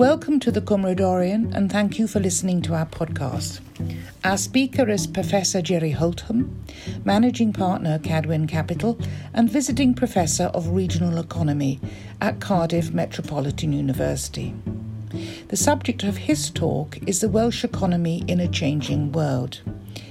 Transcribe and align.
Welcome 0.00 0.40
to 0.40 0.50
the 0.50 0.62
Cymmrodorion 0.62 1.54
and 1.54 1.70
thank 1.70 1.98
you 1.98 2.08
for 2.08 2.20
listening 2.20 2.62
to 2.62 2.72
our 2.72 2.86
podcast. 2.86 3.60
Our 4.24 4.38
speaker 4.38 4.88
is 4.88 5.06
Professor 5.06 5.60
Gerry 5.60 5.92
Holtham, 5.92 6.64
Managing 7.04 7.52
Partner 7.52 7.98
Cadwyn 7.98 8.46
Capital 8.46 8.98
and 9.34 9.50
Visiting 9.50 9.92
Professor 9.92 10.44
of 10.54 10.68
Regional 10.68 11.18
Economy 11.18 11.80
at 12.18 12.40
Cardiff 12.40 12.92
Metropolitan 12.92 13.74
University. 13.74 14.54
The 15.48 15.58
subject 15.58 16.02
of 16.02 16.16
his 16.16 16.48
talk 16.48 16.96
is 17.06 17.20
the 17.20 17.28
Welsh 17.28 17.62
economy 17.62 18.24
in 18.26 18.40
a 18.40 18.48
changing 18.48 19.12
world. 19.12 19.60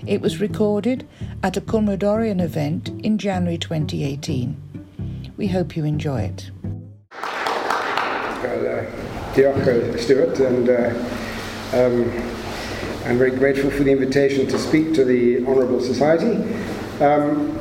It 0.05 0.21
was 0.21 0.39
recorded 0.39 1.07
at 1.41 1.57
a 1.57 1.61
Cymmrodorion 1.61 2.39
event 2.39 2.89
in 3.03 3.17
January 3.17 3.57
2018. 3.57 5.33
We 5.35 5.47
hope 5.47 5.75
you 5.75 5.83
enjoy 5.83 6.31
it. 6.31 6.51
Uh, 9.37 9.97
Stewart, 9.97 10.39
and 10.39 10.69
uh, 10.69 10.89
um, 11.73 12.11
I'm 13.05 13.17
very 13.17 13.31
grateful 13.31 13.69
for 13.69 13.83
the 13.83 13.91
invitation 13.91 14.47
to 14.47 14.57
speak 14.57 14.93
to 14.95 15.05
the 15.05 15.45
Honourable 15.45 15.81
Society. 15.81 16.37
Um, 17.01 17.55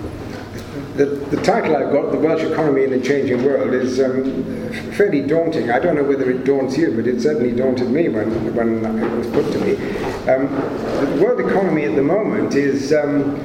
the, 0.97 1.07
the, 1.07 1.41
title 1.43 1.77
I've 1.77 1.93
got, 1.93 2.11
The 2.11 2.19
Welsh 2.19 2.43
Economy 2.43 2.85
in 2.85 2.93
a 2.93 3.01
Changing 3.01 3.45
World, 3.45 3.73
is 3.73 4.01
um, 4.01 4.58
fairly 4.98 5.23
daunting. 5.23 5.70
I 5.70 5.79
don't 5.79 5.95
know 5.95 6.02
whether 6.02 6.29
it 6.29 6.43
daunts 6.43 6.77
you, 6.77 6.91
but 6.91 7.07
it 7.07 7.20
certainly 7.20 7.52
daunted 7.52 7.88
me 7.88 8.09
when, 8.09 8.52
when 8.52 8.84
it 8.84 9.16
was 9.16 9.29
put 9.29 9.52
to 9.52 9.59
me. 9.61 9.77
Um, 10.29 10.48
the 11.15 11.23
world 11.23 11.38
economy 11.38 11.84
at 11.84 11.95
the 11.95 12.02
moment 12.02 12.57
is, 12.57 12.93
um, 12.93 13.37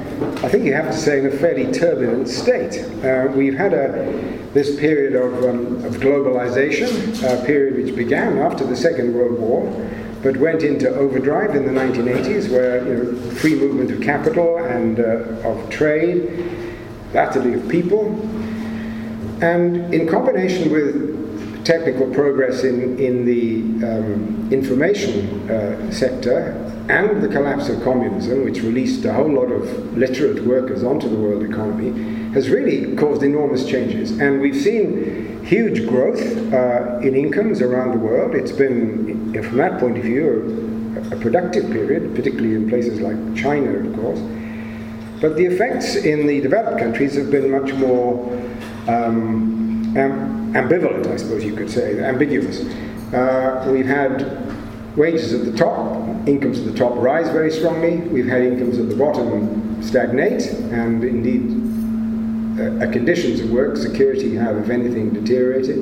I 0.44 0.48
think 0.48 0.64
you 0.64 0.74
have 0.74 0.90
to 0.90 0.98
say, 0.98 1.20
in 1.20 1.26
a 1.26 1.30
fairly 1.30 1.72
turbulent 1.72 2.28
state. 2.28 2.82
Uh, 3.04 3.30
we've 3.30 3.54
had 3.54 3.72
a 3.72 4.44
this 4.52 4.76
period 4.78 5.14
of, 5.14 5.44
um, 5.44 5.84
of 5.84 5.94
globalization, 5.94 7.22
a 7.22 7.44
period 7.44 7.76
which 7.76 7.94
began 7.94 8.38
after 8.38 8.64
the 8.64 8.76
Second 8.76 9.14
World 9.14 9.38
War, 9.38 9.90
but 10.24 10.36
went 10.36 10.64
into 10.64 10.88
overdrive 10.94 11.54
in 11.54 11.66
the 11.66 11.72
1980s, 11.72 12.50
where 12.50 12.84
you 12.84 12.94
know, 12.94 13.30
free 13.30 13.54
movement 13.54 13.92
of 13.92 14.00
capital 14.00 14.58
and 14.58 14.98
uh, 14.98 15.48
of 15.48 15.70
trade, 15.70 16.50
latterly 17.12 17.54
of 17.54 17.68
people, 17.68 18.20
and 19.40 19.94
in 19.94 20.08
combination 20.08 20.72
with 20.72 21.14
technical 21.64 22.06
progress 22.12 22.62
in, 22.62 22.98
in 22.98 23.24
the 23.24 23.86
um, 23.86 24.52
information 24.52 25.50
uh, 25.50 25.90
sector 25.90 26.52
and 26.88 27.22
the 27.22 27.28
collapse 27.28 27.70
of 27.70 27.82
communism, 27.82 28.44
which 28.44 28.60
released 28.60 29.04
a 29.06 29.12
whole 29.12 29.32
lot 29.32 29.50
of 29.50 29.96
literate 29.96 30.44
workers 30.44 30.84
onto 30.84 31.08
the 31.08 31.16
world 31.16 31.42
economy, 31.42 32.32
has 32.34 32.50
really 32.50 32.94
caused 32.96 33.22
enormous 33.22 33.66
changes. 33.66 34.18
And 34.18 34.40
we've 34.40 34.60
seen 34.60 35.42
huge 35.44 35.88
growth 35.88 36.20
uh, 36.52 36.98
in 36.98 37.14
incomes 37.14 37.62
around 37.62 37.92
the 37.92 37.98
world. 37.98 38.34
It's 38.34 38.52
been, 38.52 39.32
from 39.42 39.56
that 39.56 39.80
point 39.80 39.96
of 39.96 40.04
view, 40.04 41.00
a, 41.10 41.16
a 41.16 41.18
productive 41.18 41.70
period, 41.70 42.14
particularly 42.14 42.54
in 42.54 42.68
places 42.68 43.00
like 43.00 43.16
China, 43.34 43.70
of 43.70 43.96
course. 43.96 44.20
But 45.20 45.36
the 45.36 45.46
effects 45.46 45.96
in 45.96 46.26
the 46.26 46.40
developed 46.42 46.78
countries 46.78 47.14
have 47.14 47.30
been 47.30 47.50
much 47.50 47.72
more 47.72 48.30
um, 48.88 49.63
am- 49.96 50.52
ambivalent, 50.54 51.06
I 51.06 51.16
suppose 51.16 51.44
you 51.44 51.54
could 51.54 51.70
say, 51.70 52.02
ambiguous. 52.02 52.60
Uh, 53.12 53.68
we've 53.70 53.86
had 53.86 54.96
wages 54.96 55.32
at 55.32 55.44
the 55.44 55.56
top, 55.56 56.28
incomes 56.28 56.60
at 56.60 56.66
the 56.66 56.74
top 56.74 56.94
rise 56.96 57.28
very 57.30 57.50
strongly. 57.50 57.96
We've 57.96 58.26
had 58.26 58.42
incomes 58.42 58.78
at 58.78 58.88
the 58.88 58.96
bottom 58.96 59.82
stagnate, 59.82 60.46
and 60.72 61.02
indeed, 61.04 61.50
uh, 62.60 62.90
conditions 62.92 63.40
of 63.40 63.50
work, 63.50 63.76
security 63.76 64.34
have, 64.36 64.56
if 64.56 64.70
anything, 64.70 65.10
deteriorated. 65.10 65.78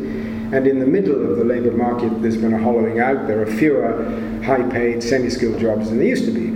And 0.53 0.67
in 0.67 0.81
the 0.81 0.87
middle 0.87 1.31
of 1.31 1.39
the 1.39 1.45
labour 1.45 1.73
market, 1.73 2.21
there's 2.21 2.37
been 2.37 2.53
a 2.53 2.59
hollowing 2.59 3.01
out. 3.01 3.27
There 3.27 3.41
are 3.41 3.47
fewer 3.47 4.05
high 4.45 4.63
paid, 4.71 5.03
semi 5.03 5.31
skilled 5.31 5.59
jobs 5.59 5.89
than 5.89 5.99
there 5.99 6.09
used 6.09 6.27
to 6.27 6.31
be. 6.31 6.49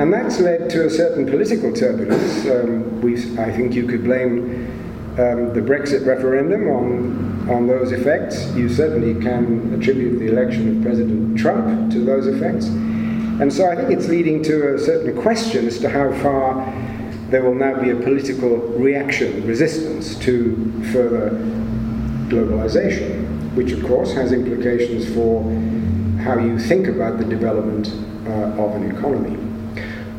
And 0.00 0.12
that's 0.12 0.40
led 0.40 0.70
to 0.70 0.86
a 0.86 0.90
certain 0.90 1.26
political 1.26 1.72
turbulence. 1.72 2.46
Um, 2.46 3.00
I 3.38 3.50
think 3.50 3.74
you 3.74 3.86
could 3.86 4.04
blame 4.04 4.79
um, 5.18 5.52
the 5.52 5.60
Brexit 5.60 6.06
referendum 6.06 6.68
on, 6.68 7.50
on 7.50 7.66
those 7.66 7.92
effects. 7.92 8.46
You 8.54 8.68
certainly 8.68 9.20
can 9.20 9.74
attribute 9.74 10.18
the 10.18 10.28
election 10.28 10.76
of 10.76 10.82
President 10.82 11.38
Trump 11.38 11.92
to 11.92 12.04
those 12.04 12.26
effects. 12.26 12.66
And 12.66 13.52
so 13.52 13.70
I 13.70 13.74
think 13.74 13.90
it's 13.90 14.08
leading 14.08 14.42
to 14.44 14.74
a 14.74 14.78
certain 14.78 15.20
question 15.20 15.66
as 15.66 15.78
to 15.80 15.88
how 15.88 16.12
far 16.22 16.64
there 17.30 17.42
will 17.42 17.54
now 17.54 17.80
be 17.80 17.90
a 17.90 17.96
political 17.96 18.56
reaction, 18.56 19.46
resistance 19.46 20.16
to 20.20 20.82
further 20.92 21.30
globalization, 22.28 23.54
which 23.54 23.72
of 23.72 23.84
course 23.84 24.12
has 24.12 24.32
implications 24.32 25.12
for 25.14 25.42
how 26.22 26.38
you 26.38 26.58
think 26.58 26.86
about 26.86 27.18
the 27.18 27.24
development 27.24 27.88
uh, 28.26 28.62
of 28.62 28.74
an 28.74 28.94
economy. 28.94 29.36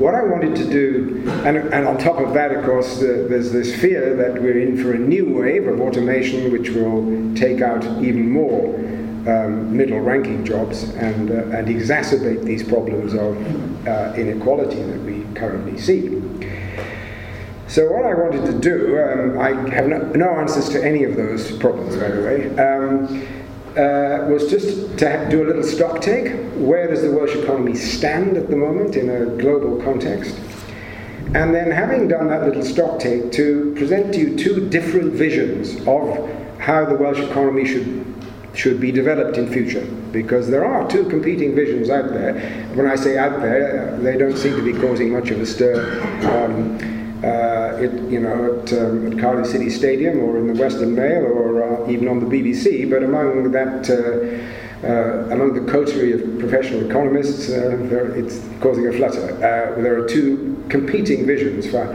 What 0.01 0.15
I 0.15 0.23
wanted 0.23 0.55
to 0.55 0.67
do, 0.67 1.29
and, 1.45 1.57
and 1.57 1.87
on 1.87 1.99
top 1.99 2.17
of 2.17 2.33
that, 2.33 2.51
of 2.51 2.65
course, 2.65 2.99
the, 2.99 3.27
there's 3.29 3.51
this 3.51 3.79
fear 3.79 4.15
that 4.15 4.41
we're 4.41 4.59
in 4.59 4.81
for 4.81 4.93
a 4.93 4.97
new 4.97 5.37
wave 5.37 5.67
of 5.67 5.79
automation 5.79 6.51
which 6.51 6.71
will 6.71 7.35
take 7.35 7.61
out 7.61 7.83
even 8.01 8.31
more 8.31 8.73
um, 9.29 9.77
middle 9.77 9.99
ranking 9.99 10.43
jobs 10.43 10.85
and, 10.95 11.29
uh, 11.29 11.55
and 11.55 11.67
exacerbate 11.67 12.43
these 12.43 12.63
problems 12.63 13.13
of 13.13 13.37
uh, 13.87 14.13
inequality 14.17 14.81
that 14.81 15.01
we 15.03 15.23
currently 15.35 15.77
see. 15.77 16.19
So 17.67 17.91
what 17.91 18.03
I 18.03 18.15
wanted 18.15 18.43
to 18.47 18.59
do, 18.59 18.97
um, 18.97 19.37
I 19.37 19.49
have 19.69 19.87
no, 19.87 19.99
no, 19.99 20.31
answers 20.31 20.67
to 20.69 20.83
any 20.83 21.03
of 21.03 21.15
those 21.15 21.55
problems, 21.57 21.95
by 21.95 22.09
the 22.09 22.21
way, 22.23 22.57
um, 22.57 23.27
uh, 23.77 24.25
was 24.27 24.49
just 24.49 24.97
to 24.97 25.27
do 25.29 25.43
a 25.43 25.45
little 25.45 25.63
stock 25.63 26.01
take. 26.01 26.33
Where 26.55 26.87
does 26.87 27.01
the 27.01 27.11
Welsh 27.11 27.35
economy 27.35 27.75
stand 27.75 28.37
at 28.37 28.49
the 28.49 28.55
moment 28.55 28.95
in 28.95 29.09
a 29.09 29.25
global 29.37 29.81
context? 29.81 30.35
And 31.33 31.55
then, 31.55 31.71
having 31.71 32.09
done 32.09 32.27
that 32.27 32.43
little 32.43 32.63
stock 32.63 32.99
take, 32.99 33.31
to 33.33 33.73
present 33.77 34.13
to 34.13 34.19
you 34.19 34.37
two 34.37 34.67
different 34.69 35.13
visions 35.13 35.75
of 35.87 36.29
how 36.59 36.83
the 36.85 36.95
Welsh 36.95 37.19
economy 37.19 37.65
should 37.65 38.05
should 38.53 38.81
be 38.81 38.91
developed 38.91 39.37
in 39.37 39.49
future 39.49 39.85
because 40.11 40.49
there 40.49 40.65
are 40.65 40.85
two 40.89 41.05
competing 41.05 41.55
visions 41.55 41.89
out 41.89 42.09
there. 42.09 42.33
When 42.73 42.85
I 42.85 42.95
say 42.95 43.17
out 43.17 43.39
there, 43.39 43.97
they 44.01 44.17
don't 44.17 44.37
seem 44.37 44.57
to 44.57 44.61
be 44.61 44.73
causing 44.73 45.13
much 45.13 45.31
of 45.31 45.39
a 45.39 45.45
stir. 45.45 46.01
Um, 46.29 47.00
uh, 47.23 47.77
it, 47.79 47.91
you 48.09 48.19
know, 48.19 48.61
at, 48.61 48.73
um, 48.73 49.11
at 49.11 49.19
Cardiff 49.19 49.47
City 49.47 49.69
Stadium 49.69 50.19
or 50.19 50.37
in 50.37 50.47
the 50.47 50.59
Western 50.59 50.95
Mail 50.95 51.23
or 51.23 51.63
uh, 51.63 51.89
even 51.89 52.07
on 52.07 52.19
the 52.19 52.25
BBC, 52.25 52.89
but 52.89 53.03
among 53.03 53.51
that, 53.51 53.89
uh, 53.89 54.87
uh, 54.87 55.33
among 55.33 55.53
the 55.53 55.71
coterie 55.71 56.13
of 56.13 56.39
professional 56.39 56.89
economists, 56.89 57.49
uh, 57.49 57.77
it's 58.15 58.41
causing 58.59 58.87
a 58.87 58.91
flutter. 58.91 59.35
Uh, 59.35 59.81
there 59.81 60.01
are 60.01 60.07
two 60.07 60.63
competing 60.69 61.27
visions 61.27 61.69
for 61.69 61.85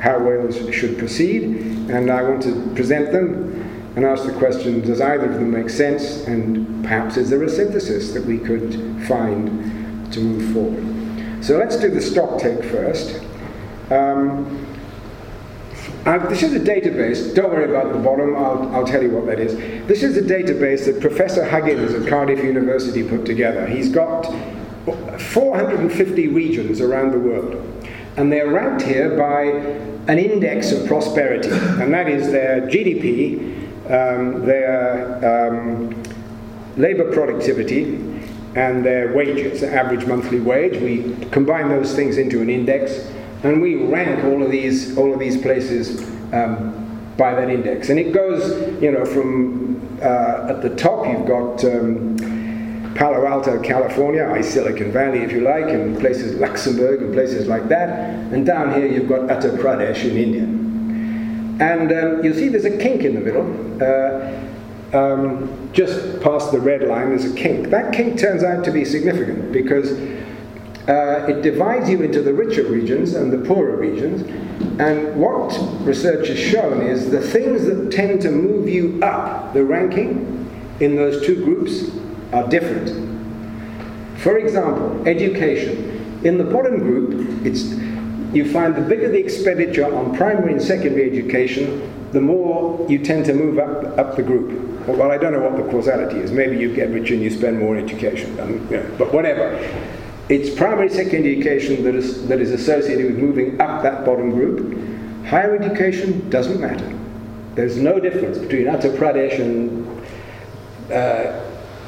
how 0.00 0.18
Wales 0.18 0.56
should 0.74 0.98
proceed, 0.98 1.44
and 1.88 2.10
I 2.10 2.22
want 2.22 2.42
to 2.42 2.74
present 2.74 3.12
them 3.12 3.52
and 3.94 4.04
ask 4.04 4.24
the 4.24 4.32
question 4.32 4.80
does 4.80 5.00
either 5.00 5.26
of 5.26 5.34
them 5.34 5.52
make 5.52 5.70
sense, 5.70 6.24
and 6.26 6.82
perhaps 6.82 7.16
is 7.16 7.30
there 7.30 7.42
a 7.44 7.48
synthesis 7.48 8.12
that 8.14 8.24
we 8.24 8.38
could 8.38 8.74
find 9.06 10.12
to 10.12 10.20
move 10.20 10.52
forward? 10.52 11.44
So 11.44 11.58
let's 11.58 11.76
do 11.76 11.88
the 11.88 12.00
stock 12.00 12.40
take 12.40 12.64
first. 12.64 13.20
Um, 13.92 14.66
uh, 16.06 16.18
this 16.28 16.42
is 16.42 16.54
a 16.54 16.60
database, 16.60 17.34
don't 17.34 17.50
worry 17.50 17.64
about 17.64 17.92
the 17.92 17.98
bottom, 17.98 18.34
I'll, 18.34 18.74
I'll 18.74 18.86
tell 18.86 19.02
you 19.02 19.10
what 19.10 19.26
that 19.26 19.38
is. 19.38 19.54
This 19.86 20.02
is 20.02 20.16
a 20.16 20.22
database 20.22 20.86
that 20.86 21.00
Professor 21.00 21.48
Huggins 21.48 21.94
at 21.94 22.08
Cardiff 22.08 22.42
University 22.42 23.06
put 23.08 23.24
together. 23.24 23.66
He's 23.66 23.88
got 23.88 24.24
450 25.20 26.28
regions 26.28 26.80
around 26.80 27.12
the 27.12 27.20
world, 27.20 27.54
and 28.16 28.32
they're 28.32 28.50
ranked 28.50 28.82
here 28.82 29.16
by 29.16 29.42
an 30.10 30.18
index 30.18 30.72
of 30.72 30.88
prosperity, 30.88 31.50
and 31.50 31.94
that 31.94 32.08
is 32.08 32.32
their 32.32 32.62
GDP, 32.62 33.68
um, 33.86 34.44
their 34.44 35.50
um, 35.50 36.02
labor 36.76 37.12
productivity, 37.12 37.94
and 38.56 38.84
their 38.84 39.14
wages, 39.14 39.60
the 39.60 39.72
average 39.72 40.04
monthly 40.06 40.40
wage. 40.40 40.80
We 40.80 41.14
combine 41.30 41.68
those 41.68 41.94
things 41.94 42.18
into 42.18 42.42
an 42.42 42.50
index, 42.50 43.08
and 43.42 43.60
we 43.60 43.74
rank 43.74 44.24
all 44.24 44.42
of 44.42 44.50
these 44.50 44.96
all 44.96 45.12
of 45.12 45.18
these 45.18 45.40
places 45.40 46.02
um, 46.32 46.78
by 47.16 47.34
that 47.34 47.50
index. 47.50 47.88
And 47.88 47.98
it 47.98 48.12
goes, 48.12 48.80
you 48.82 48.90
know, 48.90 49.04
from 49.04 49.98
uh, 50.00 50.48
at 50.50 50.62
the 50.62 50.74
top 50.76 51.06
you've 51.06 51.26
got 51.26 51.64
um, 51.64 52.92
Palo 52.94 53.26
Alto, 53.26 53.60
California, 53.62 54.42
Silicon 54.42 54.92
Valley, 54.92 55.20
if 55.20 55.32
you 55.32 55.40
like, 55.40 55.64
and 55.64 55.98
places 55.98 56.38
Luxembourg 56.38 57.02
and 57.02 57.12
places 57.12 57.48
like 57.48 57.68
that. 57.68 57.90
And 58.32 58.44
down 58.44 58.74
here 58.74 58.86
you've 58.86 59.08
got 59.08 59.22
Uttar 59.22 59.56
Pradesh 59.58 60.04
in 60.08 60.16
India. 60.16 60.42
And 61.62 61.92
um, 61.92 62.24
you'll 62.24 62.34
see 62.34 62.48
there's 62.48 62.64
a 62.64 62.76
kink 62.78 63.02
in 63.02 63.14
the 63.14 63.20
middle. 63.20 63.82
Uh, 63.82 64.38
um, 64.96 65.70
just 65.72 66.20
past 66.20 66.52
the 66.52 66.60
red 66.60 66.82
line, 66.82 67.10
there's 67.10 67.24
a 67.24 67.34
kink. 67.34 67.68
That 67.68 67.94
kink 67.94 68.18
turns 68.18 68.42
out 68.42 68.62
to 68.64 68.70
be 68.70 68.84
significant 68.84 69.52
because 69.52 69.90
uh, 70.88 71.26
it 71.28 71.42
divides 71.42 71.88
you 71.88 72.02
into 72.02 72.20
the 72.22 72.32
richer 72.32 72.64
regions 72.64 73.14
and 73.14 73.32
the 73.32 73.38
poorer 73.48 73.76
regions. 73.76 74.22
And 74.80 75.14
what 75.14 75.56
research 75.86 76.28
has 76.28 76.38
shown 76.38 76.82
is 76.82 77.10
the 77.10 77.20
things 77.20 77.66
that 77.66 77.92
tend 77.92 78.20
to 78.22 78.30
move 78.30 78.68
you 78.68 79.00
up 79.02 79.52
the 79.52 79.64
ranking 79.64 80.50
in 80.80 80.96
those 80.96 81.24
two 81.24 81.44
groups 81.44 81.90
are 82.32 82.48
different 82.48 82.88
For 84.22 84.38
example, 84.38 85.06
education. 85.08 86.20
In 86.24 86.38
the 86.38 86.44
bottom 86.44 86.78
group, 86.78 87.44
it's, 87.44 87.64
you 88.32 88.50
find 88.52 88.74
the 88.74 88.80
bigger 88.80 89.08
the 89.08 89.18
expenditure 89.18 89.92
on 89.92 90.16
primary 90.16 90.52
and 90.52 90.62
secondary 90.62 91.10
education, 91.10 91.82
the 92.12 92.20
more 92.20 92.86
you 92.88 93.00
tend 93.00 93.24
to 93.26 93.34
move 93.34 93.58
up, 93.58 93.98
up 93.98 94.14
the 94.14 94.22
group. 94.22 94.86
Well, 94.86 95.10
I 95.10 95.18
don't 95.18 95.32
know 95.32 95.40
what 95.40 95.56
the 95.56 95.68
causality 95.72 96.18
is. 96.18 96.30
Maybe 96.30 96.56
you 96.56 96.72
get 96.72 96.90
richer 96.90 97.14
and 97.14 97.22
you 97.22 97.30
spend 97.30 97.58
more 97.58 97.76
on 97.76 97.82
education. 97.82 98.36
Mean, 98.36 98.68
you 98.70 98.76
know, 98.76 98.94
but 98.96 99.12
whatever. 99.12 99.58
It's 100.32 100.48
primary 100.48 100.88
secondary 100.88 101.36
education 101.36 101.84
that 101.84 101.94
is, 101.94 102.26
that 102.28 102.40
is 102.40 102.52
associated 102.52 103.04
with 103.04 103.18
moving 103.18 103.60
up 103.60 103.82
that 103.82 104.06
bottom 104.06 104.30
group. 104.30 105.26
Higher 105.26 105.54
education 105.56 106.30
doesn't 106.30 106.58
matter. 106.58 106.98
There's 107.54 107.76
no 107.76 108.00
difference 108.00 108.38
between 108.38 108.64
Uttar 108.64 108.96
Pradesh 108.96 109.38
and 109.38 109.86
uh, 110.90 111.38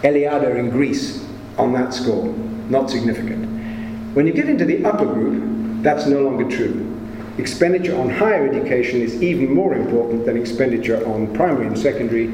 Eliada 0.03 0.59
in 0.59 0.69
Greece 0.69 1.27
on 1.57 1.73
that 1.73 1.95
score. 1.95 2.27
Not 2.69 2.91
significant. 2.91 3.47
When 4.15 4.27
you 4.27 4.35
get 4.35 4.51
into 4.51 4.67
the 4.67 4.85
upper 4.85 5.07
group, 5.07 5.83
that's 5.83 6.05
no 6.05 6.21
longer 6.21 6.47
true. 6.55 7.01
Expenditure 7.39 7.99
on 7.99 8.11
higher 8.11 8.47
education 8.47 9.01
is 9.01 9.23
even 9.23 9.55
more 9.55 9.75
important 9.75 10.27
than 10.27 10.37
expenditure 10.37 11.03
on 11.07 11.33
primary 11.33 11.67
and 11.67 11.79
secondary 11.79 12.25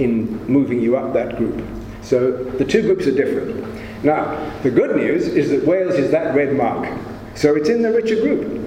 in 0.00 0.44
moving 0.48 0.82
you 0.82 0.96
up 0.96 1.12
that 1.12 1.36
group. 1.36 1.64
So 2.02 2.32
the 2.32 2.64
two 2.64 2.82
groups 2.82 3.06
are 3.06 3.14
different. 3.14 3.71
Now, 4.02 4.52
the 4.62 4.70
good 4.70 4.96
news 4.96 5.28
is 5.28 5.50
that 5.50 5.64
Wales 5.64 5.94
is 5.94 6.10
that 6.10 6.34
red 6.34 6.54
mark. 6.54 6.88
So 7.34 7.54
it's 7.54 7.68
in 7.68 7.82
the 7.82 7.92
richer 7.92 8.16
group. 8.16 8.62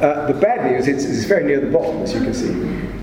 Uh, 0.00 0.26
the 0.26 0.34
bad 0.34 0.70
news 0.70 0.88
is 0.88 1.04
it's 1.04 1.24
very 1.24 1.44
near 1.44 1.60
the 1.60 1.70
bottom, 1.70 2.02
as 2.02 2.14
you 2.14 2.20
can 2.20 2.34
see. 2.34 3.00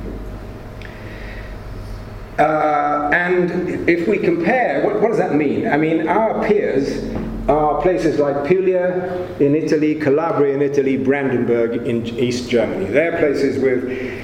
Uh, 2.37 3.09
and 3.13 3.89
if 3.89 4.07
we 4.07 4.17
compare, 4.17 4.83
what, 4.83 5.01
what, 5.01 5.09
does 5.09 5.17
that 5.17 5.33
mean? 5.33 5.67
I 5.67 5.77
mean, 5.77 6.07
our 6.07 6.45
peers 6.45 7.03
are 7.47 7.81
places 7.81 8.19
like 8.19 8.45
Puglia 8.45 9.27
in 9.39 9.55
Italy, 9.55 9.95
Calabria 9.95 10.53
in 10.53 10.61
Italy, 10.61 10.97
Brandenburg 10.97 11.87
in 11.87 12.05
East 12.05 12.49
Germany. 12.49 12.85
They're 12.85 13.17
places 13.17 13.57
with 13.57 14.16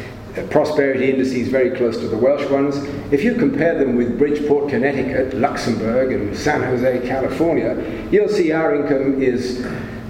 prosperity 0.50 1.12
indices 1.12 1.48
very 1.48 1.72
close 1.76 1.98
to 1.98 2.08
the 2.08 2.18
Welsh 2.18 2.50
ones. 2.50 2.78
If 3.12 3.24
you 3.24 3.36
compare 3.36 3.78
them 3.78 3.96
with 3.96 4.18
Bridgeport, 4.18 4.70
Connecticut, 4.70 5.34
Luxembourg, 5.36 6.12
and 6.12 6.36
San 6.36 6.62
Jose, 6.64 7.08
California, 7.08 8.08
you'll 8.12 8.30
see 8.30 8.52
our 8.52 8.76
income 8.76 9.22
is 9.22 9.66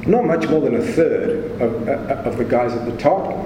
not 0.08 0.26
much 0.26 0.48
more 0.50 0.62
than 0.62 0.76
a 0.76 0.82
third 0.82 1.62
of, 1.62 1.88
uh, 1.88 2.30
of 2.30 2.38
the 2.38 2.46
guys 2.46 2.74
at 2.74 2.86
the 2.86 2.98
top. 2.98 3.46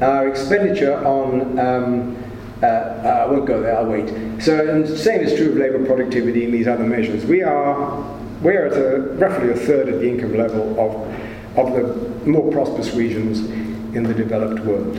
Our 0.00 0.28
expenditure 0.28 1.04
on 1.06 1.58
um, 1.58 2.16
uh, 2.62 2.66
uh, 2.66 3.24
I 3.26 3.30
won't 3.30 3.46
go 3.46 3.62
there, 3.62 3.76
I'll 3.76 3.86
wait. 3.86 4.08
So, 4.42 4.68
and 4.68 4.86
same 4.86 5.20
is 5.22 5.34
true 5.34 5.50
of 5.50 5.56
labour 5.56 5.84
productivity 5.86 6.44
and 6.44 6.52
these 6.52 6.68
other 6.68 6.84
measures. 6.84 7.24
We 7.24 7.42
are, 7.42 8.20
we 8.42 8.54
are 8.54 8.66
at 8.66 8.72
a, 8.72 9.00
roughly 9.14 9.50
a 9.50 9.56
third 9.56 9.88
of 9.88 10.00
the 10.00 10.08
income 10.08 10.36
level 10.36 10.78
of, 10.78 11.58
of 11.58 11.72
the 11.72 12.28
more 12.28 12.52
prosperous 12.52 12.92
regions 12.92 13.40
in 13.94 14.02
the 14.02 14.12
developed 14.12 14.60
world. 14.64 14.94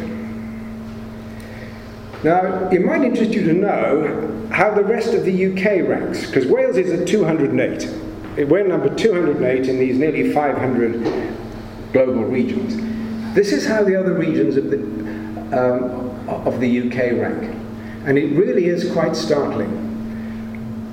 Now, 2.23 2.69
it 2.69 2.85
might 2.85 3.01
interest 3.01 3.31
you 3.31 3.43
to 3.45 3.53
know 3.53 4.47
how 4.51 4.71
the 4.73 4.83
rest 4.83 5.13
of 5.13 5.25
the 5.25 5.51
UK 5.51 5.87
ranks, 5.87 6.27
because 6.27 6.45
Wales 6.45 6.77
is 6.77 6.91
at 6.91 7.07
208. 7.07 8.47
We're 8.47 8.67
number 8.67 8.93
208 8.93 9.67
in 9.67 9.79
these 9.79 9.97
nearly 9.97 10.31
500 10.31 11.33
global 11.93 12.23
regions. 12.25 12.75
This 13.33 13.51
is 13.51 13.65
how 13.65 13.83
the 13.83 13.95
other 13.95 14.13
regions 14.13 14.55
of 14.55 14.69
the, 14.69 14.77
um, 15.57 16.29
of 16.29 16.59
the 16.59 16.87
UK 16.87 17.19
rank. 17.19 17.55
And 18.05 18.17
it 18.17 18.35
really 18.37 18.65
is 18.65 18.91
quite 18.91 19.15
startling. 19.15 19.89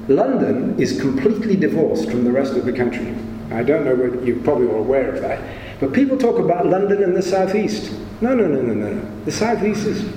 London 0.09 0.81
is 0.81 0.99
completely 0.99 1.57
divorced 1.57 2.11
from 2.11 2.25
the 2.25 2.33
rest 2.33 2.55
of 2.55 2.65
the 2.65 2.73
country. 2.73 3.15
I 3.51 3.63
don't 3.63 3.85
know 3.85 3.95
whether 3.95 4.25
you're 4.25 4.43
probably 4.43 4.69
all 4.69 4.81
aware 4.81 5.15
of 5.15 5.21
that. 5.21 5.43
But 5.79 5.93
people 5.93 6.17
talk 6.17 6.39
about 6.39 6.67
London 6.67 7.03
and 7.03 7.15
the 7.15 7.23
southeast. 7.23 7.93
No, 8.21 8.35
no, 8.35 8.47
no, 8.47 8.63
no, 8.63 8.75
no. 8.75 9.25
The 9.25 9.33
southeast 9.33 9.87
is 9.87 10.11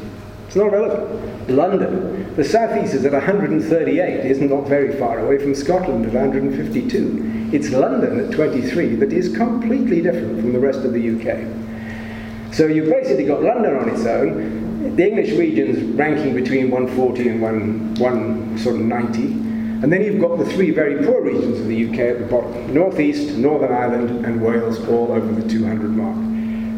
it's 0.52 0.58
not 0.58 0.74
relevant. 0.74 1.50
London, 1.50 2.36
the 2.36 2.44
southeast 2.44 2.94
is 2.94 3.06
at 3.06 3.14
138, 3.14 4.26
is 4.26 4.42
not 4.42 4.68
very 4.68 5.00
far 5.00 5.20
away 5.20 5.38
from 5.38 5.56
Scotland 5.56 6.06
at 6.06 6.12
152. 6.12 7.52
It's 7.54 7.70
London 7.70 8.20
at 8.20 8.32
23 8.34 8.96
that 8.96 9.14
is 9.14 9.34
completely 9.34 10.02
different 10.02 10.42
from 10.42 10.52
the 10.52 10.60
rest 10.60 10.80
of 10.80 10.92
the 10.92 11.00
UK. 11.10 12.54
So 12.54 12.68
you've 12.68 12.90
basically 12.90 13.28
got 13.28 13.42
London 13.42 13.78
on 13.78 13.88
its 13.92 14.06
own, 14.06 14.98
the 14.98 15.08
English 15.08 15.40
regions 15.40 15.82
ranking 15.96 16.36
between 16.36 16.70
140 16.70 17.30
and 17.30 17.42
one, 17.42 17.96
one 17.96 18.58
sort 18.58 18.76
of 18.76 18.82
90. 18.82 19.24
And 19.24 19.90
then 19.90 20.04
you've 20.04 20.20
got 20.20 20.38
the 20.38 20.46
three 20.48 20.72
very 20.72 21.06
poor 21.06 21.22
regions 21.22 21.62
of 21.62 21.68
the 21.68 21.90
UK 21.90 22.00
at 22.00 22.20
the 22.20 22.26
bottom 22.26 22.74
Northeast, 22.74 23.38
Northern 23.38 23.72
Ireland, 23.72 24.26
and 24.26 24.42
Wales, 24.42 24.86
all 24.90 25.14
over 25.14 25.32
the 25.32 25.48
200 25.48 25.92
mark. 25.92 26.32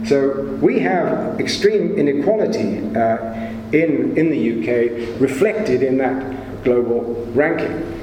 So 0.07 0.43
we 0.61 0.79
have 0.81 1.39
extreme 1.39 1.97
inequality 1.97 2.79
uh, 2.95 3.52
in, 3.73 4.15
in 4.17 4.29
the 4.29 4.39
UK 4.59 5.19
reflected 5.19 5.81
in 5.83 5.97
that 5.97 6.63
global 6.63 7.25
ranking. 7.33 8.01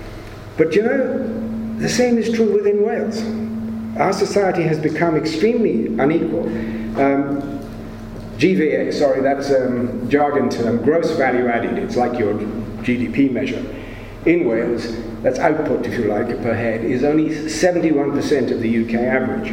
But 0.57 0.75
you 0.75 0.83
know, 0.83 1.79
the 1.79 1.89
same 1.89 2.19
is 2.19 2.31
true 2.33 2.53
within 2.53 2.83
Wales. 2.83 3.23
Our 3.99 4.13
society 4.13 4.63
has 4.63 4.79
become 4.79 5.17
extremely 5.17 5.87
unequal. 5.99 6.47
Um, 7.01 7.61
GVA, 8.37 8.93
sorry, 8.93 9.21
that's 9.21 9.51
a 9.51 9.67
um, 9.67 10.09
jargon 10.09 10.49
term, 10.49 10.83
gross 10.83 11.11
value 11.13 11.47
added. 11.47 11.79
It's 11.79 11.97
like 11.97 12.19
your 12.19 12.35
GDP 12.83 13.31
measure. 13.31 13.65
In 14.27 14.47
Wales, 14.47 14.97
that's 15.23 15.39
output, 15.39 15.87
if 15.87 15.99
you 15.99 16.05
like, 16.05 16.29
per 16.43 16.55
head, 16.55 16.85
is 16.85 17.05
only 17.05 17.29
71% 17.29 18.51
of 18.51 18.61
the 18.61 18.85
UK 18.85 18.95
average. 18.95 19.53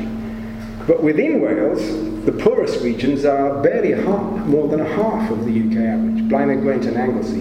But 0.87 1.03
within 1.03 1.41
Wales, 1.41 1.81
the 2.27 2.33
poorest 2.33 2.83
regions 2.83 3.23
are 3.23 3.63
barely 3.63 3.93
half, 3.93 4.45
more 4.47 4.67
than 4.67 4.81
a 4.81 4.95
half 4.95 5.31
of 5.31 5.45
the 5.45 5.51
UK 5.61 5.77
average, 5.77 6.21
Blaenau 6.25 6.61
Gwent 6.61 6.83
and 6.83 6.97
Anglesey. 6.97 7.39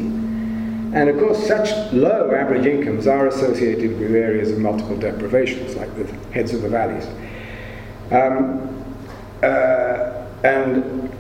And 0.97 1.11
of 1.11 1.19
course, 1.19 1.45
such 1.45 1.93
low 1.93 2.31
average 2.33 2.67
incomes 2.67 3.09
are 3.09 3.27
associated 3.27 3.99
with 3.99 4.15
areas 4.15 4.53
of 4.53 4.61
multiple 4.61 4.97
deprivations, 4.97 5.75
like 5.75 5.93
the 5.97 6.05
heads 6.31 6.55
of 6.55 6.63
the 6.63 6.69
valleys. 6.69 7.05
Um, 8.13 8.85
uh, 9.43 10.25
and 10.45 11.11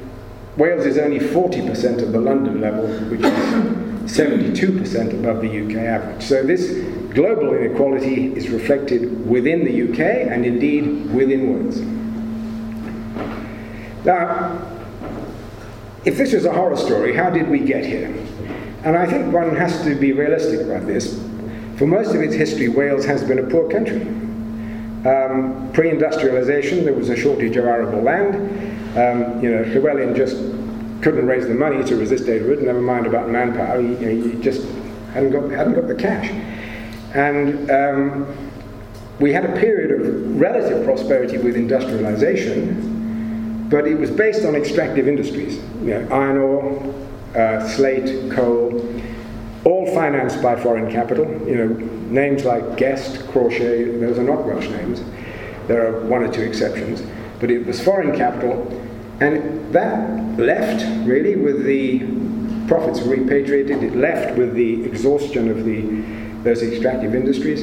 Wales 0.57 0.87
is 0.87 0.97
only 0.97 1.19
40% 1.19 2.05
of 2.05 2.13
the 2.13 2.21
London 2.21 2.61
level, 2.61 2.87
which 3.11 3.23
is 3.23 4.17
72% 4.17 5.19
above 5.19 5.43
the 5.43 5.67
UK 5.67 5.75
average. 5.75 6.23
So 6.23 6.45
this 6.45 6.71
global 7.13 7.53
inequality 7.53 8.33
is 8.37 8.49
reflected 8.49 9.29
within 9.29 9.65
the 9.65 9.91
UK 9.91 10.31
and 10.31 10.47
indeed 10.47 11.13
within 11.13 11.53
Wales. 11.53 12.06
Now, 14.07 14.63
if 16.05 16.17
this 16.17 16.33
was 16.33 16.45
a 16.45 16.53
horror 16.53 16.77
story, 16.77 17.13
how 17.13 17.29
did 17.29 17.49
we 17.49 17.59
get 17.59 17.85
here? 17.85 18.07
And 18.85 18.97
I 18.97 19.05
think 19.05 19.35
one 19.35 19.57
has 19.57 19.83
to 19.83 19.97
be 19.97 20.13
realistic 20.13 20.61
about 20.61 20.87
this. 20.87 21.21
For 21.77 21.89
most 21.89 22.15
of 22.15 22.23
its 22.23 22.33
history, 22.33 22.69
Wales 22.69 23.05
has 23.05 23.25
been 23.25 23.41
a 23.41 23.43
poor 23.43 23.69
country. 23.69 24.03
Um, 25.05 25.71
Pre 25.73 25.91
industrialization, 25.91 26.85
there 26.85 26.95
was 26.95 27.09
a 27.09 27.17
shortage 27.17 27.57
of 27.57 27.65
arable 27.65 28.01
land. 28.01 28.37
Um, 28.97 29.43
you 29.43 29.51
know, 29.51 29.63
Llewellyn 29.65 30.15
just 30.15 30.37
couldn't 31.03 31.27
raise 31.27 31.49
the 31.49 31.55
money 31.55 31.85
to 31.85 31.97
resist 31.97 32.29
Edward, 32.29 32.63
never 32.63 32.81
mind 32.81 33.07
about 33.07 33.29
manpower, 33.29 33.83
he, 33.83 33.89
you 33.89 34.17
know, 34.17 34.41
just 34.41 34.67
hadn't 35.13 35.33
got, 35.33 35.51
hadn't 35.51 35.75
got 35.75 35.89
the 35.89 35.95
cash. 35.97 36.31
And 37.13 37.71
um, 37.73 38.51
we 39.19 39.33
had 39.33 39.45
a 39.45 39.61
period 39.61 39.91
of 39.91 40.41
relative 40.41 40.85
prosperity 40.85 41.39
with 41.39 41.57
industrialization, 41.57 42.96
but 43.69 43.87
it 43.87 43.99
was 43.99 44.11
based 44.11 44.45
on 44.45 44.55
extractive 44.55 45.09
industries, 45.09 45.57
you 45.81 45.99
know, 45.99 46.09
iron 46.11 46.39
ore, 46.39 46.95
uh, 47.35 47.67
slate, 47.69 48.31
coal, 48.33 48.73
all 49.65 49.93
financed 49.95 50.43
by 50.43 50.55
foreign 50.61 50.91
capital. 50.91 51.27
You 51.47 51.57
know, 51.57 51.67
names 52.11 52.45
like 52.45 52.77
Guest, 52.77 53.27
Crawshay, 53.29 54.01
those 54.01 54.19
are 54.19 54.23
not 54.23 54.45
Welsh 54.45 54.69
names. 54.69 55.03
There 55.67 55.87
are 55.87 56.07
one 56.07 56.23
or 56.23 56.33
two 56.33 56.43
exceptions, 56.43 57.03
but 57.41 57.51
it 57.51 57.67
was 57.67 57.83
foreign 57.83 58.17
capital 58.17 58.71
and 59.21 59.73
that 59.73 60.39
left, 60.39 60.85
really, 61.07 61.37
with 61.37 61.65
the 61.65 62.01
profits 62.69 63.01
repatriated, 63.01 63.83
it 63.83 63.97
left 63.97 64.37
with 64.37 64.55
the 64.55 64.85
exhaustion 64.85 65.49
of 65.51 65.65
the, 65.65 66.03
those 66.43 66.63
extractive 66.63 67.15
industries, 67.15 67.63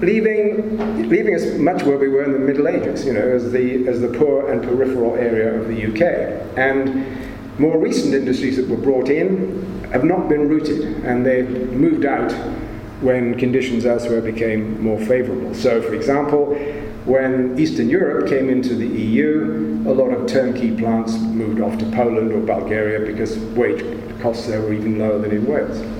leaving, 0.00 1.08
leaving 1.08 1.34
us 1.34 1.58
much 1.58 1.82
where 1.82 1.98
we 1.98 2.08
were 2.08 2.24
in 2.24 2.32
the 2.32 2.38
Middle 2.38 2.68
Ages, 2.68 3.04
you 3.04 3.12
know, 3.12 3.20
as 3.20 3.52
the, 3.52 3.86
as 3.88 4.00
the 4.00 4.08
poor 4.08 4.50
and 4.50 4.62
peripheral 4.62 5.16
area 5.16 5.54
of 5.54 5.68
the 5.68 5.86
UK. 5.86 6.58
And 6.58 7.06
more 7.58 7.78
recent 7.78 8.14
industries 8.14 8.56
that 8.56 8.68
were 8.68 8.76
brought 8.76 9.08
in 9.08 9.64
have 9.92 10.04
not 10.04 10.28
been 10.28 10.48
rooted, 10.48 11.04
and 11.04 11.24
they've 11.24 11.48
moved 11.72 12.04
out 12.04 12.32
when 13.00 13.36
conditions 13.38 13.86
elsewhere 13.86 14.20
became 14.20 14.82
more 14.82 14.98
favourable. 14.98 15.54
So, 15.54 15.80
for 15.82 15.94
example, 15.94 16.54
when 17.04 17.58
Eastern 17.58 17.88
Europe 17.88 18.28
came 18.28 18.50
into 18.50 18.74
the 18.74 18.86
EU, 18.86 19.82
a 19.86 19.92
lot 19.92 20.10
of 20.10 20.26
turnkey 20.26 20.76
plants 20.76 21.16
moved 21.18 21.60
off 21.60 21.78
to 21.78 21.86
Poland 21.92 22.32
or 22.32 22.40
Bulgaria 22.40 23.00
because 23.00 23.38
wage 23.56 23.82
costs 24.20 24.46
there 24.46 24.60
were 24.60 24.74
even 24.74 24.98
lower 24.98 25.18
than 25.18 25.30
in 25.30 25.46
Wales. 25.46 25.97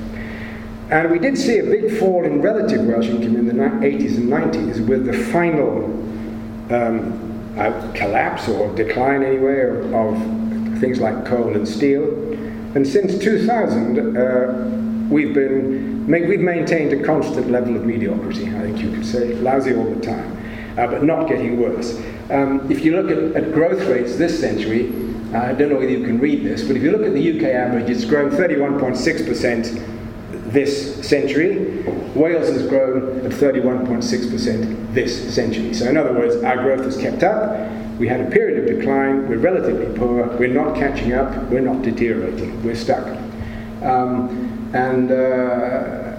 And 0.91 1.11
we 1.11 1.19
did 1.19 1.37
see 1.37 1.59
a 1.59 1.65
big 1.65 1.99
fall 1.99 2.25
in 2.25 2.41
relative 2.41 2.87
Welsh 2.87 3.07
income 3.07 3.37
in 3.37 3.47
the 3.47 3.53
80s 3.53 4.17
and 4.17 4.31
90s 4.31 4.87
with 4.87 5.05
the 5.05 5.13
final 5.13 5.85
um, 6.73 7.55
uh, 7.59 7.93
collapse 7.95 8.49
or 8.49 8.75
decline 8.75 9.23
anyway 9.23 9.61
of, 9.61 9.93
of, 9.93 10.79
things 10.81 11.01
like 11.01 11.27
coal 11.27 11.55
and 11.57 11.67
steel. 11.67 12.05
And 12.77 12.87
since 12.87 13.19
2000, 13.19 14.17
uh, 14.17 15.09
we've 15.11 15.35
been 15.35 16.07
we've 16.07 16.41
maintained 16.41 16.93
a 16.93 17.05
constant 17.05 17.51
level 17.51 17.77
of 17.77 17.85
mediocrity. 17.85 18.47
I 18.47 18.61
think 18.61 18.79
you 18.79 18.93
could 18.93 19.05
say 19.05 19.35
lousy 19.35 19.75
all 19.75 19.93
the 19.93 20.01
time, 20.01 20.79
uh, 20.79 20.87
but 20.87 21.03
not 21.03 21.29
getting 21.29 21.61
worse. 21.61 22.01
Um, 22.31 22.71
if 22.71 22.85
you 22.85 22.95
look 22.95 23.11
at, 23.11 23.43
at 23.43 23.53
growth 23.53 23.83
rates 23.89 24.17
this 24.17 24.39
century, 24.39 24.87
I 25.35 25.53
don't 25.53 25.69
know 25.69 25.79
whether 25.79 25.91
you 25.91 26.05
can 26.05 26.21
read 26.21 26.45
this, 26.45 26.63
but 26.63 26.77
if 26.77 26.83
you 26.83 26.93
look 26.93 27.03
at 27.05 27.13
the 27.13 27.37
UK 27.37 27.53
average, 27.53 27.91
it's 27.91 28.05
grown 28.05 28.31
31.6 28.31 29.27
percent 29.27 29.98
this 30.53 31.07
century. 31.07 31.83
Wales 32.15 32.49
has 32.49 32.67
grown 32.67 33.25
at 33.25 33.33
31.6% 33.33 34.95
this 34.95 35.35
century. 35.35 35.75
So, 35.75 35.89
in 35.89 35.97
other 35.97 36.13
words, 36.13 36.37
our 36.43 36.57
growth 36.57 36.85
has 36.85 36.97
kept 36.97 37.23
up. 37.23 37.71
We 37.99 38.09
had 38.09 38.21
a 38.21 38.31
period 38.31 38.59
of 38.69 38.79
decline. 38.79 39.29
We're 39.29 39.39
relatively 39.39 39.97
poor. 39.99 40.27
We're 40.39 40.53
not 40.53 40.77
catching 40.77 41.13
up. 41.13 41.35
We're 41.51 41.61
not 41.61 41.83
deteriorating. 41.83 42.63
We're 42.63 42.77
stuck. 42.77 43.07
Um, 43.83 44.71
and 44.75 45.11
uh, 45.11 46.19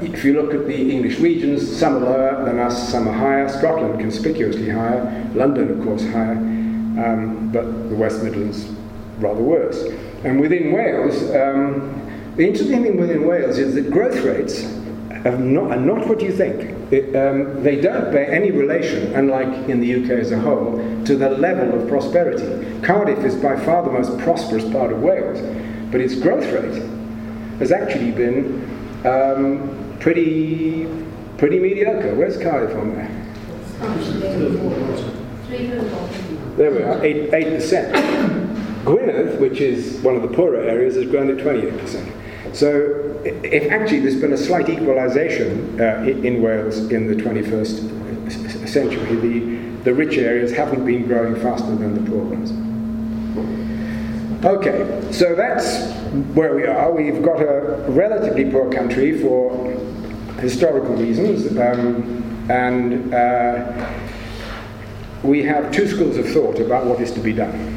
if 0.00 0.24
you 0.24 0.40
look 0.40 0.54
at 0.54 0.66
the 0.66 0.90
English 0.90 1.18
regions, 1.18 1.76
some 1.76 1.96
are 1.96 2.00
lower 2.00 2.44
than 2.44 2.58
us, 2.58 2.90
some 2.90 3.08
are 3.08 3.12
higher. 3.12 3.48
Scotland 3.48 3.98
conspicuously 4.00 4.70
higher. 4.70 5.30
London, 5.34 5.78
of 5.78 5.84
course, 5.84 6.02
higher. 6.06 6.32
Um, 6.32 7.50
but 7.52 7.88
the 7.90 7.94
West 7.94 8.22
Midlands 8.22 8.68
rather 9.18 9.42
worse. 9.42 9.82
And 10.24 10.40
within 10.40 10.72
Wales, 10.72 11.22
um, 11.34 12.05
the 12.36 12.46
interesting 12.46 12.82
thing 12.82 12.98
within 12.98 13.26
Wales 13.26 13.56
is 13.56 13.74
that 13.74 13.90
growth 13.90 14.22
rates 14.22 14.64
are 15.24 15.38
not, 15.38 15.70
are 15.70 15.80
not 15.80 16.06
what 16.06 16.20
you 16.20 16.32
think. 16.32 16.76
It, 16.92 17.16
um, 17.16 17.62
they 17.62 17.80
don't 17.80 18.12
bear 18.12 18.30
any 18.30 18.50
relation, 18.50 19.14
unlike 19.14 19.68
in 19.68 19.80
the 19.80 20.04
UK 20.04 20.10
as 20.10 20.32
a 20.32 20.38
whole, 20.38 20.76
to 21.04 21.16
the 21.16 21.30
level 21.30 21.80
of 21.80 21.88
prosperity. 21.88 22.80
Cardiff 22.82 23.18
is 23.24 23.34
by 23.36 23.56
far 23.64 23.82
the 23.82 23.90
most 23.90 24.18
prosperous 24.18 24.70
part 24.70 24.92
of 24.92 25.00
Wales, 25.00 25.40
but 25.90 26.00
its 26.00 26.14
growth 26.14 26.44
rate 26.52 26.82
has 27.58 27.72
actually 27.72 28.12
been 28.12 28.62
um, 29.06 29.96
pretty, 29.98 30.86
pretty 31.38 31.58
mediocre. 31.58 32.14
Where's 32.14 32.36
Cardiff 32.36 32.76
on 32.76 32.94
there? 32.94 33.26
There 36.56 36.70
we 36.70 36.82
are, 36.82 37.04
8, 37.04 37.30
8%. 37.30 38.56
Gwynedd, 38.84 39.40
which 39.40 39.60
is 39.60 40.00
one 40.02 40.14
of 40.14 40.22
the 40.22 40.28
poorer 40.28 40.60
areas, 40.60 40.94
has 40.94 41.06
grown 41.06 41.28
at 41.30 41.44
28%. 41.44 42.25
So, 42.56 43.20
if 43.22 43.70
actually 43.70 44.00
there's 44.00 44.18
been 44.18 44.32
a 44.32 44.38
slight 44.38 44.70
equalisation 44.70 45.78
uh, 45.78 46.04
in 46.06 46.40
Wales 46.40 46.78
in 46.90 47.06
the 47.06 47.14
21st 47.14 48.66
century, 48.66 49.14
the, 49.16 49.82
the 49.84 49.92
rich 49.92 50.16
areas 50.16 50.52
haven't 50.52 50.86
been 50.86 51.06
growing 51.06 51.34
faster 51.34 51.76
than 51.76 52.02
the 52.02 52.10
poor 52.10 52.24
ones. 52.24 52.52
Okay, 54.42 55.12
so 55.12 55.34
that's 55.34 55.92
where 56.34 56.56
we 56.56 56.64
are. 56.64 56.90
We've 56.92 57.22
got 57.22 57.42
a 57.42 57.84
relatively 57.88 58.50
poor 58.50 58.72
country 58.72 59.20
for 59.20 59.70
historical 60.40 60.94
reasons, 60.94 61.54
um, 61.58 62.48
and 62.48 63.12
uh, 63.12 63.86
we 65.22 65.42
have 65.42 65.70
two 65.72 65.86
schools 65.86 66.16
of 66.16 66.26
thought 66.30 66.58
about 66.58 66.86
what 66.86 67.02
is 67.02 67.12
to 67.12 67.20
be 67.20 67.34
done. 67.34 67.75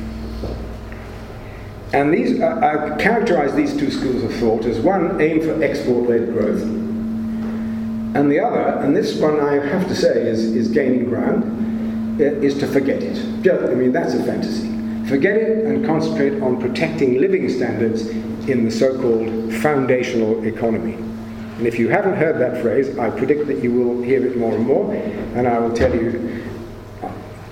And 1.92 2.14
these, 2.14 2.40
uh, 2.40 2.60
I 2.62 3.02
characterize 3.02 3.56
these 3.56 3.76
two 3.76 3.90
schools 3.90 4.24
of 4.24 4.34
thought 4.36 4.66
as 4.66 4.80
one 4.80 5.20
aim 5.20 5.42
for 5.42 5.62
export-led 5.64 6.32
growth, 6.34 6.62
and 6.62 8.32
the 8.32 8.40
other, 8.40 8.80
and 8.84 8.96
this 8.96 9.16
one 9.20 9.40
I 9.40 9.54
have 9.66 9.88
to 9.88 9.96
say 9.96 10.28
is, 10.28 10.44
is 10.56 10.68
gaining 10.70 11.06
ground, 11.06 12.20
is 12.20 12.58
to 12.60 12.68
forget 12.68 13.02
it. 13.02 13.18
I 13.48 13.74
mean, 13.76 13.92
that's 13.92 14.14
a 14.14 14.24
fantasy. 14.24 14.68
Forget 15.08 15.38
it 15.38 15.66
and 15.66 15.86
concentrate 15.86 16.42
on 16.42 16.60
protecting 16.60 17.20
living 17.20 17.50
standards 17.50 18.08
in 18.48 18.66
the 18.66 18.72
so-called 18.72 19.54
foundational 19.56 20.44
economy. 20.44 20.94
And 20.94 21.66
if 21.66 21.80
you 21.80 21.90
haven't 21.90 22.16
heard 22.16 22.40
that 22.40 22.62
phrase, 22.62 22.98
I 22.98 23.10
predict 23.10 23.48
that 23.48 23.64
you 23.64 23.74
will 23.74 24.02
hear 24.02 24.26
it 24.26 24.38
more 24.38 24.54
and 24.54 24.66
more, 24.66 24.94
and 24.94 25.48
I 25.48 25.60
will 25.60 25.74
tell 25.76 25.94
you 25.94 26.44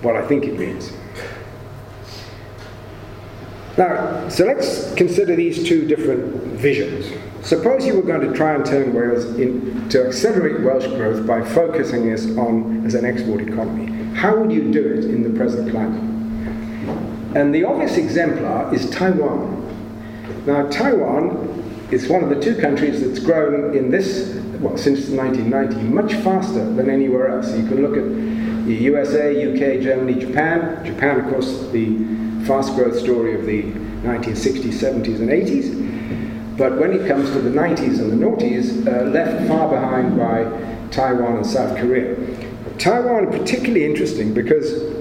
what 0.01 0.15
I 0.15 0.27
think 0.27 0.45
it 0.45 0.57
means. 0.59 0.91
Now, 3.77 4.27
so 4.27 4.45
let's 4.45 4.91
consider 4.95 5.35
these 5.35 5.67
two 5.67 5.85
different 5.85 6.59
visions. 6.59 7.05
Suppose 7.45 7.85
you 7.85 7.95
were 7.95 8.01
going 8.01 8.21
to 8.21 8.33
try 8.35 8.55
and 8.55 8.65
turn 8.65 8.91
Wales 8.91 9.25
in, 9.37 9.87
to 9.89 10.07
accelerate 10.07 10.61
Welsh 10.61 10.87
growth 10.87 11.27
by 11.27 11.43
focusing 11.43 12.11
us 12.11 12.25
on 12.37 12.83
as 12.87 12.95
an 12.95 13.05
export 13.05 13.41
economy. 13.41 14.15
How 14.15 14.35
would 14.35 14.51
you 14.51 14.71
do 14.71 14.83
it 14.83 15.05
in 15.05 15.21
the 15.21 15.29
present 15.37 15.69
climate? 15.69 16.01
And 17.35 17.53
the 17.53 17.65
obvious 17.65 17.97
exemplar 17.97 18.73
is 18.73 18.89
Taiwan. 18.89 19.63
Now, 20.47 20.67
Taiwan 20.69 21.63
is 21.91 22.07
one 22.09 22.23
of 22.23 22.29
the 22.29 22.41
two 22.41 22.55
countries 22.59 23.01
that's 23.01 23.19
grown 23.19 23.77
in 23.77 23.91
this, 23.91 24.41
well, 24.59 24.75
since 24.75 25.07
1990, 25.09 25.75
much 25.83 26.13
faster 26.23 26.65
than 26.73 26.89
anywhere 26.89 27.27
else. 27.27 27.55
You 27.55 27.67
can 27.67 27.83
look 27.83 27.95
at 27.95 28.65
the 28.65 28.73
USA, 28.73 29.53
UK, 29.53 29.83
Germany, 29.83 30.19
Japan. 30.19 30.83
Japan, 30.83 31.19
of 31.19 31.29
course, 31.29 31.69
the 31.71 32.26
fast 32.47 32.73
growth 32.75 32.97
story 32.97 33.35
of 33.37 33.45
the 33.45 33.63
1960s, 34.07 34.73
70s, 34.73 35.19
and 35.19 35.29
80s. 35.29 36.57
But 36.57 36.79
when 36.79 36.93
it 36.93 37.07
comes 37.07 37.29
to 37.31 37.39
the 37.39 37.51
90s 37.51 37.99
and 37.99 38.11
the 38.11 38.25
noughties, 38.25 38.87
uh, 38.87 39.03
left 39.09 39.47
far 39.47 39.69
behind 39.69 40.17
by 40.17 40.45
Taiwan 40.89 41.37
and 41.37 41.45
South 41.45 41.77
Korea. 41.77 42.15
Taiwan 42.79 43.27
is 43.27 43.39
particularly 43.39 43.85
interesting 43.85 44.33
because 44.33 44.95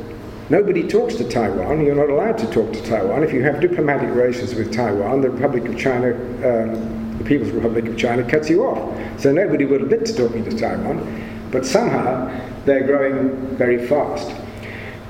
nobody 0.51 0.87
talks 0.87 1.15
to 1.15 1.29
Taiwan. 1.29 1.85
You're 1.85 1.95
not 1.95 2.11
allowed 2.11 2.37
to 2.39 2.51
talk 2.51 2.73
to 2.73 2.83
Taiwan. 2.83 3.23
If 3.23 3.33
you 3.33 3.43
have 3.43 3.61
diplomatic 3.61 4.11
relations 4.11 4.55
with 4.55 4.73
Taiwan, 4.73 5.21
the 5.21 5.31
Republic 5.31 5.65
of 5.67 5.79
China, 5.79 6.15
um, 6.15 7.19
the 7.19 7.25
People's 7.25 7.53
Republic 7.53 7.87
of 7.87 7.97
China, 7.97 8.29
cuts 8.29 8.51
you 8.51 8.65
off. 8.65 9.21
So 9.21 9.33
nobody 9.33 9.65
will 9.65 9.83
admit 9.83 10.05
to 10.07 10.15
talking 10.17 10.45
to 10.45 10.57
Taiwan. 10.57 11.49
But 11.51 11.65
somehow 11.65 12.31
they're 12.65 12.87
growing 12.87 13.57
very 13.57 13.87
fast. 13.87 14.31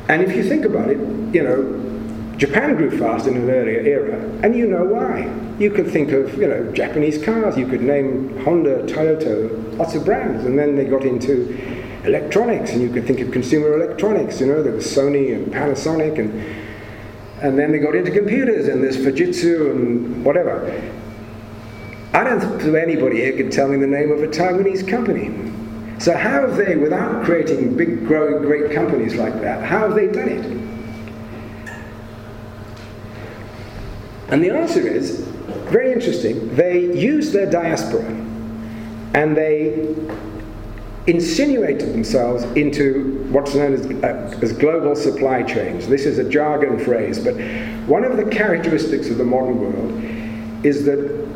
And 0.09 0.23
if 0.23 0.37
you 0.37 0.45
think 0.45 0.65
about 0.65 0.91
it, 0.91 0.99
you 1.35 1.43
know, 1.43 1.86
Japan 2.37 2.77
grew 2.77 2.99
fast 2.99 3.27
in 3.27 3.37
an 3.37 3.49
earlier 3.49 3.81
era, 3.81 4.21
and 4.43 4.55
you 4.55 4.67
know 4.67 4.85
why. 4.85 5.33
You 5.59 5.71
could 5.71 5.91
think 5.91 6.13
of, 6.13 6.37
you 6.37 6.47
know, 6.47 6.71
Japanese 6.73 7.23
cars, 7.25 7.57
you 7.57 7.67
could 7.67 7.81
name 7.81 8.39
Honda, 8.45 8.83
Toyota, 8.83 9.79
lots 9.79 9.95
of 9.95 10.05
brands, 10.05 10.45
and 10.45 10.59
then 10.59 10.77
they 10.77 10.85
got 10.85 11.05
into 11.05 11.57
electronics, 12.05 12.73
and 12.73 12.83
you 12.83 12.91
could 12.91 13.07
think 13.07 13.21
of 13.21 13.31
consumer 13.31 13.73
electronics, 13.81 14.39
you 14.41 14.47
know, 14.47 14.63
there 14.63 14.75
was 14.75 14.87
Sony 14.87 15.35
and 15.35 15.47
Panasonic, 15.47 16.19
and, 16.19 16.31
and 17.43 17.59
then 17.59 17.73
they 17.73 17.79
got 17.79 17.95
into 17.95 18.11
computers, 18.11 18.69
and 18.69 18.85
there's 18.85 18.99
Fujitsu 18.99 19.71
and 19.71 20.23
whatever. 20.23 20.71
I 22.13 22.23
don't 22.23 22.41
think 22.41 22.63
anybody 22.75 23.17
here 23.17 23.35
can 23.35 23.51
tell 23.51 23.69
me 23.69 23.79
the 23.79 23.87
name 23.87 24.11
of 24.11 24.23
a 24.23 24.29
Taiwanese 24.29 24.87
company. 24.87 25.31
So 25.99 26.15
how 26.15 26.43
have 26.43 26.57
they, 26.57 26.77
without 26.77 27.25
creating 27.25 27.77
big, 27.79 28.07
growing, 28.07 28.43
great 28.43 28.73
companies 28.73 29.15
like 29.15 29.41
that, 29.41 29.65
how 29.65 29.89
have 29.89 29.95
they 29.95 30.09
done 30.09 30.29
it? 30.29 30.66
And 34.29 34.43
the 34.43 34.51
answer 34.51 34.81
is 34.81 35.21
very 35.71 35.93
interesting. 35.93 36.55
They 36.57 36.93
used 36.95 37.33
their 37.33 37.49
diaspora 37.51 38.05
and 39.15 39.37
they 39.37 39.95
insinuated 41.07 41.93
themselves 41.93 42.43
into 42.57 43.25
what's 43.31 43.55
known 43.55 43.75
as, 43.75 43.87
uh, 43.87 44.39
as 44.43 44.53
global 44.53 44.97
supply 44.97 45.43
chains. 45.43 45.87
This 45.87 46.05
is 46.05 46.19
a 46.19 46.29
jargon 46.29 46.79
phrase, 46.79 47.21
but 47.23 47.35
one 47.87 48.05
of 48.05 48.17
the 48.17 48.25
characteristics 48.25 49.09
of 49.09 49.19
the 49.19 49.25
modern 49.25 49.61
world 49.61 50.65
is 50.67 50.85
that 50.85 51.27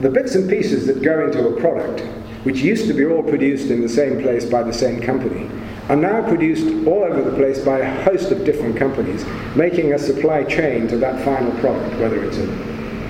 the 0.00 0.08
bits 0.08 0.34
and 0.34 0.48
pieces 0.48 0.86
that 0.86 1.02
go 1.02 1.26
into 1.26 1.46
a 1.46 1.60
product, 1.60 2.00
which 2.44 2.58
used 2.58 2.86
to 2.86 2.94
be 2.94 3.04
all 3.04 3.22
produced 3.22 3.70
in 3.70 3.82
the 3.82 3.88
same 3.88 4.22
place 4.22 4.46
by 4.46 4.62
the 4.62 4.72
same 4.72 5.02
company, 5.02 5.50
are 5.88 5.96
now 5.96 6.26
produced 6.28 6.66
all 6.86 7.02
over 7.02 7.22
the 7.22 7.34
place 7.36 7.58
by 7.60 7.78
a 7.78 8.02
host 8.02 8.30
of 8.30 8.44
different 8.44 8.76
companies, 8.76 9.24
making 9.56 9.94
a 9.94 9.98
supply 9.98 10.44
chain 10.44 10.86
to 10.88 10.98
that 10.98 11.24
final 11.24 11.50
product, 11.60 11.98
whether 11.98 12.22
it's 12.24 12.36
a, 12.36 12.46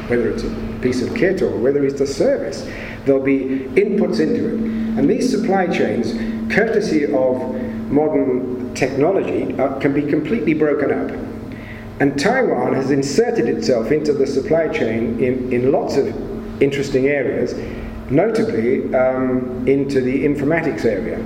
whether 0.06 0.30
it's 0.30 0.44
a 0.44 0.78
piece 0.80 1.02
of 1.02 1.14
kit 1.14 1.42
or 1.42 1.56
whether 1.58 1.84
it's 1.84 2.00
a 2.00 2.06
service. 2.06 2.68
There'll 3.04 3.22
be 3.22 3.66
inputs 3.74 4.20
into 4.20 4.48
it. 4.48 4.60
And 4.98 5.10
these 5.10 5.30
supply 5.30 5.66
chains, 5.66 6.12
courtesy 6.52 7.04
of 7.04 7.90
modern 7.90 8.74
technology, 8.74 9.58
uh, 9.58 9.78
can 9.80 9.92
be 9.92 10.02
completely 10.02 10.54
broken 10.54 10.92
up. 10.92 11.10
And 12.00 12.18
Taiwan 12.18 12.74
has 12.74 12.92
inserted 12.92 13.48
itself 13.48 13.90
into 13.90 14.12
the 14.12 14.26
supply 14.26 14.68
chain 14.68 15.18
in, 15.20 15.52
in 15.52 15.72
lots 15.72 15.96
of 15.96 16.62
interesting 16.62 17.06
areas, 17.06 17.54
notably 18.10 18.94
um, 18.94 19.66
into 19.66 20.00
the 20.00 20.24
informatics 20.24 20.84
area. 20.84 21.18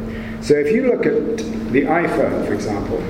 So 0.43 0.55
if 0.55 0.73
you 0.73 0.89
look 0.89 1.07
at 1.07 1.39
the 1.73 1.83
iPhone, 1.83 2.47
for 2.47 2.53
example, 2.53 3.01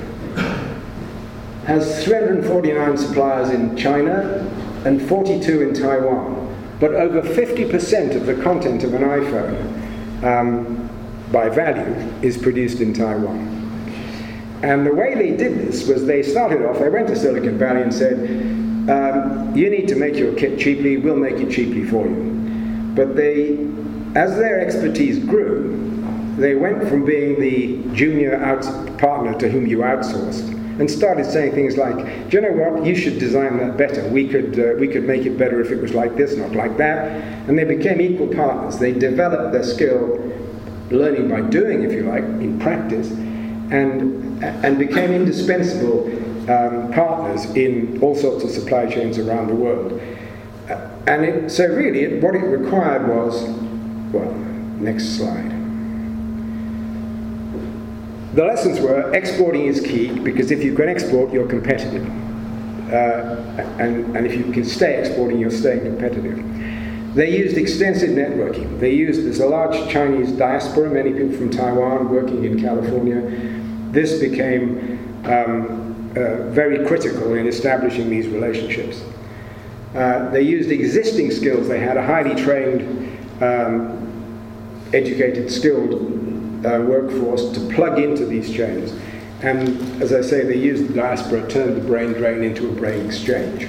has 1.64 2.04
349 2.04 2.96
suppliers 2.98 3.50
in 3.50 3.76
China 3.76 4.46
and 4.84 5.00
42 5.00 5.62
in 5.62 5.74
Taiwan. 5.74 6.42
but 6.82 6.96
over 6.96 7.22
50% 7.22 8.16
of 8.16 8.26
the 8.26 8.34
content 8.42 8.82
of 8.82 8.92
an 8.92 9.02
iPhone 9.02 10.24
um, 10.24 10.90
by 11.30 11.48
value 11.48 11.94
is 12.22 12.36
produced 12.36 12.80
in 12.80 12.92
Taiwan. 12.92 13.38
And 14.64 14.84
the 14.84 14.92
way 14.92 15.14
they 15.14 15.36
did 15.36 15.58
this 15.60 15.86
was 15.86 16.06
they 16.06 16.24
started 16.24 16.66
off, 16.66 16.80
they 16.80 16.88
went 16.88 17.06
to 17.06 17.14
Silicon 17.14 17.56
Valley 17.56 17.82
and 17.82 17.94
said, 17.94 18.18
um, 18.90 19.56
You 19.56 19.70
need 19.70 19.86
to 19.88 19.94
make 19.94 20.16
your 20.16 20.34
kit 20.34 20.58
cheaply, 20.58 20.96
we'll 20.96 21.14
make 21.14 21.36
it 21.36 21.52
cheaply 21.52 21.84
for 21.84 22.04
you. 22.04 22.92
But 22.96 23.14
they, 23.14 23.58
as 24.16 24.36
their 24.36 24.58
expertise 24.58 25.20
grew, 25.20 25.91
they 26.36 26.54
went 26.54 26.88
from 26.88 27.04
being 27.04 27.40
the 27.40 27.94
junior 27.94 28.38
partner 28.98 29.38
to 29.38 29.48
whom 29.50 29.66
you 29.66 29.78
outsourced 29.78 30.62
and 30.78 30.90
started 30.90 31.26
saying 31.26 31.52
things 31.52 31.76
like, 31.76 31.96
"Do 32.30 32.36
you 32.36 32.40
know 32.40 32.52
what? 32.52 32.86
You 32.86 32.94
should 32.94 33.18
design 33.18 33.58
that 33.58 33.76
better. 33.76 34.08
We 34.08 34.26
could 34.26 34.58
uh, 34.58 34.78
we 34.78 34.88
could 34.88 35.04
make 35.04 35.26
it 35.26 35.36
better 35.36 35.60
if 35.60 35.70
it 35.70 35.80
was 35.80 35.94
like 35.94 36.16
this, 36.16 36.36
not 36.36 36.52
like 36.52 36.76
that." 36.78 37.48
And 37.48 37.58
they 37.58 37.64
became 37.64 38.00
equal 38.00 38.28
partners. 38.28 38.78
They 38.78 38.92
developed 38.92 39.52
their 39.52 39.64
skill, 39.64 40.32
learning 40.90 41.28
by 41.28 41.42
doing, 41.42 41.82
if 41.82 41.92
you 41.92 42.04
like, 42.04 42.24
in 42.24 42.58
practice, 42.58 43.10
and 43.10 44.42
and 44.42 44.78
became 44.78 45.12
indispensable 45.12 46.06
um, 46.50 46.92
partners 46.92 47.44
in 47.54 48.00
all 48.02 48.16
sorts 48.16 48.42
of 48.44 48.50
supply 48.50 48.86
chains 48.86 49.18
around 49.18 49.48
the 49.48 49.54
world. 49.54 50.00
And 51.06 51.24
it, 51.24 51.50
so, 51.50 51.66
really, 51.66 52.02
it, 52.04 52.22
what 52.22 52.34
it 52.34 52.44
required 52.44 53.08
was 53.08 53.42
well, 54.12 54.32
next 54.78 55.16
slide. 55.16 55.61
The 58.34 58.44
lessons 58.44 58.80
were 58.80 59.12
exporting 59.12 59.66
is 59.66 59.80
key 59.80 60.08
because 60.10 60.50
if 60.50 60.64
you 60.64 60.74
can 60.74 60.88
export, 60.88 61.32
you're 61.32 61.46
competitive. 61.46 62.06
Uh, 62.90 63.36
and, 63.78 64.16
and 64.16 64.26
if 64.26 64.34
you 64.34 64.50
can 64.52 64.64
stay 64.64 64.98
exporting, 64.98 65.38
you're 65.38 65.50
staying 65.50 65.80
competitive. 65.80 67.14
They 67.14 67.36
used 67.36 67.58
extensive 67.58 68.10
networking. 68.10 68.80
They 68.80 68.94
used, 68.94 69.26
there's 69.26 69.40
a 69.40 69.46
large 69.46 69.76
Chinese 69.90 70.32
diaspora, 70.32 70.88
many 70.88 71.12
people 71.12 71.36
from 71.36 71.50
Taiwan 71.50 72.08
working 72.08 72.44
in 72.44 72.58
California. 72.58 73.20
This 73.92 74.18
became 74.18 74.98
um, 75.26 76.10
uh, 76.16 76.48
very 76.48 76.86
critical 76.86 77.34
in 77.34 77.46
establishing 77.46 78.08
these 78.08 78.28
relationships. 78.28 79.02
Uh, 79.94 80.30
they 80.30 80.40
used 80.40 80.70
existing 80.70 81.30
skills. 81.30 81.68
They 81.68 81.80
had 81.80 81.98
a 81.98 82.06
highly 82.06 82.34
trained, 82.34 83.42
um, 83.42 84.88
educated, 84.94 85.50
skilled 85.50 86.21
uh, 86.64 86.80
workforce 86.82 87.50
to 87.52 87.60
plug 87.74 87.98
into 87.98 88.26
these 88.26 88.52
chains. 88.52 88.92
And 89.42 90.02
as 90.02 90.12
I 90.12 90.20
say, 90.20 90.44
they 90.44 90.56
used 90.56 90.88
the 90.88 90.94
diaspora, 90.94 91.48
turned 91.48 91.76
the 91.76 91.80
brain 91.80 92.12
drain 92.12 92.42
into 92.44 92.68
a 92.68 92.72
brain 92.72 93.04
exchange. 93.06 93.68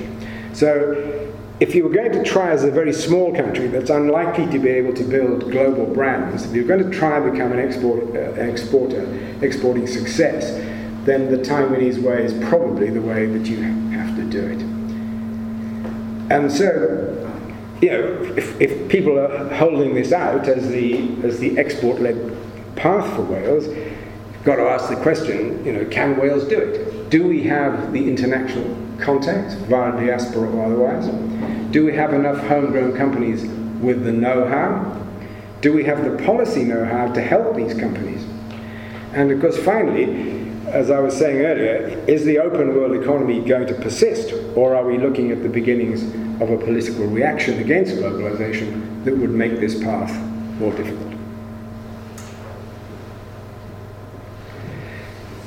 So 0.54 1.34
if 1.60 1.74
you 1.74 1.84
were 1.84 1.90
going 1.90 2.12
to 2.12 2.24
try 2.24 2.52
as 2.52 2.64
a 2.64 2.72
very 2.72 2.94
small 2.94 3.34
country 3.34 3.68
that's 3.68 3.90
unlikely 3.90 4.48
to 4.48 4.60
be 4.60 4.70
able 4.70 4.94
to 4.94 5.04
build 5.04 5.52
global 5.52 5.86
brands, 5.86 6.46
if 6.46 6.54
you're 6.54 6.66
going 6.66 6.84
to 6.84 6.96
try 6.96 7.18
and 7.18 7.32
become 7.32 7.52
an, 7.52 7.60
export, 7.60 8.04
uh, 8.16 8.34
an 8.34 8.50
exporter, 8.50 9.04
exporting 9.42 9.88
success, 9.88 10.52
then 11.06 11.32
the 11.32 11.38
Taiwanese 11.38 12.02
way 12.02 12.24
is 12.24 12.34
probably 12.48 12.90
the 12.90 13.02
way 13.02 13.26
that 13.26 13.46
you 13.48 13.58
have 13.58 14.16
to 14.16 14.24
do 14.24 14.46
it. 14.46 14.62
And 16.32 16.52
so, 16.52 17.20
you 17.82 17.92
know, 17.92 18.34
if, 18.38 18.60
if 18.62 18.90
people 18.90 19.20
are 19.20 19.54
holding 19.56 19.94
this 19.94 20.12
out 20.12 20.48
as 20.48 20.70
the, 20.70 21.16
as 21.24 21.40
the 21.40 21.58
export-led 21.58 22.38
path 22.76 23.16
for 23.16 23.22
Wales, 23.24 23.68
you've 23.68 24.44
got 24.44 24.58
to 24.58 24.64
ask 24.64 24.90
the 24.90 24.96
question, 24.98 25.64
you 25.66 25.74
know, 25.74 25.86
can 25.86 26.18
Wales 26.18 26.46
do 26.46 26.60
it? 26.60 27.10
Do 27.10 27.28
we 27.28 27.44
have 27.44 27.94
the 27.94 28.08
international 28.08 28.78
contact 29.00 29.54
via 29.68 29.92
diaspora 29.92 30.50
or 30.50 30.66
otherwise? 30.66 31.08
Do 31.72 31.86
we 31.86 31.94
have 31.94 32.14
enough 32.14 32.38
homegrown 32.48 32.96
companies 32.96 33.44
with 33.82 34.04
the 34.04 34.12
know-how? 34.12 35.00
Do 35.62 35.74
we 35.74 35.84
have 35.86 36.04
the 36.04 36.24
policy 36.24 36.64
know-how 36.64 37.14
to 37.14 37.22
help 37.22 37.56
these 37.56 37.74
companies? 37.74 38.26
And 39.14 39.32
of 39.32 39.40
course, 39.42 39.58
finally, 39.58 40.42
as 40.68 40.90
I 40.90 41.00
was 41.00 41.16
saying 41.16 41.38
earlier, 41.46 42.04
is 42.08 42.26
the 42.26 42.40
open 42.40 42.76
world 42.76 42.96
economy 42.96 43.42
going 43.42 43.68
to 43.68 43.76
persist, 43.76 44.34
or 44.56 44.76
are 44.76 44.86
we 44.86 44.98
looking 44.98 45.32
at 45.32 45.44
the 45.44 45.50
beginnings 45.50 46.04
of 46.42 46.50
a 46.50 46.58
political 46.58 47.06
reaction 47.06 47.60
against 47.60 47.96
globalization 47.96 49.04
that 49.06 49.16
would 49.16 49.30
make 49.30 49.60
this 49.60 49.82
path 49.84 50.12
more 50.60 50.74
difficult? 50.74 51.13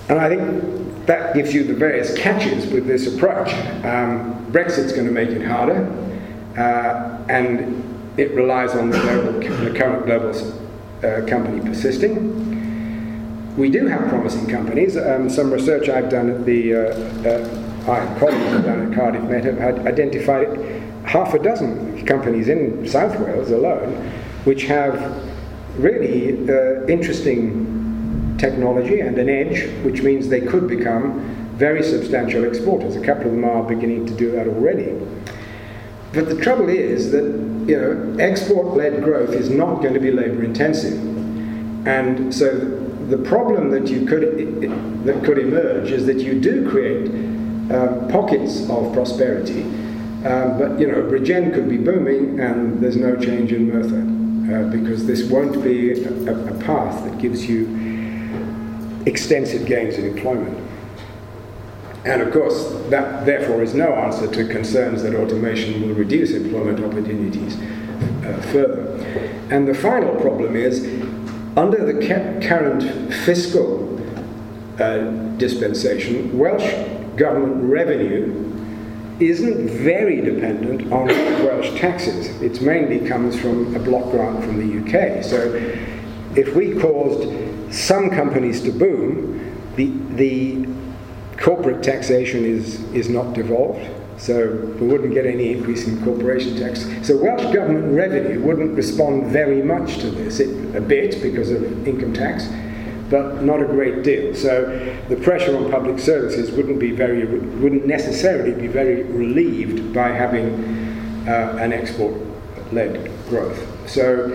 And 0.08 0.18
I 0.20 0.28
think 0.28 1.06
that 1.06 1.34
gives 1.34 1.52
you 1.52 1.64
the 1.64 1.74
various 1.74 2.16
catches 2.16 2.66
with 2.72 2.86
this 2.86 3.12
approach. 3.12 3.52
Um, 3.84 4.46
Brexit's 4.50 4.92
going 4.92 5.06
to 5.06 5.12
make 5.12 5.30
it 5.30 5.44
harder, 5.44 5.86
uh, 6.56 7.24
and 7.28 7.82
it 8.16 8.32
relies 8.32 8.70
on 8.74 8.90
the, 8.90 8.98
global, 9.00 9.32
the 9.40 9.78
current 9.78 10.06
global 10.06 10.30
uh, 10.98 11.26
company 11.26 11.60
persisting 11.60 12.46
we 13.56 13.70
do 13.70 13.86
have 13.86 14.08
promising 14.08 14.46
companies. 14.46 14.96
Um, 14.96 15.30
some 15.30 15.50
research 15.50 15.88
I've 15.88 16.10
done 16.10 16.30
at 16.30 16.44
the, 16.44 16.74
uh, 16.74 17.90
uh, 17.90 18.18
colleagues 18.18 18.44
have 18.52 18.64
done 18.64 18.92
at 18.92 18.94
Cardiff 18.94 19.22
Met 19.22 19.44
have 19.44 19.86
identified 19.86 20.58
half 21.04 21.34
a 21.34 21.38
dozen 21.38 22.04
companies 22.04 22.48
in 22.48 22.86
South 22.86 23.18
Wales 23.20 23.50
alone 23.50 23.94
which 24.44 24.64
have 24.64 25.22
really 25.78 26.48
uh, 26.50 26.84
interesting 26.86 27.75
technology 28.38 29.00
and 29.00 29.18
an 29.18 29.28
edge, 29.28 29.68
which 29.84 30.02
means 30.02 30.28
they 30.28 30.40
could 30.40 30.68
become 30.68 31.20
very 31.56 31.82
substantial 31.82 32.44
exporters. 32.44 32.96
A 32.96 33.04
couple 33.04 33.26
of 33.26 33.32
them 33.32 33.44
are 33.44 33.62
beginning 33.62 34.06
to 34.06 34.14
do 34.14 34.30
that 34.32 34.46
already. 34.46 34.92
But 36.12 36.28
the 36.28 36.40
trouble 36.40 36.68
is 36.68 37.10
that 37.12 37.24
you 37.66 37.76
know, 37.76 38.16
export-led 38.18 39.02
growth 39.02 39.30
is 39.30 39.50
not 39.50 39.82
going 39.82 39.94
to 39.94 40.00
be 40.00 40.10
labor 40.10 40.44
intensive. 40.44 40.98
And 41.86 42.34
so 42.34 42.50
the 43.08 43.18
problem 43.18 43.70
that 43.70 43.88
you 43.88 44.04
could 44.06 44.22
that 45.04 45.22
could 45.24 45.38
emerge 45.38 45.90
is 45.92 46.06
that 46.06 46.18
you 46.18 46.40
do 46.40 46.68
create 46.68 47.06
um, 47.70 48.08
pockets 48.08 48.68
of 48.68 48.92
prosperity, 48.92 49.62
um, 50.24 50.58
but 50.58 50.80
you 50.80 50.86
know 50.88 51.02
Bridgend 51.02 51.54
could 51.54 51.68
be 51.68 51.76
booming 51.76 52.40
and 52.40 52.80
there's 52.80 52.96
no 52.96 53.16
change 53.16 53.52
in 53.52 53.70
Merthyr 53.70 54.02
uh, 54.52 54.70
because 54.70 55.06
this 55.06 55.24
won't 55.30 55.62
be 55.62 55.92
a, 55.92 56.52
a, 56.52 56.58
path 56.64 57.04
that 57.04 57.18
gives 57.18 57.46
you 57.48 57.95
extensive 59.06 59.66
gains 59.66 59.96
in 59.96 60.04
employment. 60.04 60.58
And 62.04 62.22
of 62.22 62.32
course, 62.32 62.72
that 62.90 63.26
therefore 63.26 63.62
is 63.62 63.74
no 63.74 63.92
answer 63.92 64.30
to 64.30 64.46
concerns 64.52 65.02
that 65.02 65.14
automation 65.14 65.82
will 65.82 65.94
reduce 65.94 66.32
employment 66.32 66.78
opportunities 66.84 67.56
uh, 67.56 68.40
further. 68.52 68.96
And 69.50 69.66
the 69.66 69.74
final 69.74 70.14
problem 70.20 70.54
is 70.54 70.84
under 71.56 71.90
the 71.90 72.06
current 72.46 73.12
fiscal 73.12 73.86
uh, 74.78 75.10
dispensation, 75.36 76.38
Welsh 76.38 76.70
government 77.16 77.64
revenue 77.64 78.42
isn't 79.18 79.70
very 79.70 80.20
dependent 80.20 80.92
on 80.92 81.06
Welsh 81.44 81.76
taxes. 81.80 82.28
It 82.42 82.60
mainly 82.60 83.06
comes 83.08 83.40
from 83.40 83.74
a 83.74 83.78
block 83.78 84.10
grant 84.10 84.44
from 84.44 84.58
the 84.58 84.78
UK. 84.80 85.24
So 85.24 85.54
if 86.36 86.54
we 86.54 86.78
caused 86.78 87.26
some 87.70 88.10
companies 88.10 88.60
to 88.62 88.72
boom, 88.72 89.56
the, 89.76 89.92
the 90.14 90.66
corporate 91.38 91.82
taxation 91.82 92.44
is, 92.44 92.82
is 92.92 93.08
not 93.08 93.34
devolved. 93.34 93.88
So 94.18 94.48
we 94.80 94.86
wouldn't 94.86 95.12
get 95.12 95.26
any 95.26 95.52
increase 95.52 95.86
in 95.86 96.02
corporation 96.02 96.56
tax. 96.56 96.86
So 97.06 97.16
Welsh 97.16 97.52
government 97.54 97.94
revenue 97.94 98.40
wouldn't 98.40 98.74
respond 98.74 99.26
very 99.30 99.62
much 99.62 99.98
to 99.98 100.10
this, 100.10 100.40
it, 100.40 100.74
a 100.74 100.80
bit 100.80 101.22
because 101.22 101.50
of 101.50 101.86
income 101.86 102.14
tax, 102.14 102.48
but 103.10 103.42
not 103.42 103.60
a 103.60 103.66
great 103.66 104.02
deal. 104.02 104.34
So 104.34 104.64
the 105.10 105.16
pressure 105.16 105.54
on 105.56 105.70
public 105.70 105.98
services 105.98 106.50
wouldn't 106.50 106.80
be 106.80 106.92
very, 106.92 107.26
wouldn't 107.26 107.86
necessarily 107.86 108.58
be 108.58 108.68
very 108.68 109.02
relieved 109.02 109.92
by 109.92 110.08
having 110.08 111.26
uh, 111.28 111.58
an 111.60 111.74
export-led 111.74 113.10
growth. 113.28 113.88
So 113.88 114.28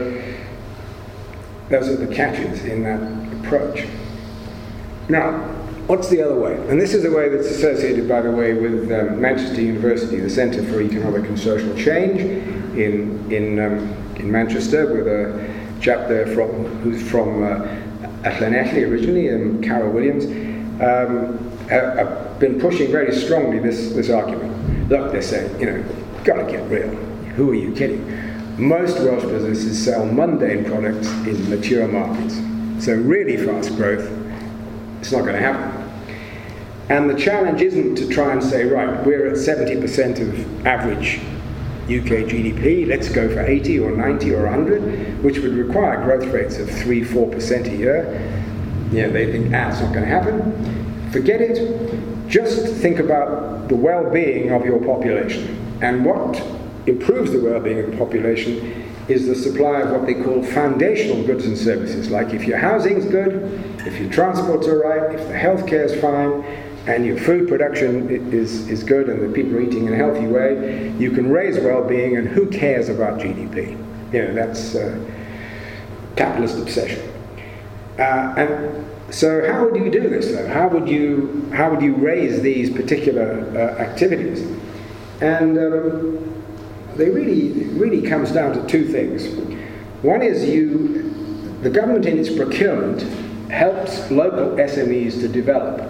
those 1.69 1.87
are 1.89 1.95
the 1.95 2.13
catches 2.13 2.65
in 2.65 2.83
that 2.83 3.20
approach. 3.51 3.87
Now, 5.09 5.57
What's 5.87 6.07
the 6.07 6.21
other 6.21 6.39
way? 6.39 6.53
And 6.69 6.79
this 6.79 6.93
is 6.93 7.03
a 7.03 7.11
way 7.11 7.27
that's 7.27 7.47
associated, 7.47 8.07
by 8.07 8.21
the 8.21 8.31
way, 8.31 8.53
with 8.53 8.89
um, 8.93 9.19
Manchester 9.19 9.59
University, 9.59 10.21
the 10.21 10.29
Centre 10.29 10.63
for 10.63 10.79
Economic 10.79 11.27
and 11.27 11.37
Social 11.37 11.75
Change 11.75 12.21
in, 12.77 13.29
in, 13.29 13.59
um, 13.59 13.89
in 14.15 14.31
Manchester, 14.31 14.93
with 14.93 15.05
a 15.05 15.81
chap 15.81 16.07
there 16.07 16.27
from, 16.27 16.65
who's 16.81 17.01
from 17.09 17.43
uh, 17.43 17.67
Llanelli 18.23 18.89
originally, 18.89 19.27
and 19.27 19.61
Karel 19.61 19.91
Williams, 19.91 20.23
um, 20.81 21.37
have 21.67 22.39
been 22.39 22.57
pushing 22.57 22.89
very 22.89 23.13
strongly 23.13 23.59
this, 23.59 23.91
this 23.91 24.09
argument. 24.09 24.87
Look, 24.87 25.11
they're 25.11 25.21
saying, 25.21 25.59
you 25.59 25.65
know, 25.65 25.83
gotta 26.23 26.49
get 26.49 26.69
real. 26.69 26.95
Who 27.35 27.49
are 27.49 27.55
you 27.55 27.73
kidding? 27.73 28.07
Most 28.57 28.97
Welsh 28.99 29.23
businesses 29.23 29.83
sell 29.83 30.05
mundane 30.05 30.63
products 30.63 31.09
in 31.27 31.49
mature 31.49 31.85
markets. 31.87 32.39
So 32.81 32.95
really 32.95 33.37
fast 33.37 33.75
growth, 33.75 34.09
it's 35.01 35.11
not 35.11 35.21
going 35.21 35.35
to 35.35 35.39
happen. 35.39 35.71
And 36.89 37.07
the 37.07 37.13
challenge 37.13 37.61
isn't 37.61 37.93
to 37.97 38.07
try 38.09 38.33
and 38.33 38.43
say, 38.43 38.65
right, 38.65 39.05
we're 39.05 39.27
at 39.27 39.35
70% 39.35 40.19
of 40.19 40.65
average 40.65 41.19
UK 41.83 42.25
GDP, 42.25 42.87
let's 42.87 43.07
go 43.07 43.29
for 43.29 43.41
80 43.41 43.79
or 43.81 43.91
90 43.91 44.33
or 44.33 44.45
100, 44.45 45.23
which 45.23 45.37
would 45.37 45.53
require 45.53 46.03
growth 46.03 46.25
rates 46.33 46.57
of 46.57 46.71
3 46.71 47.01
4% 47.01 47.67
a 47.67 47.77
year. 47.77 48.03
Know, 48.91 49.11
they 49.11 49.31
think, 49.31 49.53
ah, 49.53 49.69
not 49.69 49.93
going 49.93 50.01
to 50.01 50.05
happen. 50.05 51.11
Forget 51.11 51.39
it. 51.39 52.27
Just 52.27 52.73
think 52.81 52.97
about 52.97 53.69
the 53.69 53.75
well 53.75 54.09
being 54.09 54.49
of 54.51 54.65
your 54.65 54.83
population. 54.83 55.77
And 55.83 56.03
what 56.03 56.41
improves 56.87 57.31
the 57.31 57.41
well 57.41 57.59
being 57.59 57.77
of 57.77 57.91
the 57.91 57.97
population 57.97 58.90
is 59.11 59.27
the 59.27 59.35
supply 59.35 59.81
of 59.81 59.91
what 59.91 60.05
they 60.05 60.13
call 60.13 60.41
foundational 60.43 61.23
goods 61.25 61.45
and 61.45 61.57
services. 61.57 62.09
Like 62.09 62.33
if 62.33 62.45
your 62.45 62.57
housing's 62.57 63.05
good, 63.05 63.33
if 63.85 63.99
your 63.99 64.09
transport's 64.11 64.67
all 64.67 64.75
right, 64.75 65.13
if 65.13 65.27
the 65.27 65.33
healthcare 65.33 65.85
is 65.85 65.99
fine, 65.99 66.43
and 66.87 67.05
your 67.05 67.17
food 67.17 67.47
production 67.47 68.09
is, 68.33 68.67
is 68.67 68.83
good 68.83 69.07
and 69.07 69.21
the 69.21 69.33
people 69.33 69.55
are 69.55 69.61
eating 69.61 69.85
in 69.85 69.93
a 69.93 69.95
healthy 69.95 70.25
way, 70.25 70.91
you 70.97 71.11
can 71.11 71.29
raise 71.31 71.59
well-being 71.59 72.17
and 72.17 72.27
who 72.27 72.49
cares 72.49 72.89
about 72.89 73.19
GDP? 73.19 73.71
You 74.11 74.23
know, 74.23 74.33
that's 74.33 74.75
uh, 74.75 74.99
capitalist 76.15 76.57
obsession. 76.57 77.07
Uh, 77.99 78.33
and 78.35 79.13
so 79.13 79.45
how 79.45 79.65
would 79.65 79.75
you 79.75 79.91
do 79.91 80.09
this 80.09 80.31
though? 80.31 80.47
How 80.47 80.67
would 80.69 80.87
you, 80.87 81.51
how 81.53 81.69
would 81.69 81.83
you 81.83 81.93
raise 81.95 82.41
these 82.41 82.71
particular 82.71 83.45
uh, 83.55 83.79
activities? 83.81 84.41
And 85.21 85.57
um, 85.59 86.40
they 86.95 87.09
really, 87.09 87.63
really 87.69 88.07
comes 88.07 88.31
down 88.31 88.53
to 88.53 88.67
two 88.67 88.87
things. 88.87 89.27
One 90.01 90.21
is 90.21 90.43
you, 90.43 91.59
the 91.61 91.69
government 91.69 92.05
in 92.05 92.17
its 92.17 92.35
procurement 92.35 93.01
helps 93.51 94.09
local 94.09 94.55
SMEs 94.57 95.19
to 95.21 95.27
develop 95.27 95.81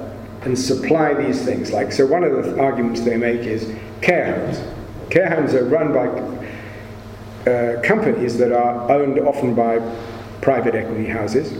and 0.44 0.58
supply 0.58 1.14
these 1.14 1.44
things. 1.44 1.72
Like, 1.72 1.92
so 1.92 2.06
one 2.06 2.24
of 2.24 2.32
the 2.32 2.60
arguments 2.60 3.02
they 3.02 3.18
make 3.18 3.42
is 3.42 3.74
care 4.02 4.36
homes. 4.36 4.62
Care 5.10 5.30
homes 5.30 5.54
are 5.54 5.66
run 5.66 5.94
by 5.94 7.50
uh, 7.50 7.82
companies 7.82 8.38
that 8.38 8.52
are 8.52 8.92
owned 8.92 9.20
often 9.20 9.56
by 9.56 9.80
private 10.42 10.76
equity 10.76 11.08
houses 11.08 11.54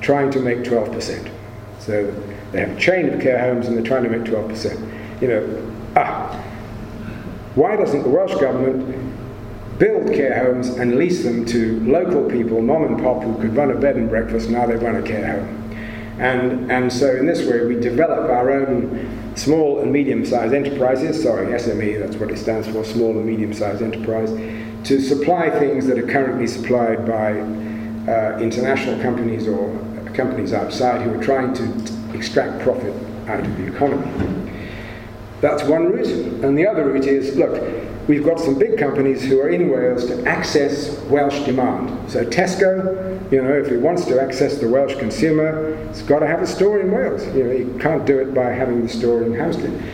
trying 0.00 0.30
to 0.30 0.40
make 0.40 0.58
12%. 0.58 1.30
So 1.78 2.10
they 2.52 2.60
have 2.60 2.76
a 2.76 2.80
chain 2.80 3.08
of 3.08 3.20
care 3.20 3.38
homes 3.38 3.66
and 3.66 3.76
they're 3.76 3.84
trying 3.84 4.04
to 4.04 4.10
make 4.10 4.22
12%. 4.22 5.22
You 5.22 5.28
know, 5.28 5.72
ah, 5.96 6.43
why 7.54 7.76
doesn't 7.76 8.02
the 8.02 8.08
Welsh 8.08 8.34
government 8.40 9.78
build 9.78 10.12
care 10.12 10.44
homes 10.44 10.68
and 10.68 10.96
lease 10.96 11.22
them 11.22 11.44
to 11.46 11.80
local 11.84 12.28
people, 12.28 12.60
mom 12.60 12.84
and 12.84 12.98
pop, 13.00 13.22
who 13.22 13.34
could 13.40 13.54
run 13.56 13.70
a 13.70 13.76
bed 13.76 13.96
and 13.96 14.08
breakfast, 14.08 14.48
now 14.50 14.66
they 14.66 14.76
run 14.76 14.96
a 14.96 15.02
care 15.02 15.40
home? 15.40 15.64
And, 16.18 16.70
and 16.70 16.92
so 16.92 17.14
in 17.16 17.26
this 17.26 17.46
way, 17.46 17.64
we 17.64 17.74
develop 17.74 18.30
our 18.30 18.50
own 18.50 19.32
small 19.36 19.80
and 19.80 19.92
medium-sized 19.92 20.54
enterprises, 20.54 21.22
sorry, 21.22 21.46
SME, 21.58 21.98
that's 21.98 22.16
what 22.16 22.30
it 22.30 22.38
stands 22.38 22.68
for, 22.68 22.84
small 22.84 23.10
and 23.10 23.26
medium-sized 23.26 23.82
enterprise, 23.82 24.30
to 24.84 25.00
supply 25.00 25.50
things 25.50 25.86
that 25.86 25.98
are 25.98 26.06
currently 26.06 26.46
supplied 26.46 27.04
by 27.06 27.40
uh, 28.10 28.38
international 28.38 29.00
companies 29.02 29.48
or 29.48 29.76
companies 30.14 30.52
outside 30.52 31.02
who 31.02 31.18
are 31.18 31.22
trying 31.22 31.52
to 31.54 31.84
t- 31.84 32.16
extract 32.16 32.62
profit 32.62 32.94
out 33.26 33.40
of 33.40 33.56
the 33.56 33.66
economy. 33.66 34.43
That's 35.44 35.62
one 35.64 35.92
route. 35.92 36.06
And 36.42 36.56
the 36.56 36.66
other 36.66 36.86
route 36.86 37.04
is, 37.04 37.36
look, 37.36 37.62
we've 38.08 38.24
got 38.24 38.40
some 38.40 38.58
big 38.58 38.78
companies 38.78 39.22
who 39.22 39.38
are 39.42 39.50
in 39.50 39.68
Wales 39.68 40.06
to 40.06 40.26
access 40.26 40.98
Welsh 41.02 41.38
demand. 41.40 42.10
So 42.10 42.24
Tesco, 42.24 43.30
you 43.30 43.42
know, 43.42 43.52
if 43.52 43.68
it 43.68 43.76
wants 43.76 44.06
to 44.06 44.22
access 44.22 44.56
the 44.56 44.66
Welsh 44.66 44.94
consumer, 44.98 45.74
it's 45.90 46.00
got 46.00 46.20
to 46.20 46.26
have 46.26 46.40
a 46.40 46.46
store 46.46 46.80
in 46.80 46.90
Wales. 46.90 47.26
You 47.36 47.44
know, 47.44 47.50
you 47.50 47.78
can't 47.78 48.06
do 48.06 48.20
it 48.20 48.32
by 48.32 48.52
having 48.52 48.80
the 48.80 48.88
store 48.88 49.22
in 49.22 49.32
Housden. 49.32 49.86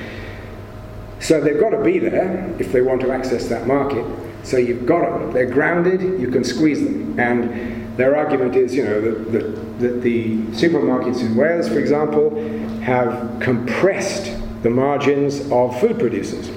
So 1.18 1.40
they've 1.40 1.58
got 1.58 1.70
to 1.70 1.82
be 1.82 1.98
there 1.98 2.54
if 2.60 2.70
they 2.70 2.80
want 2.80 3.00
to 3.00 3.10
access 3.10 3.48
that 3.48 3.66
market. 3.66 4.06
So 4.44 4.56
you've 4.56 4.86
got 4.86 5.00
them. 5.00 5.32
They're 5.32 5.50
grounded. 5.50 6.00
You 6.20 6.30
can 6.30 6.44
squeeze 6.44 6.78
them. 6.78 7.18
And 7.18 7.96
their 7.96 8.14
argument 8.14 8.54
is, 8.54 8.72
you 8.72 8.84
know, 8.84 9.00
that, 9.00 9.80
that 9.80 10.02
the 10.02 10.42
supermarkets 10.52 11.22
in 11.22 11.34
Wales, 11.34 11.66
for 11.66 11.80
example, 11.80 12.40
have 12.82 13.40
compressed 13.40 14.39
the 14.62 14.70
margins 14.70 15.40
of 15.50 15.78
food 15.80 15.98
producers. 15.98 16.50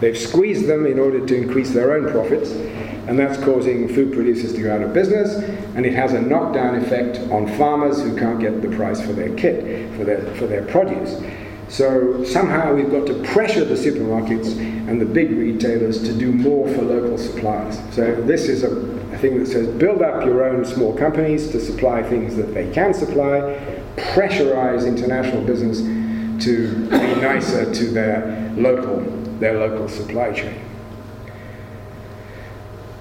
They've 0.00 0.16
squeezed 0.16 0.66
them 0.66 0.86
in 0.86 0.98
order 0.98 1.24
to 1.26 1.34
increase 1.36 1.70
their 1.72 1.92
own 1.92 2.10
profits, 2.10 2.50
and 2.50 3.18
that's 3.18 3.42
causing 3.42 3.88
food 3.88 4.12
producers 4.12 4.54
to 4.54 4.62
go 4.62 4.74
out 4.74 4.82
of 4.82 4.92
business, 4.92 5.34
and 5.74 5.84
it 5.84 5.92
has 5.94 6.12
a 6.12 6.20
knockdown 6.20 6.76
effect 6.76 7.18
on 7.30 7.46
farmers 7.56 8.02
who 8.02 8.16
can't 8.16 8.40
get 8.40 8.62
the 8.62 8.68
price 8.68 9.00
for 9.00 9.12
their 9.12 9.34
kit, 9.36 9.94
for 9.96 10.04
their, 10.04 10.22
for 10.36 10.46
their 10.46 10.64
produce. 10.66 11.22
So 11.68 12.24
somehow 12.24 12.74
we've 12.74 12.90
got 12.90 13.06
to 13.06 13.22
pressure 13.22 13.64
the 13.64 13.76
supermarkets 13.76 14.58
and 14.58 15.00
the 15.00 15.04
big 15.04 15.30
retailers 15.30 16.02
to 16.02 16.12
do 16.12 16.32
more 16.32 16.68
for 16.74 16.82
local 16.82 17.16
suppliers. 17.16 17.78
So 17.92 18.20
this 18.22 18.48
is 18.48 18.64
a, 18.64 18.74
a 19.14 19.18
thing 19.18 19.38
that 19.38 19.46
says 19.46 19.68
build 19.76 20.02
up 20.02 20.24
your 20.24 20.44
own 20.44 20.64
small 20.64 20.96
companies 20.96 21.48
to 21.52 21.60
supply 21.60 22.02
things 22.02 22.34
that 22.34 22.54
they 22.54 22.72
can 22.72 22.92
supply, 22.92 23.84
pressurize 23.96 24.84
international 24.84 25.44
business 25.44 25.80
to 26.40 26.88
be 26.90 27.20
nicer 27.20 27.72
to 27.72 27.84
their 27.86 28.52
local, 28.56 29.00
their 29.38 29.58
local 29.58 29.88
supply 29.88 30.32
chain. 30.32 30.60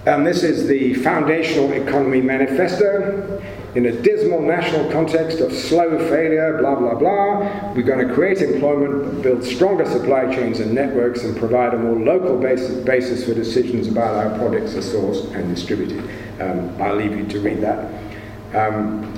And 0.06 0.25
this 0.25 0.43
is 0.43 0.67
the 0.67 0.95
Foundational 0.95 1.71
Economy 1.73 2.21
Manifesto. 2.21 3.41
In 3.75 3.86
a 3.86 3.91
dismal 3.91 4.41
national 4.41 4.91
context 4.91 5.39
of 5.41 5.54
slow 5.54 5.99
failure, 6.10 6.58
blah, 6.58 6.73
blah, 6.73 6.95
blah, 6.95 7.73
we're 7.73 7.84
going 7.84 8.08
to 8.08 8.12
create 8.12 8.41
employment, 8.41 9.21
build 9.21 9.43
stronger 9.43 9.86
supply 9.86 10.34
chains 10.34 10.60
and 10.60 10.73
networks, 10.73 11.23
and 11.23 11.38
provide 11.38 11.75
a 11.75 11.78
more 11.78 11.99
local 11.99 12.39
basis, 12.39 12.84
basis 12.84 13.25
for 13.25 13.36
decisions 13.36 13.88
about 13.88 14.32
how 14.32 14.38
products 14.39 14.73
are 14.73 14.80
sourced 14.80 15.32
and 15.36 15.54
distributed. 15.54 15.99
Um, 16.41 16.82
I'll 16.82 16.95
leave 16.95 17.15
you 17.15 17.28
to 17.28 17.39
read 17.41 17.62
that. 17.62 17.93
Um, 18.56 19.13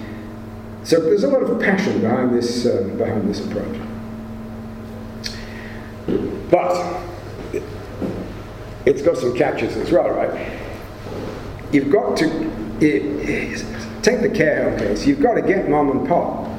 so 0.83 0.99
there's 0.99 1.23
a 1.23 1.29
lot 1.29 1.43
of 1.43 1.61
passion 1.61 2.01
behind 2.01 2.33
this, 2.33 2.65
uh, 2.65 2.93
behind 2.97 3.29
this 3.29 3.45
approach. 3.45 3.90
But 6.51 7.01
it's 8.85 9.01
got 9.01 9.17
some 9.17 9.35
catches 9.35 9.75
as 9.77 9.91
well, 9.91 10.09
right? 10.09 10.51
You've 11.71 11.91
got 11.91 12.17
to 12.17 12.51
it, 12.81 14.03
take 14.03 14.21
the 14.21 14.29
care 14.29 14.69
home 14.69 14.79
case. 14.79 15.07
You've 15.07 15.21
got 15.21 15.35
to 15.35 15.41
get 15.41 15.69
mom 15.69 15.91
and 15.91 16.07
pop 16.07 16.49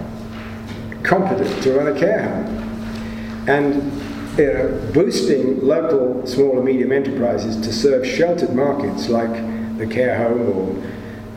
competent 1.03 1.63
to 1.63 1.73
run 1.73 1.95
a 1.95 1.99
care 1.99 2.23
home, 2.23 3.49
and 3.49 4.39
you 4.39 4.47
know, 4.47 4.91
boosting 4.95 5.61
local 5.67 6.27
small 6.27 6.57
and 6.57 6.65
medium 6.65 6.93
enterprises 6.93 7.57
to 7.57 7.73
serve 7.73 8.07
sheltered 8.07 8.55
markets 8.55 9.09
like 9.09 9.33
the 9.79 9.87
care 9.87 10.17
home 10.17 10.87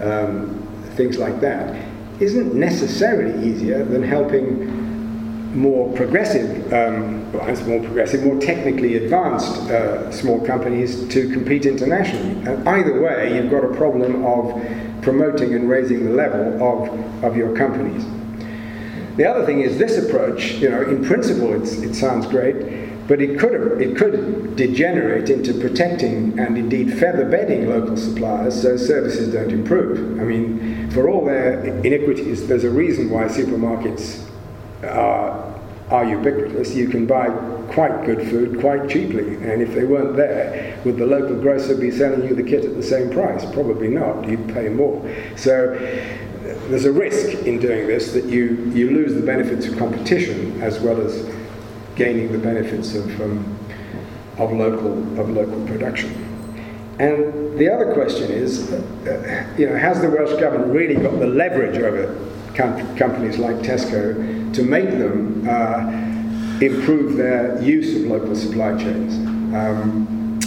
or 0.01 0.07
um, 0.07 0.61
things 0.95 1.17
like 1.17 1.41
that 1.41 1.83
isn't 2.21 2.53
necessarily 2.53 3.45
easier 3.45 3.83
than 3.83 4.01
helping 4.01 4.84
more 5.55 5.91
progressive, 5.93 6.71
um, 6.73 7.31
more 7.31 7.79
progressive, 7.79 8.23
more 8.23 8.39
technically 8.39 8.97
advanced 8.97 9.55
uh, 9.71 10.11
small 10.11 10.45
companies 10.45 11.07
to 11.07 11.31
compete 11.31 11.65
internationally. 11.65 12.45
And 12.45 12.67
either 12.67 13.01
way, 13.01 13.35
you've 13.35 13.49
got 13.49 13.63
a 13.63 13.73
problem 13.73 14.25
of 14.25 15.01
promoting 15.01 15.53
and 15.53 15.69
raising 15.69 16.05
the 16.05 16.11
level 16.11 16.61
of, 16.61 17.23
of 17.23 17.37
your 17.37 17.55
companies. 17.55 18.05
The 19.15 19.25
other 19.25 19.45
thing 19.45 19.61
is 19.61 19.77
this 19.77 19.97
approach, 19.97 20.55
you 20.55 20.69
know, 20.69 20.81
in 20.81 21.05
principle 21.05 21.53
it 21.53 21.93
sounds 21.93 22.27
great, 22.27 23.07
but 23.07 23.21
it 23.21 23.39
could, 23.39 23.81
it 23.81 23.95
could 23.95 24.57
degenerate 24.57 25.29
into 25.29 25.53
protecting 25.53 26.37
and 26.37 26.57
indeed 26.57 26.97
feather 26.99 27.29
bedding 27.29 27.69
local 27.69 27.95
suppliers 27.95 28.61
so 28.61 28.75
services 28.75 29.31
don't 29.31 29.51
improve. 29.51 30.19
I 30.19 30.23
mean, 30.23 30.89
for 30.91 31.07
all 31.07 31.23
their 31.23 31.63
iniquities, 31.85 32.47
there's 32.47 32.65
a 32.65 32.69
reason 32.69 33.09
why 33.09 33.25
supermarkets 33.25 34.25
are, 34.89 35.59
are 35.89 36.05
ubiquitous. 36.05 36.75
You 36.75 36.87
can 36.87 37.05
buy 37.05 37.29
quite 37.71 38.05
good 38.05 38.27
food 38.29 38.59
quite 38.59 38.89
cheaply, 38.89 39.35
and 39.35 39.61
if 39.61 39.73
they 39.73 39.83
weren't 39.83 40.15
there, 40.15 40.79
would 40.85 40.97
the 40.97 41.05
local 41.05 41.39
grocer 41.39 41.75
be 41.75 41.91
selling 41.91 42.27
you 42.27 42.35
the 42.35 42.43
kit 42.43 42.65
at 42.65 42.75
the 42.75 42.83
same 42.83 43.09
price? 43.09 43.45
Probably 43.51 43.89
not. 43.89 44.27
You'd 44.27 44.53
pay 44.53 44.69
more. 44.69 45.01
So 45.35 45.75
there's 46.69 46.85
a 46.85 46.91
risk 46.91 47.45
in 47.45 47.59
doing 47.59 47.87
this 47.87 48.13
that 48.13 48.25
you, 48.25 48.71
you 48.73 48.89
lose 48.91 49.13
the 49.13 49.25
benefits 49.25 49.67
of 49.67 49.77
competition 49.77 50.61
as 50.61 50.79
well 50.79 50.99
as 50.99 51.29
gaining 51.95 52.31
the 52.31 52.37
benefits 52.37 52.95
of, 52.95 53.21
um, 53.21 53.57
of, 54.37 54.51
local, 54.51 55.19
of 55.19 55.29
local 55.29 55.65
production. 55.67 56.11
And 56.99 57.57
the 57.57 57.71
other 57.71 57.93
question 57.93 58.31
is, 58.31 58.71
uh, 58.71 59.53
you 59.57 59.67
know, 59.67 59.77
has 59.77 60.01
the 60.01 60.09
Welsh 60.09 60.39
Government 60.39 60.73
really 60.73 60.95
got 60.95 61.19
the 61.19 61.27
leverage 61.27 61.77
over 61.77 62.15
com- 62.55 62.97
companies 62.97 63.37
like 63.37 63.57
Tesco 63.57 64.53
to 64.53 64.63
make 64.63 64.89
them 64.89 65.47
uh, 65.47 65.79
improve 66.61 67.17
their 67.17 67.61
use 67.61 67.95
of 67.95 68.03
local 68.03 68.35
supply 68.35 68.77
chains. 68.77 69.13
Um, 69.53 70.39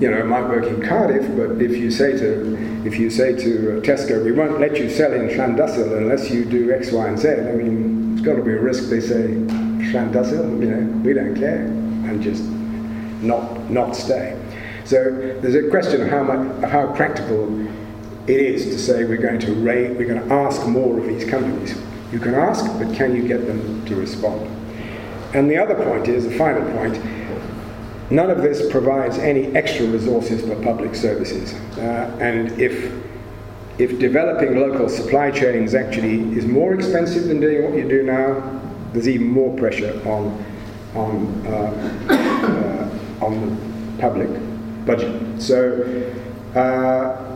you 0.00 0.08
know, 0.10 0.18
it 0.18 0.26
might 0.26 0.42
work 0.48 0.64
in 0.64 0.80
Cardiff, 0.80 1.26
but 1.36 1.60
if 1.60 1.76
you 1.76 1.90
say 1.90 2.16
to 2.18 2.56
if 2.86 2.98
you 2.98 3.10
say 3.10 3.32
to 3.32 3.80
Tesco, 3.84 4.24
we 4.24 4.30
won't 4.30 4.60
let 4.60 4.78
you 4.78 4.88
sell 4.88 5.12
in 5.12 5.28
Llandyssil 5.28 5.96
unless 5.98 6.30
you 6.30 6.44
do 6.44 6.72
X, 6.72 6.92
Y, 6.92 7.08
and 7.08 7.18
Z. 7.18 7.28
I 7.28 7.52
mean, 7.52 8.12
it's 8.12 8.22
got 8.22 8.36
to 8.36 8.42
be 8.42 8.52
a 8.52 8.60
risk. 8.60 8.88
They 8.88 9.00
say 9.00 9.26
Llandyssil, 9.92 10.60
you 10.60 10.70
know, 10.70 10.98
we 11.00 11.12
don't 11.14 11.34
care, 11.34 11.64
and 11.64 12.22
just 12.22 12.44
not 13.22 13.68
not 13.70 13.96
stay. 13.96 14.40
So 14.84 15.10
there's 15.42 15.54
a 15.54 15.68
question 15.68 16.00
of 16.00 16.08
how, 16.08 16.22
much, 16.22 16.64
of 16.64 16.70
how 16.70 16.92
practical 16.94 17.46
it 18.28 18.40
is 18.40 18.66
to 18.66 18.78
say 18.78 19.04
we're 19.04 19.16
going 19.16 19.40
to 19.40 19.54
rate, 19.54 19.96
we're 19.96 20.06
going 20.06 20.28
to 20.28 20.34
ask 20.34 20.66
more 20.66 20.98
of 20.98 21.06
these 21.06 21.24
companies. 21.24 21.74
You 22.12 22.18
can 22.18 22.34
ask, 22.34 22.64
but 22.78 22.94
can 22.94 23.16
you 23.16 23.26
get 23.26 23.46
them 23.46 23.84
to 23.86 23.96
respond? 23.96 24.46
And 25.34 25.50
the 25.50 25.56
other 25.56 25.74
point 25.74 26.08
is, 26.08 26.24
the 26.24 26.36
final 26.36 26.62
point, 26.72 27.02
none 28.10 28.30
of 28.30 28.42
this 28.42 28.70
provides 28.70 29.18
any 29.18 29.46
extra 29.56 29.86
resources 29.86 30.42
for 30.42 30.62
public 30.62 30.94
services. 30.94 31.54
Uh, 31.78 32.16
and 32.20 32.52
if, 32.60 32.92
if 33.78 33.98
developing 33.98 34.58
local 34.58 34.88
supply 34.88 35.30
chains 35.30 35.74
actually 35.74 36.20
is 36.36 36.46
more 36.46 36.74
expensive 36.74 37.24
than 37.24 37.40
doing 37.40 37.64
what 37.64 37.74
you 37.74 37.88
do 37.88 38.02
now, 38.02 38.60
there's 38.92 39.08
even 39.08 39.28
more 39.28 39.56
pressure 39.56 40.00
on, 40.08 40.44
on, 40.94 41.46
uh, 41.46 42.90
uh, 43.20 43.24
on 43.24 43.40
the 43.96 44.02
public 44.02 44.30
budget. 44.86 45.40
So 45.40 46.12
uh, 46.54 47.27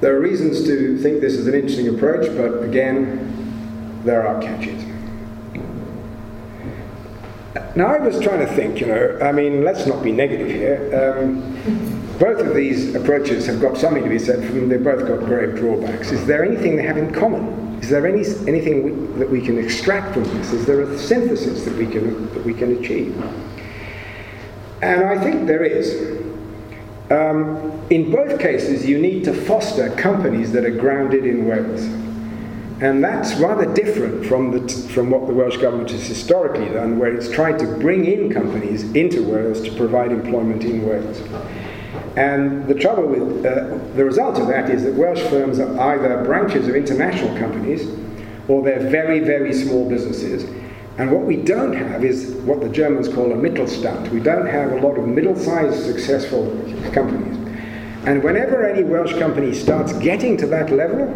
there 0.00 0.16
are 0.16 0.20
reasons 0.20 0.64
to 0.64 0.98
think 0.98 1.20
this 1.20 1.34
is 1.34 1.46
an 1.46 1.54
interesting 1.54 1.88
approach, 1.88 2.26
but 2.36 2.62
again, 2.62 4.00
there 4.04 4.26
are 4.26 4.40
catches. 4.40 4.84
Now, 7.74 7.86
I 7.86 7.98
was 7.98 8.20
trying 8.20 8.40
to 8.40 8.52
think, 8.54 8.80
you 8.80 8.86
know, 8.86 9.18
I 9.22 9.32
mean, 9.32 9.64
let's 9.64 9.86
not 9.86 10.02
be 10.02 10.12
negative 10.12 10.48
here. 10.48 11.18
Um, 11.18 12.16
both 12.18 12.40
of 12.40 12.54
these 12.54 12.94
approaches 12.94 13.46
have 13.46 13.60
got 13.60 13.76
something 13.76 14.02
to 14.02 14.08
be 14.08 14.18
said 14.18 14.44
for 14.46 14.52
them. 14.52 14.68
They've 14.68 14.82
both 14.82 15.06
got 15.06 15.20
grave 15.20 15.56
drawbacks. 15.56 16.10
Is 16.10 16.26
there 16.26 16.44
anything 16.44 16.76
they 16.76 16.82
have 16.82 16.96
in 16.96 17.12
common? 17.12 17.78
Is 17.82 17.90
there 17.90 18.06
any, 18.06 18.24
anything 18.48 18.82
we, 18.82 19.18
that 19.18 19.30
we 19.30 19.42
can 19.42 19.58
extract 19.58 20.14
from 20.14 20.24
this? 20.24 20.52
Is 20.52 20.64
there 20.64 20.80
a 20.80 20.98
synthesis 20.98 21.64
that 21.64 21.76
we 21.76 21.86
can, 21.86 22.32
that 22.32 22.44
we 22.44 22.54
can 22.54 22.78
achieve? 22.78 23.14
And 24.80 25.04
I 25.04 25.22
think 25.22 25.46
there 25.46 25.62
is. 25.62 26.25
Um, 27.10 27.80
in 27.88 28.10
both 28.10 28.40
cases, 28.40 28.84
you 28.84 28.98
need 28.98 29.24
to 29.24 29.32
foster 29.32 29.90
companies 29.90 30.50
that 30.52 30.64
are 30.64 30.70
grounded 30.70 31.24
in 31.24 31.46
Wales. 31.46 31.84
And 32.80 33.02
that's 33.02 33.34
rather 33.34 33.72
different 33.72 34.26
from, 34.26 34.50
the 34.50 34.66
t- 34.66 34.88
from 34.88 35.10
what 35.10 35.26
the 35.26 35.32
Welsh 35.32 35.56
Government 35.56 35.90
has 35.92 36.06
historically 36.06 36.68
done, 36.68 36.98
where 36.98 37.14
it's 37.14 37.30
tried 37.30 37.58
to 37.60 37.66
bring 37.66 38.04
in 38.04 38.32
companies 38.32 38.82
into 38.92 39.22
Wales 39.22 39.62
to 39.62 39.74
provide 39.76 40.10
employment 40.10 40.64
in 40.64 40.84
Wales. 40.84 41.22
And 42.16 42.66
the 42.66 42.74
trouble 42.74 43.06
with 43.06 43.46
uh, 43.46 43.78
the 43.94 44.04
result 44.04 44.38
of 44.38 44.48
that 44.48 44.68
is 44.68 44.82
that 44.82 44.94
Welsh 44.94 45.22
firms 45.30 45.58
are 45.58 45.94
either 45.94 46.24
branches 46.24 46.66
of 46.66 46.74
international 46.74 47.36
companies 47.38 47.88
or 48.48 48.62
they're 48.62 48.90
very, 48.90 49.20
very 49.20 49.52
small 49.52 49.88
businesses 49.88 50.44
and 50.98 51.12
what 51.12 51.22
we 51.22 51.36
don't 51.36 51.74
have 51.74 52.04
is 52.04 52.32
what 52.44 52.60
the 52.60 52.68
Germans 52.68 53.08
call 53.08 53.32
a 53.32 53.36
Mittelstand. 53.36 54.08
We 54.10 54.20
don't 54.20 54.46
have 54.46 54.72
a 54.72 54.80
lot 54.80 54.96
of 54.96 55.06
middle-sized 55.06 55.84
successful 55.84 56.46
companies. 56.92 57.36
And 58.06 58.22
whenever 58.22 58.66
any 58.66 58.82
Welsh 58.82 59.12
company 59.18 59.52
starts 59.52 59.92
getting 59.94 60.36
to 60.38 60.46
that 60.46 60.70
level, 60.70 61.08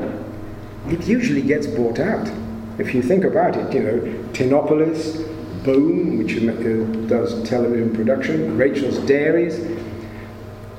it 0.89 1.07
usually 1.07 1.41
gets 1.41 1.67
bought 1.67 1.99
out. 1.99 2.31
If 2.79 2.95
you 2.95 3.01
think 3.01 3.25
about 3.25 3.57
it, 3.57 3.73
you 3.73 3.83
know, 3.83 4.01
Tinopolis, 4.33 5.27
Boom, 5.65 6.17
which 6.17 6.37
uh, 6.37 7.07
does 7.07 7.47
television 7.47 7.95
production, 7.95 8.57
Rachel's 8.57 8.99
Dairies, 9.01 9.61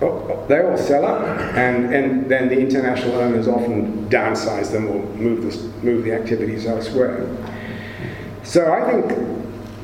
oh, 0.01 0.43
they 0.47 0.59
all 0.59 0.77
sell 0.77 1.05
up, 1.05 1.21
and, 1.55 1.93
and 1.93 2.29
then 2.29 2.49
the 2.49 2.59
international 2.59 3.15
owners 3.15 3.47
often 3.47 4.09
downsize 4.09 4.71
them 4.71 4.87
or 4.87 5.05
move 5.15 5.43
the, 5.43 5.85
move 5.85 6.03
the 6.03 6.13
activities 6.13 6.65
elsewhere. 6.65 7.27
So 8.43 8.73
I 8.73 8.91
think 8.91 9.11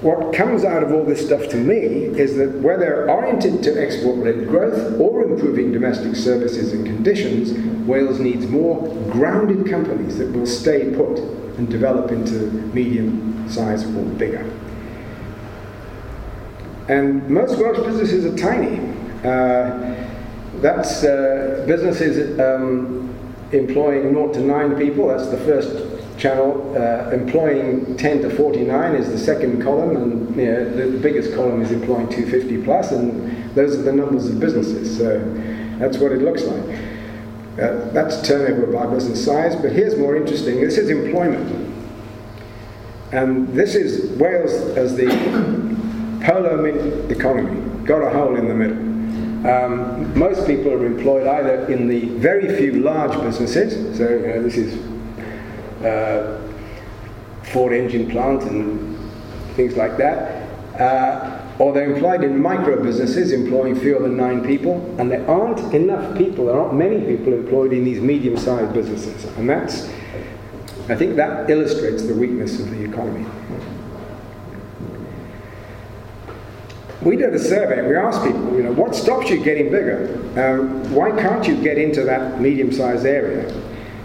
what 0.02 0.34
comes 0.34 0.64
out 0.64 0.84
of 0.84 0.92
all 0.92 1.04
this 1.04 1.26
stuff 1.26 1.48
to 1.50 1.58
me 1.58 1.78
is 1.78 2.38
that 2.38 2.60
whether 2.62 3.10
oriented 3.10 3.64
to 3.64 3.82
export-led 3.82 4.48
growth 4.48 5.00
or 5.00 5.24
improving 5.24 5.72
domestic 5.72 6.16
services 6.16 6.74
and 6.74 6.86
conditions, 6.86 7.54
Wales 7.88 8.20
needs 8.20 8.46
more 8.48 8.88
grounded 9.12 9.70
companies 9.70 10.18
that 10.18 10.32
will 10.32 10.46
stay 10.46 10.94
put 10.94 11.18
and 11.58 11.70
develop 11.70 12.12
into 12.12 12.52
medium 12.74 13.50
size 13.50 13.86
or 13.86 14.04
bigger. 14.04 14.44
And 16.90 17.28
most 17.30 17.58
Welsh 17.58 17.80
businesses 17.80 18.26
are 18.26 18.38
tiny. 18.38 18.80
Uh, 19.24 19.96
that's 20.62 21.04
uh, 21.04 21.64
businesses 21.68 22.40
um, 22.40 23.14
employing 23.52 24.14
0 24.14 24.34
to 24.34 24.40
9 24.40 24.76
people, 24.78 25.08
that's 25.08 25.28
the 25.28 25.38
first 25.38 25.97
channel. 26.18 26.76
Uh, 26.76 27.10
employing 27.12 27.96
10 27.98 28.22
to 28.24 28.36
49 28.36 28.96
is 28.96 29.10
the 29.10 29.18
second 29.18 29.62
column, 29.62 29.96
and 29.96 30.36
you 30.36 30.46
know, 30.46 30.70
the, 30.70 30.88
the, 30.88 30.98
biggest 31.00 31.34
column 31.36 31.62
is 31.62 31.72
employing 31.72 32.10
250 32.10 32.64
plus, 32.64 32.92
and 32.92 33.54
those 33.56 33.78
are 33.78 33.84
the 33.84 33.92
numbers 33.92 34.28
of 34.28 34.40
businesses. 34.40 34.98
So 34.98 35.20
that's 35.80 35.98
what 35.98 36.12
it 36.12 36.22
looks 36.22 36.44
like. 36.44 36.64
Uh, 37.60 37.90
that's 37.92 38.22
turnover 38.28 38.72
by 38.72 38.86
business 38.88 39.24
size, 39.24 39.56
but 39.56 39.72
here's 39.72 39.98
more 39.98 40.16
interesting. 40.16 40.60
This 40.62 40.78
is 40.78 40.90
employment. 40.90 41.76
And 43.12 43.48
this 43.50 43.74
is 43.74 44.18
Wales 44.20 44.54
as 44.78 44.96
the 44.96 45.08
polo 46.26 46.66
economy, 47.10 47.86
got 47.86 48.02
a 48.02 48.10
hole 48.10 48.36
in 48.36 48.48
the 48.48 48.54
middle. 48.54 48.88
Um, 49.48 50.18
most 50.18 50.46
people 50.46 50.74
are 50.74 50.86
employed 50.86 51.26
either 51.26 51.68
in 51.68 51.88
the 51.88 52.10
very 52.18 52.58
few 52.58 52.82
large 52.82 53.14
businesses, 53.22 53.98
so 53.98 54.10
you 54.10 54.28
know, 54.28 54.44
this 54.44 54.58
is 54.58 54.97
uh, 55.88 56.42
Ford 57.52 57.74
engine 57.74 58.10
plant 58.10 58.44
and 58.44 58.98
things 59.56 59.76
like 59.76 59.98
that. 59.98 60.48
Uh, 60.80 61.44
or 61.60 61.74
they're 61.74 61.92
employed 61.92 62.24
in 62.24 62.40
micro 62.40 62.84
businesses 62.84 63.32
employing 63.32 63.76
fewer 63.80 64.00
than 64.00 64.16
nine 64.16 64.46
people, 64.46 64.96
and 65.00 65.10
there 65.10 65.28
aren't 65.28 65.74
enough 65.74 66.16
people, 66.18 66.46
there 66.46 66.60
aren't 66.60 66.76
many 66.76 67.00
people 67.04 67.34
employed 67.34 67.74
in 67.74 67.84
these 67.84 68.00
medium 68.00 68.38
sized 68.38 68.74
businesses. 68.74 69.26
And 69.38 69.50
that's, 69.50 69.90
I 70.88 70.96
think 70.96 71.16
that 71.16 71.50
illustrates 71.50 72.04
the 72.04 72.14
weakness 72.14 72.60
of 72.60 72.70
the 72.70 72.84
economy. 72.84 73.26
We 77.02 77.16
did 77.16 77.34
a 77.34 77.40
survey, 77.40 77.88
we 77.88 77.96
asked 77.96 78.24
people, 78.24 78.56
you 78.56 78.64
know, 78.64 78.74
what 78.74 78.96
stops 78.96 79.30
you 79.30 79.44
getting 79.44 79.72
bigger? 79.72 80.16
Um, 80.36 80.94
why 80.94 81.10
can't 81.12 81.48
you 81.48 81.56
get 81.56 81.78
into 81.78 82.04
that 82.04 82.40
medium 82.40 82.72
sized 82.72 83.06
area? 83.06 83.52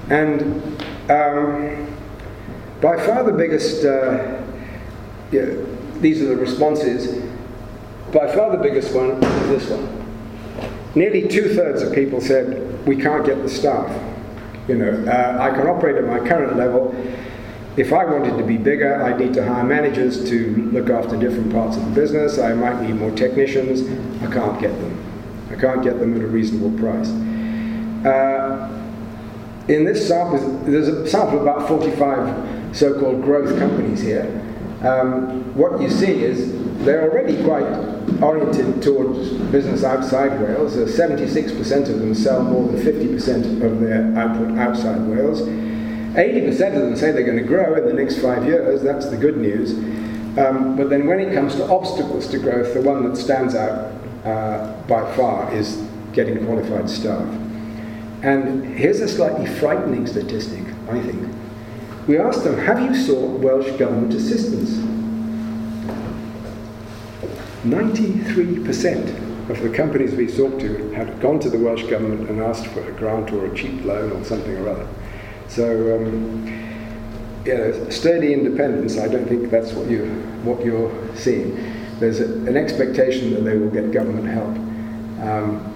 And 0.08 0.71
um, 1.08 1.96
by 2.80 2.96
far 3.04 3.24
the 3.24 3.32
biggest, 3.32 3.84
uh, 3.84 4.42
yeah, 5.30 5.46
these 6.00 6.20
are 6.20 6.26
the 6.26 6.36
responses. 6.36 7.22
By 8.12 8.32
far 8.34 8.56
the 8.56 8.62
biggest 8.62 8.94
one 8.94 9.22
is 9.22 9.48
this 9.48 9.70
one. 9.70 10.02
Nearly 10.94 11.26
two 11.28 11.54
thirds 11.54 11.82
of 11.82 11.94
people 11.94 12.20
said, 12.20 12.86
We 12.86 12.96
can't 12.96 13.24
get 13.24 13.42
the 13.42 13.48
staff. 13.48 13.90
You 14.68 14.76
know, 14.76 15.10
uh, 15.10 15.38
I 15.40 15.50
can 15.50 15.66
operate 15.66 15.96
at 15.96 16.06
my 16.06 16.18
current 16.18 16.56
level. 16.56 16.94
If 17.76 17.92
I 17.92 18.04
wanted 18.04 18.36
to 18.36 18.44
be 18.44 18.58
bigger, 18.58 19.02
I'd 19.02 19.18
need 19.18 19.32
to 19.34 19.46
hire 19.46 19.64
managers 19.64 20.28
to 20.28 20.70
look 20.72 20.90
after 20.90 21.16
different 21.16 21.52
parts 21.52 21.76
of 21.78 21.84
the 21.86 21.90
business. 21.92 22.38
I 22.38 22.52
might 22.52 22.82
need 22.82 22.96
more 22.96 23.10
technicians. 23.12 23.80
I 24.22 24.30
can't 24.30 24.60
get 24.60 24.72
them. 24.78 25.04
I 25.50 25.54
can't 25.54 25.82
get 25.82 25.98
them 25.98 26.14
at 26.14 26.22
a 26.22 26.26
reasonable 26.26 26.78
price. 26.78 27.08
Uh, 28.04 28.81
in 29.68 29.84
this 29.84 30.08
sample, 30.08 30.58
there's 30.64 30.88
a 30.88 31.06
sample 31.08 31.36
of 31.36 31.42
about 31.42 31.68
45 31.68 32.76
so-called 32.76 33.22
growth 33.22 33.58
companies 33.58 34.00
here. 34.00 34.26
Um, 34.82 35.54
what 35.54 35.80
you 35.80 35.88
see 35.88 36.24
is 36.24 36.52
they're 36.84 37.08
already 37.08 37.42
quite 37.44 37.64
oriented 38.20 38.82
towards 38.82 39.30
business 39.52 39.84
outside 39.84 40.40
Wales. 40.40 40.76
Uh, 40.76 40.86
76% 40.86 41.88
of 41.88 42.00
them 42.00 42.14
sell 42.14 42.42
more 42.42 42.66
than 42.66 42.80
50% 42.82 43.62
of 43.62 43.80
their 43.80 44.16
output 44.18 44.58
outside 44.58 45.00
Wales. 45.06 45.42
80% 45.42 46.50
of 46.50 46.82
them 46.82 46.96
say 46.96 47.12
they're 47.12 47.22
going 47.22 47.38
to 47.38 47.44
grow 47.44 47.76
in 47.76 47.86
the 47.86 47.92
next 47.92 48.18
five 48.20 48.44
years. 48.44 48.82
That's 48.82 49.08
the 49.08 49.16
good 49.16 49.36
news. 49.36 49.72
Um, 50.38 50.76
but 50.76 50.90
then 50.90 51.06
when 51.06 51.20
it 51.20 51.32
comes 51.32 51.54
to 51.56 51.70
obstacles 51.70 52.26
to 52.28 52.38
growth, 52.38 52.74
the 52.74 52.82
one 52.82 53.08
that 53.08 53.16
stands 53.16 53.54
out 53.54 53.92
uh, 54.24 54.72
by 54.88 55.14
far 55.14 55.52
is 55.54 55.76
getting 56.12 56.44
qualified 56.44 56.90
staff. 56.90 57.26
And 58.22 58.64
here's 58.64 59.00
a 59.00 59.08
slightly 59.08 59.46
frightening 59.46 60.06
statistic, 60.06 60.64
I 60.88 61.00
think. 61.02 61.28
We 62.06 62.18
asked 62.18 62.44
them, 62.44 62.56
have 62.56 62.80
you 62.80 62.94
sought 62.94 63.40
Welsh 63.40 63.70
Government 63.78 64.14
assistance? 64.14 64.70
93% 67.64 69.50
of 69.50 69.60
the 69.60 69.70
companies 69.70 70.14
we 70.14 70.26
talked 70.28 70.60
to 70.60 70.90
had 70.90 71.20
gone 71.20 71.40
to 71.40 71.50
the 71.50 71.58
Welsh 71.58 71.84
Government 71.84 72.28
and 72.28 72.40
asked 72.40 72.66
for 72.68 72.88
a 72.88 72.92
grant 72.92 73.32
or 73.32 73.46
a 73.46 73.56
cheap 73.56 73.84
loan 73.84 74.12
or 74.12 74.24
something 74.24 74.56
or 74.56 74.68
other. 74.68 74.88
So, 75.48 75.96
um, 75.96 76.46
yeah, 77.44 77.88
sturdy 77.90 78.32
independence, 78.32 78.98
I 78.98 79.08
don't 79.08 79.26
think 79.26 79.50
that's 79.50 79.72
what, 79.72 79.90
you, 79.90 80.06
what 80.44 80.64
you're 80.64 80.92
seeing. 81.16 81.56
There's 81.98 82.20
a, 82.20 82.24
an 82.24 82.56
expectation 82.56 83.34
that 83.34 83.40
they 83.40 83.56
will 83.56 83.70
get 83.70 83.90
government 83.90 84.26
help. 84.26 84.56
Um, 85.28 85.71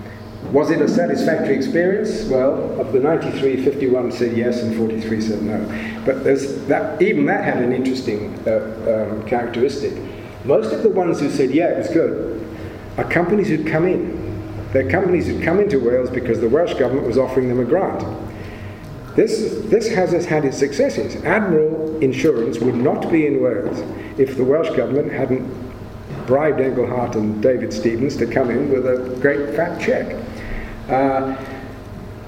was 0.53 0.71
it 0.71 0.81
a 0.81 0.89
satisfactory 0.89 1.57
experience? 1.57 2.25
Well, 2.25 2.81
of 2.81 2.93
the 2.93 3.01
93, 3.01 3.65
51 3.65 4.13
said 4.13 4.37
yes 4.37 4.63
and 4.63 4.77
43 4.77 5.21
said 5.21 5.43
no. 5.43 5.59
But 6.05 6.25
that, 6.25 7.01
even 7.03 7.27
that 7.27 7.45
had 7.45 7.59
an 7.59 7.73
interesting 7.73 8.39
uh, 8.47 9.11
um, 9.11 9.27
characteristic. 9.27 9.93
Most 10.45 10.73
of 10.73 10.83
the 10.83 10.91
ones 10.91 11.21
who 11.21 11.31
said 11.31 11.51
yeah, 11.51 11.71
it 11.71 11.79
was 11.79 11.89
good 11.89 12.47
are 12.97 13.05
companies 13.05 13.49
who'd 13.49 13.67
come 13.67 13.87
in. 13.87 14.17
They're 14.73 14.91
companies 14.91 15.27
had 15.27 15.43
come 15.43 15.61
into 15.61 15.79
Wales 15.79 16.11
because 16.11 16.41
the 16.41 16.49
Welsh 16.49 16.75
government 16.75 17.07
was 17.07 17.19
offering 17.19 17.49
them 17.49 17.61
a 17.61 17.65
grant. 17.65 18.05
This, 19.17 19.63
this 19.71 19.89
has 19.89 20.27
had 20.27 20.45
its 20.45 20.59
successes. 20.59 21.17
Admiral 21.25 21.99
Insurance 22.01 22.59
would 22.59 22.75
not 22.75 23.11
be 23.11 23.27
in 23.27 23.43
Wales 23.43 23.81
if 24.19 24.37
the 24.37 24.45
Welsh 24.45 24.69
government 24.77 25.11
hadn't 25.11 25.51
bribed 26.27 26.61
Engelhardt 26.61 27.17
and 27.17 27.43
David 27.43 27.73
Stevens 27.73 28.17
to 28.17 28.27
come 28.27 28.51
in 28.51 28.71
with 28.71 28.87
a 28.87 29.17
great 29.21 29.57
fat 29.57 29.81
check. 29.81 30.23
Uh, 30.89 31.37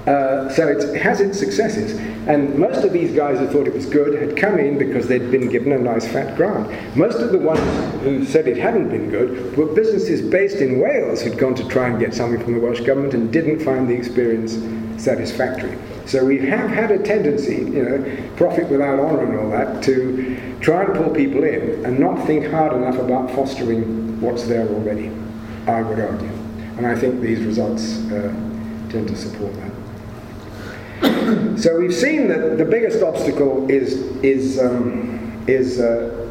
uh, 0.09 0.49
so 0.49 0.67
it 0.67 0.95
has 0.95 1.21
its 1.21 1.37
successes. 1.37 1.99
And 2.27 2.57
most 2.57 2.83
of 2.83 2.93
these 2.93 3.15
guys 3.15 3.37
who 3.37 3.47
thought 3.47 3.67
it 3.67 3.73
was 3.73 3.85
good 3.85 4.19
had 4.19 4.37
come 4.37 4.57
in 4.57 4.77
because 4.77 5.07
they'd 5.07 5.29
been 5.29 5.49
given 5.49 5.71
a 5.71 5.77
nice 5.77 6.07
fat 6.07 6.35
grant. 6.35 6.67
Most 6.95 7.19
of 7.19 7.31
the 7.31 7.37
ones 7.37 7.59
who 8.03 8.25
said 8.25 8.47
it 8.47 8.57
hadn't 8.57 8.89
been 8.89 9.09
good 9.09 9.55
were 9.55 9.67
businesses 9.67 10.21
based 10.21 10.57
in 10.57 10.79
Wales 10.79 11.21
who'd 11.21 11.37
gone 11.37 11.53
to 11.55 11.67
try 11.67 11.89
and 11.89 11.99
get 11.99 12.13
something 12.13 12.41
from 12.41 12.53
the 12.53 12.59
Welsh 12.59 12.81
government 12.81 13.13
and 13.13 13.31
didn't 13.31 13.59
find 13.59 13.87
the 13.87 13.93
experience 13.93 14.57
satisfactory. 15.01 15.77
So 16.05 16.25
we 16.25 16.39
have 16.47 16.71
had 16.71 16.91
a 16.91 16.99
tendency, 16.99 17.57
you 17.57 17.83
know, 17.83 18.33
prophet 18.35 18.67
without 18.67 18.99
honour 18.99 19.25
and 19.25 19.39
all 19.39 19.49
that, 19.51 19.83
to 19.83 20.57
try 20.59 20.85
and 20.85 20.95
pull 20.95 21.11
people 21.11 21.43
in 21.43 21.85
and 21.85 21.99
not 21.99 22.25
think 22.25 22.47
hard 22.47 22.73
enough 22.73 22.97
about 22.97 23.29
fostering 23.31 24.19
what's 24.19 24.45
there 24.47 24.67
already, 24.67 25.11
I 25.67 25.83
would 25.83 25.99
argue. 25.99 26.31
And 26.77 26.87
I 26.87 26.95
think 26.95 27.21
these 27.21 27.41
results 27.41 28.09
uh, 28.11 28.33
tend 28.89 29.07
to 29.07 29.15
support 29.15 29.53
that. 29.55 29.71
so 31.59 31.79
we've 31.79 31.93
seen 31.93 32.27
that 32.27 32.57
the 32.57 32.65
biggest 32.65 33.01
obstacle 33.03 33.69
is, 33.69 33.93
is, 34.23 34.59
um, 34.59 35.43
is 35.47 35.79
uh, 35.79 36.29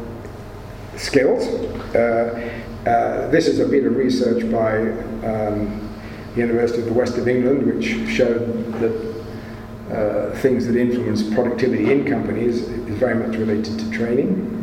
skills. 0.95 1.47
Uh, 1.95 2.51
uh, 2.85 3.27
this 3.29 3.47
is 3.47 3.59
a 3.59 3.67
bit 3.67 3.85
of 3.85 3.95
research 3.95 4.49
by 4.51 4.77
um, 5.27 5.89
the 6.35 6.41
University 6.41 6.79
of 6.79 6.85
the 6.85 6.93
West 6.93 7.17
of 7.17 7.27
England, 7.27 7.65
which 7.65 7.85
showed 8.09 8.73
that 8.79 9.09
uh, 9.91 10.35
things 10.37 10.67
that 10.67 10.75
influence 10.75 11.23
productivity 11.33 11.91
in 11.91 12.05
companies 12.05 12.61
is 12.61 12.97
very 12.97 13.15
much 13.15 13.35
related 13.37 13.77
to 13.79 13.89
training. 13.91 14.58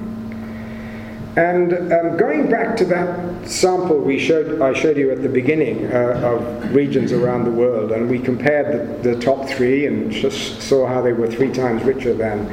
And 1.36 1.92
um, 1.92 2.16
going 2.16 2.48
back 2.48 2.78
to 2.78 2.86
that 2.86 3.46
sample 3.46 4.00
we 4.00 4.18
showed, 4.18 4.62
I 4.62 4.72
showed 4.72 4.96
you 4.96 5.10
at 5.10 5.22
the 5.22 5.28
beginning 5.28 5.92
uh, 5.92 6.20
of 6.24 6.74
regions 6.74 7.12
around 7.12 7.44
the 7.44 7.50
world, 7.50 7.92
and 7.92 8.08
we 8.08 8.18
compared 8.18 9.02
the, 9.02 9.10
the, 9.10 9.20
top 9.20 9.46
three 9.46 9.86
and 9.86 10.10
just 10.10 10.62
saw 10.62 10.86
how 10.86 11.02
they 11.02 11.12
were 11.12 11.30
three 11.30 11.52
times 11.52 11.82
richer 11.82 12.14
than, 12.14 12.46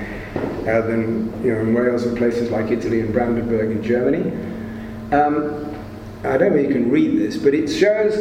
uh, 0.67 0.81
than 0.81 1.31
you 1.45 1.53
know, 1.53 1.61
in 1.61 1.73
Wales 1.73 2.03
and 2.03 2.17
places 2.17 2.51
like 2.51 2.71
Italy 2.71 2.99
and 2.99 3.13
Brandenburg 3.13 3.71
in 3.71 3.81
Germany. 3.81 4.31
Um, 5.13 5.73
I 6.25 6.37
don't 6.37 6.51
know 6.51 6.57
if 6.57 6.67
you 6.67 6.73
can 6.73 6.91
read 6.91 7.17
this, 7.17 7.37
but 7.37 7.53
it 7.53 7.69
shows, 7.69 8.17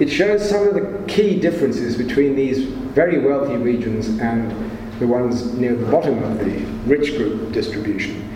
it 0.00 0.08
shows 0.08 0.48
some 0.48 0.66
of 0.66 0.74
the 0.74 1.04
key 1.06 1.38
differences 1.38 1.96
between 1.96 2.34
these 2.34 2.64
very 2.64 3.20
wealthy 3.20 3.56
regions 3.56 4.08
and 4.20 4.50
the 4.98 5.06
ones 5.06 5.54
near 5.54 5.76
the 5.76 5.86
bottom 5.86 6.20
of 6.24 6.38
the 6.40 6.50
rich 6.86 7.16
group 7.16 7.52
distribution. 7.52 8.29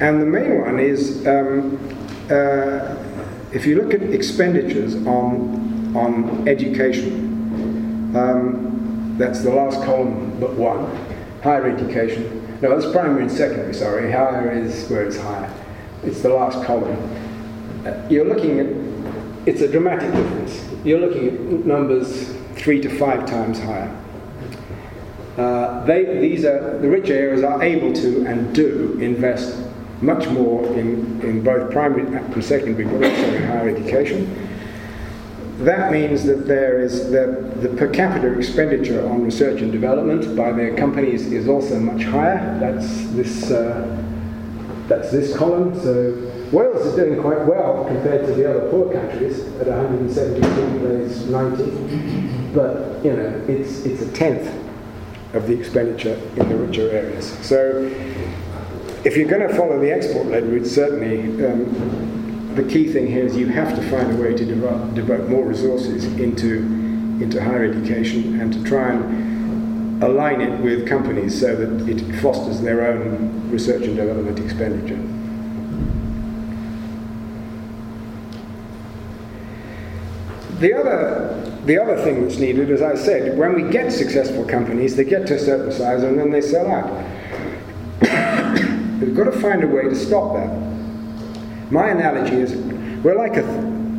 And 0.00 0.20
the 0.20 0.26
main 0.26 0.60
one 0.60 0.80
is 0.80 1.26
um, 1.26 1.78
uh, 2.30 2.96
if 3.52 3.64
you 3.64 3.80
look 3.80 3.94
at 3.94 4.02
expenditures 4.02 4.96
on, 5.06 5.94
on 5.96 6.48
education, 6.48 8.14
um, 8.16 9.14
that's 9.16 9.42
the 9.42 9.50
last 9.50 9.82
column 9.84 10.38
but 10.40 10.54
one, 10.54 10.84
higher 11.42 11.70
education. 11.70 12.58
No, 12.60 12.76
that's 12.76 12.90
primary 12.92 13.22
and 13.22 13.30
secondary, 13.30 13.72
sorry. 13.72 14.10
Higher 14.10 14.50
is 14.50 14.88
where 14.90 15.04
it's 15.04 15.16
higher. 15.16 15.52
It's 16.02 16.22
the 16.22 16.30
last 16.30 16.64
column. 16.66 16.98
Uh, 17.86 18.06
you're 18.10 18.24
looking 18.24 18.58
at, 18.58 18.66
it's 19.46 19.60
a 19.60 19.70
dramatic 19.70 20.12
difference. 20.12 20.64
You're 20.84 21.00
looking 21.00 21.28
at 21.28 21.66
numbers 21.66 22.34
three 22.56 22.80
to 22.80 22.88
five 22.98 23.26
times 23.26 23.60
higher. 23.60 23.96
Uh, 25.36 25.84
they, 25.84 26.18
these 26.18 26.44
are, 26.44 26.78
the 26.78 26.88
rich 26.88 27.10
areas 27.10 27.44
are 27.44 27.62
able 27.62 27.92
to 27.92 28.26
and 28.26 28.54
do 28.54 28.98
invest 29.00 29.63
much 30.04 30.28
more 30.28 30.64
in, 30.74 31.20
in 31.22 31.42
both 31.42 31.70
primary 31.72 32.02
and 32.16 32.44
secondary, 32.44 32.84
but 32.84 33.04
also 33.10 33.34
in 33.34 33.42
higher 33.44 33.68
education. 33.68 34.50
That 35.58 35.92
means 35.92 36.24
that 36.24 36.46
there 36.46 36.80
is 36.80 37.10
the, 37.10 37.52
the 37.60 37.68
per 37.76 37.88
capita 37.88 38.36
expenditure 38.36 39.06
on 39.08 39.22
research 39.22 39.62
and 39.62 39.70
development 39.70 40.36
by 40.36 40.50
their 40.52 40.76
companies 40.76 41.30
is 41.30 41.48
also 41.48 41.78
much 41.78 42.02
higher. 42.02 42.58
That's 42.58 43.06
this, 43.10 43.50
uh, 43.50 44.04
that's 44.88 45.12
this 45.12 45.36
column. 45.36 45.80
So 45.80 46.30
Wales 46.50 46.84
is 46.86 46.96
doing 46.96 47.20
quite 47.20 47.46
well 47.46 47.84
compared 47.84 48.26
to 48.26 48.34
the 48.34 48.50
other 48.50 48.68
poor 48.68 48.92
countries 48.92 49.40
at 49.60 49.68
172 49.68 50.78
place 50.80 51.24
90. 51.26 52.52
But 52.52 53.04
you 53.04 53.12
know, 53.12 53.44
it's, 53.46 53.84
it's 53.84 54.02
a 54.02 54.12
tenth 54.12 54.52
of 55.34 55.46
the 55.46 55.58
expenditure 55.58 56.14
in 56.36 56.48
the 56.48 56.56
richer 56.56 56.90
areas. 56.90 57.26
So 57.46 57.90
if 59.04 59.18
you're 59.18 59.28
going 59.28 59.46
to 59.46 59.54
follow 59.54 59.78
the 59.78 59.92
export-led 59.92 60.44
route, 60.46 60.66
certainly 60.66 61.20
um, 61.44 62.54
the 62.54 62.62
key 62.64 62.90
thing 62.90 63.06
here 63.06 63.24
is 63.24 63.36
you 63.36 63.46
have 63.48 63.76
to 63.76 63.82
find 63.90 64.10
a 64.12 64.16
way 64.16 64.34
to 64.34 64.44
devote, 64.44 64.94
devote 64.94 65.28
more 65.28 65.44
resources 65.44 66.04
into, 66.18 66.58
into 67.22 67.42
higher 67.42 67.64
education 67.64 68.40
and 68.40 68.52
to 68.52 68.64
try 68.64 68.92
and 68.92 70.02
align 70.02 70.40
it 70.40 70.58
with 70.60 70.88
companies 70.88 71.38
so 71.38 71.54
that 71.54 71.88
it 71.88 72.20
fosters 72.20 72.62
their 72.62 72.86
own 72.86 73.50
research 73.50 73.84
and 73.84 73.96
development 73.96 74.38
expenditure. 74.38 74.96
The 80.60 80.72
other, 80.72 81.60
the 81.66 81.78
other 81.78 82.02
thing 82.02 82.22
that's 82.22 82.38
needed, 82.38 82.70
as 82.70 82.80
I 82.80 82.94
said, 82.94 83.36
when 83.36 83.54
we 83.54 83.70
get 83.70 83.92
successful 83.92 84.44
companies, 84.44 84.96
they 84.96 85.04
get 85.04 85.26
to 85.26 85.34
a 85.34 85.38
certain 85.38 85.72
size 85.72 86.02
and 86.02 86.18
then 86.18 86.30
they 86.30 86.40
sell 86.40 86.70
out. 86.70 87.13
We've 89.04 89.14
got 89.14 89.24
to 89.24 89.38
find 89.38 89.62
a 89.62 89.66
way 89.66 89.82
to 89.82 89.94
stop 89.94 90.32
that. 90.32 90.48
My 91.70 91.90
analogy 91.90 92.36
is 92.36 92.54
we're 93.04 93.16
like 93.16 93.36
a, 93.36 93.42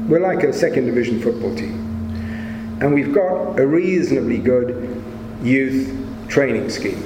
we're 0.09 0.19
like 0.19 0.43
a 0.43 0.51
second 0.51 0.87
division 0.87 1.21
football 1.21 1.55
team. 1.55 2.79
And 2.81 2.91
we've 2.91 3.13
got 3.13 3.59
a 3.59 3.67
reasonably 3.67 4.39
good 4.39 5.03
youth 5.43 6.27
training 6.27 6.71
scheme. 6.71 7.03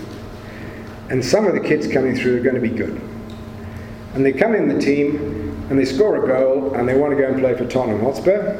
And 1.10 1.24
some 1.24 1.46
of 1.46 1.56
the 1.56 1.60
kids 1.60 1.92
coming 1.92 2.16
through 2.16 2.38
are 2.38 2.42
going 2.42 2.56
to 2.56 2.62
be 2.62 2.70
good. 2.70 3.02
And 4.14 4.26
they 4.26 4.32
come 4.32 4.56
in 4.56 4.70
the 4.70 4.80
team 4.80 5.68
and 5.70 5.78
they 5.78 5.84
score 5.84 6.24
a 6.24 6.28
goal 6.28 6.76
and 6.76 6.88
they 6.88 6.98
want 6.98 7.12
to 7.12 7.22
go 7.22 7.28
and 7.28 7.38
play 7.38 7.54
for 7.54 7.66
Tottenham 7.66 8.00
Hotspur. 8.00 8.56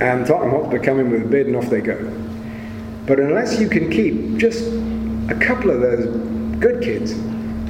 And 0.00 0.24
Tottenham 0.24 0.50
Hotspur 0.52 0.78
come 0.78 1.00
in 1.00 1.10
with 1.10 1.22
a 1.22 1.28
bid 1.28 1.48
and 1.48 1.56
off 1.56 1.68
they 1.70 1.80
go. 1.80 1.96
But 3.04 3.18
unless 3.18 3.58
you 3.58 3.68
can 3.68 3.90
keep 3.90 4.36
just 4.36 4.62
a 5.28 5.36
couple 5.40 5.70
of 5.70 5.80
those 5.80 6.06
good 6.60 6.80
kids 6.80 7.14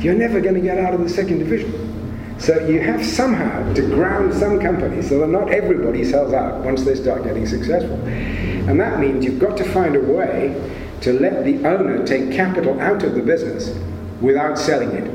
you're 0.04 0.14
never 0.14 0.40
going 0.40 0.54
to 0.54 0.60
get 0.60 0.78
out 0.78 0.92
of 0.92 1.00
the 1.00 1.08
second 1.08 1.38
division. 1.38 1.94
So 2.38 2.66
you 2.66 2.80
have 2.80 3.04
somehow 3.04 3.72
to 3.72 3.80
ground 3.80 4.34
some 4.34 4.60
companies 4.60 5.08
so 5.08 5.20
that 5.20 5.28
not 5.28 5.50
everybody 5.50 6.04
sells 6.04 6.34
out 6.34 6.62
once 6.62 6.84
they 6.84 6.94
start 6.94 7.24
getting 7.24 7.46
successful. 7.46 7.96
And 8.04 8.78
that 8.78 9.00
means 9.00 9.24
you've 9.24 9.38
got 9.38 9.56
to 9.56 9.64
find 9.64 9.96
a 9.96 10.00
way 10.00 10.70
to 11.00 11.12
let 11.14 11.44
the 11.44 11.64
owner 11.66 12.04
take 12.06 12.32
capital 12.32 12.78
out 12.80 13.02
of 13.02 13.14
the 13.14 13.22
business 13.22 13.74
without 14.20 14.58
selling 14.58 14.90
it. 14.90 15.10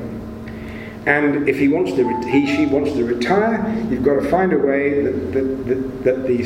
And 1.07 1.47
if 1.47 1.57
he 1.59 1.67
wants 1.67 1.91
to, 1.93 2.21
he 2.29 2.47
she 2.47 2.65
wants 2.65 2.93
to 2.93 3.05
retire, 3.05 3.67
you've 3.89 4.03
got 4.03 4.21
to 4.21 4.29
find 4.29 4.53
a 4.53 4.57
way 4.57 5.03
that, 5.03 5.33
that, 5.33 5.67
that, 5.67 6.03
that, 6.03 6.27
the, 6.27 6.43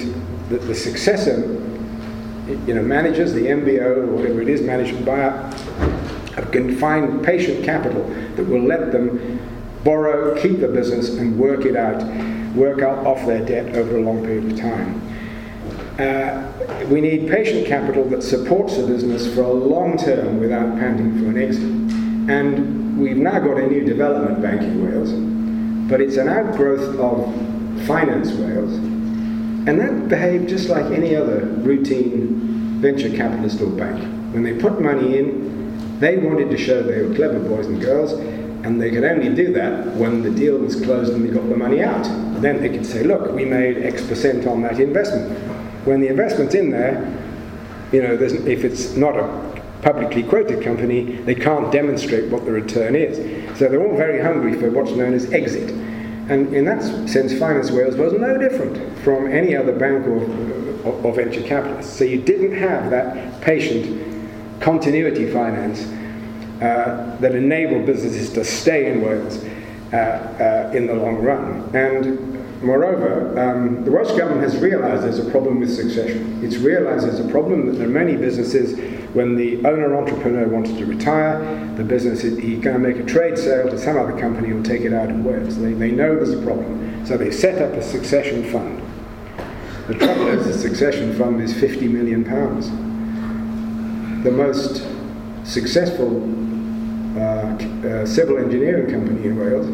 that 0.50 0.62
the 0.68 0.76
successor, 0.76 1.40
you 2.68 2.74
know, 2.74 2.84
managers, 2.84 3.34
the 3.34 3.46
MBO 3.46 3.98
or 3.98 4.06
whatever 4.08 4.42
it 4.42 4.50
is, 4.50 4.62
management 4.62 5.06
buyout, 5.06 6.03
can 6.42 6.76
find 6.78 7.24
patient 7.24 7.64
capital 7.64 8.04
that 8.36 8.44
will 8.44 8.64
let 8.64 8.92
them 8.92 9.40
borrow, 9.84 10.40
keep 10.42 10.60
the 10.60 10.68
business, 10.68 11.10
and 11.18 11.38
work 11.38 11.66
it 11.66 11.76
out, 11.76 12.04
work 12.56 12.82
out 12.82 13.06
off 13.06 13.26
their 13.28 13.46
debt 13.46 13.76
over 13.76 13.98
a 13.98 14.02
long 14.02 14.24
period 14.24 14.52
of 14.52 14.58
time. 14.58 15.02
Uh, 16.00 16.52
we 16.90 17.02
need 17.02 17.30
patient 17.30 17.68
capital 17.68 18.04
that 18.10 18.24
supports 18.24 18.78
the 18.78 18.88
business 18.88 19.32
for 19.36 19.42
a 19.42 19.54
long 19.54 19.98
term 19.98 20.40
without 20.40 20.78
panting 20.80 21.20
for 21.20 21.30
an 21.30 21.38
exit. 21.38 21.64
And 22.30 22.98
we've 23.00 23.18
now 23.18 23.40
got 23.40 23.58
a 23.58 23.68
new 23.68 23.84
development 23.84 24.42
bank 24.42 24.62
in 24.62 24.84
Wales, 24.84 25.12
but 25.90 26.02
it's 26.02 26.18
an 26.18 26.30
outgrowth 26.30 26.98
of 26.98 27.86
Finance 27.86 28.32
Wales, 28.32 28.74
and 28.74 29.80
that 29.80 30.08
behaved 30.08 30.48
just 30.50 30.70
like 30.70 30.86
any 30.86 31.16
other 31.16 31.46
routine 31.46 32.80
venture 32.80 33.10
capitalist 33.10 33.62
or 33.62 33.68
bank. 33.68 34.02
When 34.34 34.44
they 34.44 34.54
put 34.54 34.82
money 34.82 35.18
in, 35.18 35.53
they 36.04 36.18
wanted 36.18 36.50
to 36.50 36.58
show 36.58 36.84
they 36.84 37.02
were 37.02 37.16
clever 37.16 37.40
boys 37.40 37.68
and 37.68 37.82
girls, 37.82 38.14
and 38.14 38.82
they 38.82 38.92
could 38.92 39.04
only 39.04 39.34
do 39.34 39.54
that 39.54 39.88
when 39.96 40.22
the 40.22 40.30
deal 40.30 40.58
was 40.58 40.76
closed 40.82 41.14
and 41.14 41.28
they 41.28 41.34
got 41.34 41.48
the 41.50 41.56
money 41.56 41.82
out. 41.82 42.04
Then 42.42 42.62
they 42.62 42.70
could 42.70 42.86
say, 42.86 43.04
look, 43.04 43.32
we 43.32 43.46
made 43.46 43.78
X 43.78 44.06
percent 44.06 44.48
on 44.48 44.62
that 44.64 44.80
investment. 44.80 45.32
When 45.86 46.02
the 46.02 46.08
investment's 46.08 46.56
in 46.56 46.72
there, 46.72 46.96
you 47.92 48.02
know, 48.02 48.14
if 48.14 48.64
it's 48.64 48.96
not 48.96 49.18
a 49.18 49.62
publicly 49.82 50.24
quoted 50.24 50.64
company, 50.64 51.18
they 51.18 51.36
can't 51.36 51.72
demonstrate 51.72 52.32
what 52.32 52.46
the 52.46 52.52
return 52.52 52.96
is. 52.96 53.18
So 53.60 53.68
they're 53.68 53.86
all 53.86 53.98
very 53.98 54.22
hungry 54.22 54.58
for 54.60 54.72
what's 54.72 54.92
known 54.92 55.14
as 55.14 55.32
exit. 55.32 55.70
And 56.30 56.54
in 56.54 56.64
that 56.66 56.82
sense, 57.10 57.38
Finance 57.38 57.70
Wales 57.72 57.96
was 57.96 58.14
no 58.14 58.38
different 58.38 58.98
from 59.00 59.30
any 59.30 59.56
other 59.56 59.74
bank 59.74 60.08
or 60.08 60.24
or, 60.84 60.94
or 61.02 61.14
venture 61.14 61.42
capitalist. 61.44 61.98
So 61.98 62.04
you 62.04 62.22
didn't 62.22 62.54
have 62.58 62.90
that 62.92 63.42
patient 63.42 64.13
continuity 64.64 65.30
finance 65.30 65.84
uh, 66.62 67.18
that 67.20 67.36
enable 67.36 67.86
businesses 67.86 68.32
to 68.32 68.46
stay 68.46 68.90
in 68.90 69.02
Wales 69.02 69.44
uh, 69.92 70.70
uh, 70.72 70.76
in 70.76 70.88
the 70.88 70.94
long 70.94 71.18
run. 71.18 71.70
And 71.76 72.64
moreover, 72.64 73.38
um, 73.38 73.84
the 73.84 73.92
Welsh 73.92 74.18
government 74.18 74.42
has 74.42 74.58
realised 74.62 75.04
there's 75.04 75.20
a 75.20 75.30
problem 75.30 75.60
with 75.60 75.76
succession. 75.76 76.42
It's 76.42 76.56
realised 76.56 77.06
there's 77.06 77.20
a 77.20 77.28
problem 77.28 77.66
that 77.66 77.74
there 77.74 77.88
are 77.88 77.92
many 77.92 78.16
businesses, 78.16 78.80
when 79.14 79.36
the 79.36 79.58
owner 79.68 79.96
entrepreneur 79.98 80.48
wanted 80.48 80.78
to 80.78 80.86
retire, 80.86 81.40
the 81.76 81.84
business, 81.84 82.22
he's 82.22 82.62
going 82.62 82.74
to 82.74 82.80
make 82.80 82.98
a 82.98 83.06
trade 83.06 83.38
sale 83.38 83.70
to 83.70 83.78
some 83.78 83.98
other 83.98 84.18
company 84.18 84.54
will 84.54 84.64
take 84.64 84.82
it 84.82 84.94
out 84.94 85.10
in 85.10 85.26
Wales. 85.26 85.60
They, 85.60 85.74
they 85.74 85.92
know 85.92 86.16
there's 86.16 86.34
a 86.34 86.42
problem. 86.42 87.06
So 87.06 87.18
they 87.18 87.32
set 87.32 87.62
up 87.62 87.74
a 87.74 87.84
succession 87.84 88.50
fund. 88.50 88.82
The 89.88 89.96
trouble 89.96 90.28
is, 90.28 90.48
the 90.48 90.54
succession 90.54 91.14
fund 91.18 91.42
is 91.42 91.54
50 91.54 91.90
million 91.90 92.24
pounds. 92.24 92.72
The 94.24 94.32
most 94.32 94.88
successful 95.44 96.24
uh, 97.18 97.20
uh, 97.20 98.06
civil 98.06 98.38
engineering 98.38 98.90
company 98.90 99.28
in 99.28 99.38
Wales, 99.38 99.68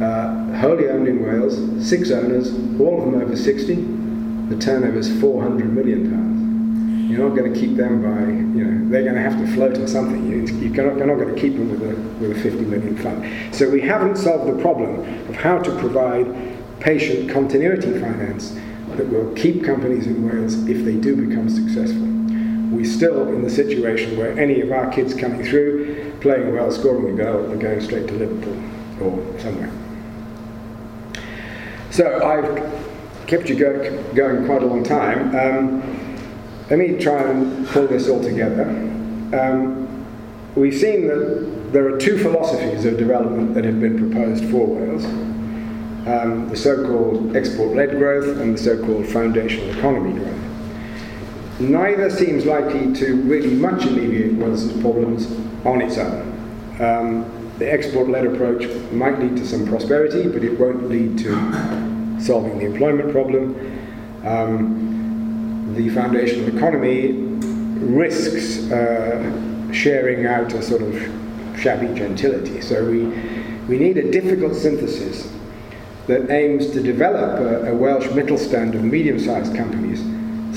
uh, 0.00 0.58
wholly 0.60 0.88
owned 0.88 1.08
in 1.08 1.26
Wales, 1.26 1.58
six 1.84 2.12
owners, 2.12 2.52
all 2.78 3.02
of 3.02 3.10
them 3.10 3.20
over 3.20 3.36
60. 3.36 3.74
The 3.74 4.56
turnover 4.60 4.98
is 4.98 5.20
400 5.20 5.74
million 5.74 6.08
pounds. 6.08 7.10
You're 7.10 7.28
not 7.28 7.36
going 7.36 7.52
to 7.52 7.58
keep 7.58 7.76
them 7.76 8.00
by, 8.00 8.30
you 8.30 8.64
know, 8.64 8.90
they're 8.90 9.02
going 9.02 9.16
to 9.16 9.22
have 9.22 9.36
to 9.38 9.52
float 9.54 9.76
or 9.76 9.88
something. 9.88 10.30
You, 10.30 10.72
cannot, 10.72 10.96
you're 10.96 11.06
not 11.08 11.16
going 11.16 11.34
to 11.34 11.40
keep 11.40 11.54
them 11.54 11.68
with 11.68 11.82
a, 11.82 11.96
with 12.20 12.38
a 12.38 12.40
50 12.40 12.64
million 12.64 12.96
fund. 12.96 13.52
So 13.52 13.68
we 13.68 13.80
haven't 13.80 14.18
solved 14.18 14.56
the 14.56 14.62
problem 14.62 15.00
of 15.28 15.34
how 15.34 15.58
to 15.58 15.70
provide 15.80 16.32
patient 16.78 17.28
continuity 17.28 17.98
finance 17.98 18.56
that 18.94 19.08
will 19.08 19.34
keep 19.34 19.64
companies 19.64 20.06
in 20.06 20.24
Wales 20.24 20.54
if 20.68 20.84
they 20.84 20.94
do 20.94 21.16
become 21.26 21.50
successful. 21.50 22.17
We're 22.70 22.84
still 22.84 23.28
in 23.28 23.42
the 23.42 23.50
situation 23.50 24.16
where 24.16 24.38
any 24.38 24.60
of 24.60 24.72
our 24.72 24.90
kids 24.90 25.14
coming 25.14 25.44
through 25.44 26.18
playing 26.20 26.52
well, 26.52 26.70
scoring 26.70 27.18
a 27.18 27.22
goal, 27.22 27.50
and 27.50 27.60
going 27.60 27.80
straight 27.80 28.08
to 28.08 28.14
Liverpool 28.14 28.62
or 29.00 29.40
somewhere. 29.40 29.72
So 31.90 32.22
I've 32.24 33.26
kept 33.26 33.48
you 33.48 33.56
go, 33.56 34.02
going 34.14 34.46
quite 34.46 34.62
a 34.62 34.66
long 34.66 34.84
time. 34.84 35.34
Um, 35.34 36.16
let 36.70 36.78
me 36.78 36.98
try 36.98 37.22
and 37.22 37.66
pull 37.68 37.86
this 37.86 38.08
all 38.08 38.22
together. 38.22 38.68
Um, 39.32 40.06
we've 40.54 40.74
seen 40.74 41.08
that 41.08 41.72
there 41.72 41.86
are 41.92 41.98
two 41.98 42.18
philosophies 42.18 42.84
of 42.84 42.98
development 42.98 43.54
that 43.54 43.64
have 43.64 43.80
been 43.80 43.98
proposed 43.98 44.44
for 44.50 44.66
Wales. 44.66 45.04
Um, 45.04 46.48
the 46.48 46.56
so-called 46.56 47.36
export-led 47.36 47.90
growth 47.90 48.38
and 48.38 48.54
the 48.54 48.58
so-called 48.58 49.06
foundational 49.06 49.70
economy 49.76 50.18
growth. 50.18 50.47
Neither 51.60 52.08
seems 52.08 52.44
likely 52.46 52.92
to 52.94 53.16
really 53.22 53.50
much 53.50 53.84
alleviate 53.84 54.34
Wales's 54.34 54.80
problems 54.80 55.26
on 55.64 55.82
its 55.82 55.98
own. 55.98 56.22
Um, 56.80 57.54
the 57.58 57.70
export-led 57.70 58.26
approach 58.26 58.64
might 58.92 59.18
lead 59.18 59.36
to 59.36 59.46
some 59.46 59.66
prosperity, 59.66 60.28
but 60.28 60.44
it 60.44 60.58
won't 60.58 60.88
lead 60.88 61.18
to 61.18 62.20
solving 62.20 62.58
the 62.58 62.66
employment 62.66 63.10
problem. 63.10 63.56
Um, 64.24 65.74
the 65.74 65.88
foundational 65.90 66.56
economy 66.56 67.12
risks 67.12 68.70
uh, 68.70 69.72
sharing 69.72 70.26
out 70.26 70.52
a 70.52 70.62
sort 70.62 70.82
of 70.82 70.94
shabby 71.58 71.92
gentility. 71.98 72.60
So 72.60 72.84
we, 72.84 73.06
we 73.66 73.78
need 73.78 73.98
a 73.98 74.10
difficult 74.10 74.54
synthesis 74.54 75.32
that 76.06 76.30
aims 76.30 76.70
to 76.70 76.80
develop 76.80 77.40
a, 77.40 77.72
a 77.72 77.74
Welsh 77.74 78.06
stand 78.40 78.74
of 78.76 78.84
medium-sized 78.84 79.54
companies, 79.56 80.00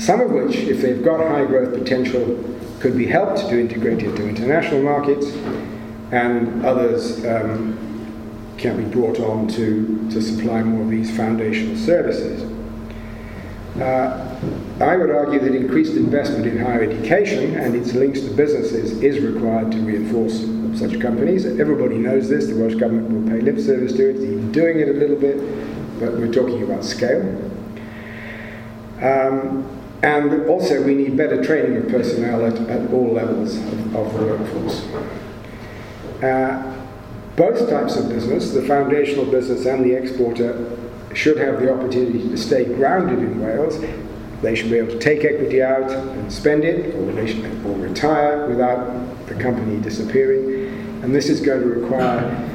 some 0.02 0.20
of 0.20 0.32
which, 0.32 0.56
if 0.56 0.82
they've 0.82 1.04
got 1.04 1.20
high 1.20 1.44
growth 1.44 1.72
potential, 1.72 2.42
could 2.80 2.96
be 2.96 3.06
helped 3.06 3.38
to 3.48 3.60
integrate 3.60 4.02
into 4.02 4.28
international 4.28 4.82
markets, 4.82 5.26
and 6.10 6.66
others 6.66 7.24
um, 7.24 7.78
can 8.58 8.76
be 8.76 8.90
brought 8.90 9.20
on 9.20 9.46
to, 9.46 10.08
to 10.10 10.20
supply 10.20 10.60
more 10.60 10.82
of 10.82 10.90
these 10.90 11.16
foundational 11.16 11.76
services. 11.76 12.42
Uh, 13.80 14.40
I 14.80 14.96
would 14.96 15.10
argue 15.10 15.38
that 15.38 15.54
increased 15.54 15.94
investment 15.94 16.46
in 16.46 16.58
higher 16.58 16.82
education 16.82 17.54
and 17.54 17.76
its 17.76 17.94
links 17.94 18.20
to 18.22 18.30
businesses 18.32 19.00
is 19.02 19.20
required 19.20 19.70
to 19.70 19.78
reinforce 19.78 20.40
such 20.78 21.00
companies. 21.00 21.46
Everybody 21.46 21.96
knows 21.96 22.28
this, 22.28 22.48
the 22.48 22.56
Welsh 22.56 22.74
Government 22.74 23.08
will 23.08 23.30
pay 23.30 23.40
lip 23.40 23.58
service 23.58 23.92
to 23.92 24.10
it, 24.10 24.16
it's 24.16 24.24
even 24.24 24.50
doing 24.50 24.80
it 24.80 24.88
a 24.88 24.94
little 24.94 25.16
bit, 25.16 25.38
but 26.00 26.18
we're 26.18 26.32
talking 26.32 26.64
about 26.64 26.84
scale. 26.84 27.22
Um, 29.00 29.81
and 30.02 30.48
also, 30.48 30.82
we 30.82 30.94
need 30.94 31.16
better 31.16 31.42
training 31.42 31.76
of 31.76 31.88
personnel 31.88 32.44
at, 32.44 32.58
at 32.68 32.90
all 32.92 33.12
levels 33.12 33.56
of, 33.56 33.96
of 33.96 34.12
the 34.14 34.26
workforce. 34.26 34.84
Uh, 36.22 36.86
both 37.36 37.70
types 37.70 37.96
of 37.96 38.08
business, 38.08 38.52
the 38.52 38.62
foundational 38.62 39.24
business 39.24 39.64
and 39.64 39.84
the 39.84 39.92
exporter, 39.92 40.76
should 41.14 41.38
have 41.38 41.60
the 41.60 41.72
opportunity 41.72 42.28
to 42.28 42.36
stay 42.36 42.64
grounded 42.64 43.18
in 43.20 43.40
Wales. 43.40 43.80
They 44.42 44.56
should 44.56 44.70
be 44.70 44.78
able 44.78 44.92
to 44.92 44.98
take 44.98 45.24
equity 45.24 45.62
out 45.62 45.90
and 45.90 46.32
spend 46.32 46.64
it, 46.64 46.94
or, 46.96 47.70
or 47.70 47.76
retire 47.78 48.48
without 48.48 49.26
the 49.28 49.34
company 49.34 49.80
disappearing. 49.80 51.02
And 51.04 51.14
this 51.14 51.28
is 51.28 51.40
going 51.40 51.60
to 51.60 51.68
require 51.68 52.48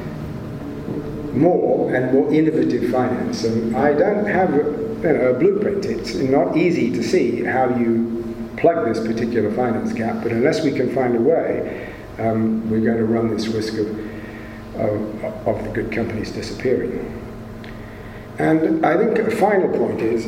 more 1.32 1.94
and 1.94 2.12
more 2.12 2.32
innovative 2.32 2.90
finance. 2.90 3.44
And 3.44 3.74
I 3.74 3.94
don't 3.94 4.26
have 4.26 4.54
you 5.02 5.12
know, 5.12 5.30
a 5.30 5.34
blueprint. 5.34 5.84
It's 5.84 6.14
not 6.14 6.56
easy 6.56 6.90
to 6.92 7.02
see 7.02 7.44
how 7.44 7.68
you 7.76 8.18
plug 8.56 8.86
this 8.86 9.06
particular 9.06 9.52
finance 9.52 9.92
gap, 9.92 10.22
but 10.22 10.32
unless 10.32 10.64
we 10.64 10.72
can 10.72 10.94
find 10.94 11.16
a 11.16 11.20
way, 11.20 11.94
um, 12.18 12.68
we're 12.68 12.80
going 12.80 12.98
to 12.98 13.04
run 13.04 13.28
this 13.34 13.46
risk 13.46 13.74
of, 13.74 13.88
of, 14.76 15.48
of 15.48 15.64
the 15.64 15.70
good 15.72 15.92
companies 15.92 16.32
disappearing. 16.32 17.14
And 18.38 18.84
I 18.84 18.96
think 18.96 19.18
a 19.18 19.30
final 19.36 19.68
point 19.76 20.00
is 20.00 20.26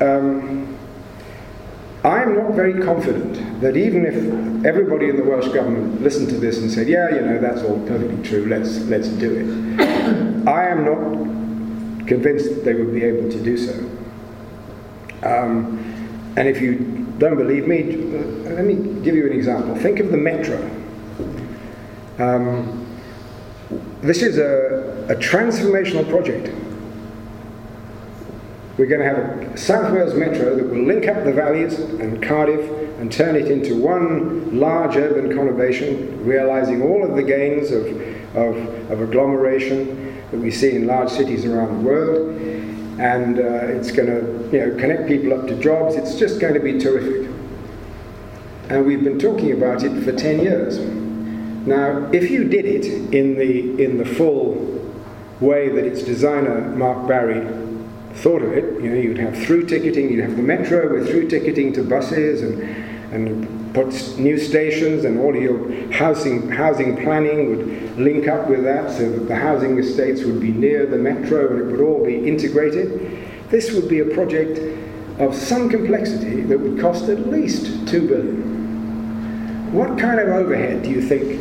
um, 0.00 0.76
I'm 2.02 2.34
not 2.34 2.54
very 2.54 2.82
confident 2.82 3.60
that 3.60 3.76
even 3.76 4.06
if 4.06 4.64
everybody 4.64 5.08
in 5.08 5.16
the 5.16 5.24
Welsh 5.24 5.48
government 5.48 6.00
listened 6.00 6.30
to 6.30 6.36
this 6.36 6.58
and 6.58 6.70
said, 6.70 6.88
yeah, 6.88 7.14
you 7.14 7.20
know, 7.20 7.38
that's 7.38 7.62
all 7.62 7.78
perfectly 7.86 8.22
true, 8.22 8.46
let's, 8.46 8.78
let's 8.84 9.08
do 9.08 9.34
it, 9.34 9.80
I 10.48 10.68
am 10.68 10.84
not 10.84 12.08
convinced 12.08 12.48
that 12.48 12.64
they 12.64 12.74
would 12.74 12.94
be 12.94 13.04
able 13.04 13.30
to 13.30 13.42
do 13.42 13.56
so. 13.56 13.99
Um, 15.22 16.32
and 16.36 16.48
if 16.48 16.60
you 16.60 17.06
don't 17.18 17.36
believe 17.36 17.66
me, 17.66 17.82
let 18.48 18.64
me 18.64 18.74
give 19.02 19.14
you 19.14 19.26
an 19.26 19.32
example. 19.32 19.74
Think 19.76 20.00
of 20.00 20.10
the 20.10 20.16
metro. 20.16 20.58
Um, 22.18 22.86
this 24.00 24.22
is 24.22 24.38
a, 24.38 25.06
a 25.08 25.16
transformational 25.16 26.08
project. 26.08 26.54
We're 28.78 28.86
going 28.86 29.00
to 29.00 29.06
have 29.06 29.18
a 29.52 29.56
South 29.58 29.92
Wales 29.92 30.14
metro 30.14 30.56
that 30.56 30.64
will 30.64 30.84
link 30.84 31.06
up 31.06 31.24
the 31.24 31.32
valleys 31.32 31.78
and 31.78 32.22
Cardiff 32.22 32.70
and 32.98 33.12
turn 33.12 33.36
it 33.36 33.50
into 33.50 33.78
one 33.78 34.58
large 34.58 34.96
urban 34.96 35.30
conurbation, 35.30 36.24
realizing 36.24 36.80
all 36.80 37.04
of 37.04 37.16
the 37.16 37.22
gains 37.22 37.70
of, 37.70 37.86
of, 38.34 38.56
of 38.90 39.02
agglomeration 39.02 40.22
that 40.30 40.38
we 40.38 40.50
see 40.50 40.76
in 40.76 40.86
large 40.86 41.10
cities 41.10 41.44
around 41.44 41.82
the 41.82 41.88
world 41.88 42.40
and 43.00 43.38
uh, 43.38 43.42
it's 43.42 43.90
going 43.90 44.08
to 44.08 44.50
you 44.54 44.66
know, 44.66 44.78
connect 44.78 45.08
people 45.08 45.32
up 45.32 45.46
to 45.48 45.54
jobs. 45.58 45.94
It's 45.94 46.16
just 46.16 46.38
going 46.38 46.52
to 46.52 46.60
be 46.60 46.78
terrific. 46.78 47.30
And 48.68 48.84
we've 48.84 49.02
been 49.02 49.18
talking 49.18 49.52
about 49.52 49.82
it 49.82 50.04
for 50.04 50.12
10 50.12 50.40
years. 50.40 50.78
Now, 51.66 52.10
if 52.12 52.30
you 52.30 52.44
did 52.44 52.66
it 52.66 52.84
in 53.14 53.38
the, 53.38 53.82
in 53.82 53.96
the 53.96 54.04
full 54.04 54.92
way 55.40 55.70
that 55.70 55.82
its 55.82 56.02
designer, 56.02 56.60
Mark 56.76 57.08
Barry, 57.08 57.40
thought 58.16 58.42
of 58.42 58.52
it, 58.52 58.82
you 58.82 58.90
know, 58.90 58.96
you'd 58.96 59.18
have 59.18 59.34
through 59.44 59.64
ticketing, 59.64 60.10
you'd 60.10 60.22
have 60.22 60.36
the 60.36 60.42
metro 60.42 60.92
with 60.92 61.08
through 61.08 61.28
ticketing 61.28 61.72
to 61.72 61.82
buses 61.82 62.42
and, 62.42 62.60
and 63.14 63.59
put 63.72 64.18
new 64.18 64.38
stations 64.38 65.04
and 65.04 65.18
all 65.18 65.34
your 65.34 65.70
housing, 65.92 66.48
housing 66.48 66.96
planning 67.02 67.50
would 67.50 67.98
link 67.98 68.26
up 68.28 68.48
with 68.48 68.64
that 68.64 68.90
so 68.90 69.10
that 69.10 69.28
the 69.28 69.36
housing 69.36 69.78
estates 69.78 70.22
would 70.22 70.40
be 70.40 70.52
near 70.52 70.86
the 70.86 70.96
metro 70.96 71.52
and 71.52 71.60
it 71.60 71.64
would 71.72 71.80
all 71.80 72.04
be 72.04 72.28
integrated. 72.28 73.18
This 73.48 73.72
would 73.72 73.88
be 73.88 74.00
a 74.00 74.06
project 74.06 74.58
of 75.20 75.34
some 75.34 75.68
complexity 75.68 76.40
that 76.42 76.58
would 76.58 76.80
cost 76.80 77.08
at 77.08 77.28
least 77.28 77.86
two 77.86 78.08
billion. 78.08 79.72
What 79.72 79.98
kind 79.98 80.18
of 80.18 80.28
overhead 80.28 80.82
do 80.82 80.90
you 80.90 81.02
think 81.02 81.40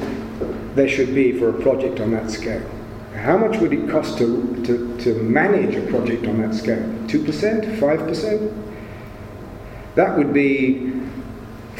there 0.75 0.89
should 0.89 1.15
be 1.15 1.32
for 1.32 1.49
a 1.49 1.61
project 1.61 1.99
on 1.99 2.11
that 2.11 2.30
scale? 2.30 2.67
How 3.15 3.38
much 3.38 3.57
would 3.57 3.73
it 3.73 3.89
cost 3.89 4.17
to, 4.19 4.63
to, 4.65 4.97
to 4.99 5.13
manage 5.23 5.75
a 5.75 5.82
project 5.89 6.27
on 6.27 6.41
that 6.41 6.53
scale? 6.53 6.84
2%? 7.07 7.80
5%? 7.80 8.65
That 9.95 10.17
would 10.17 10.32
be 10.32 10.93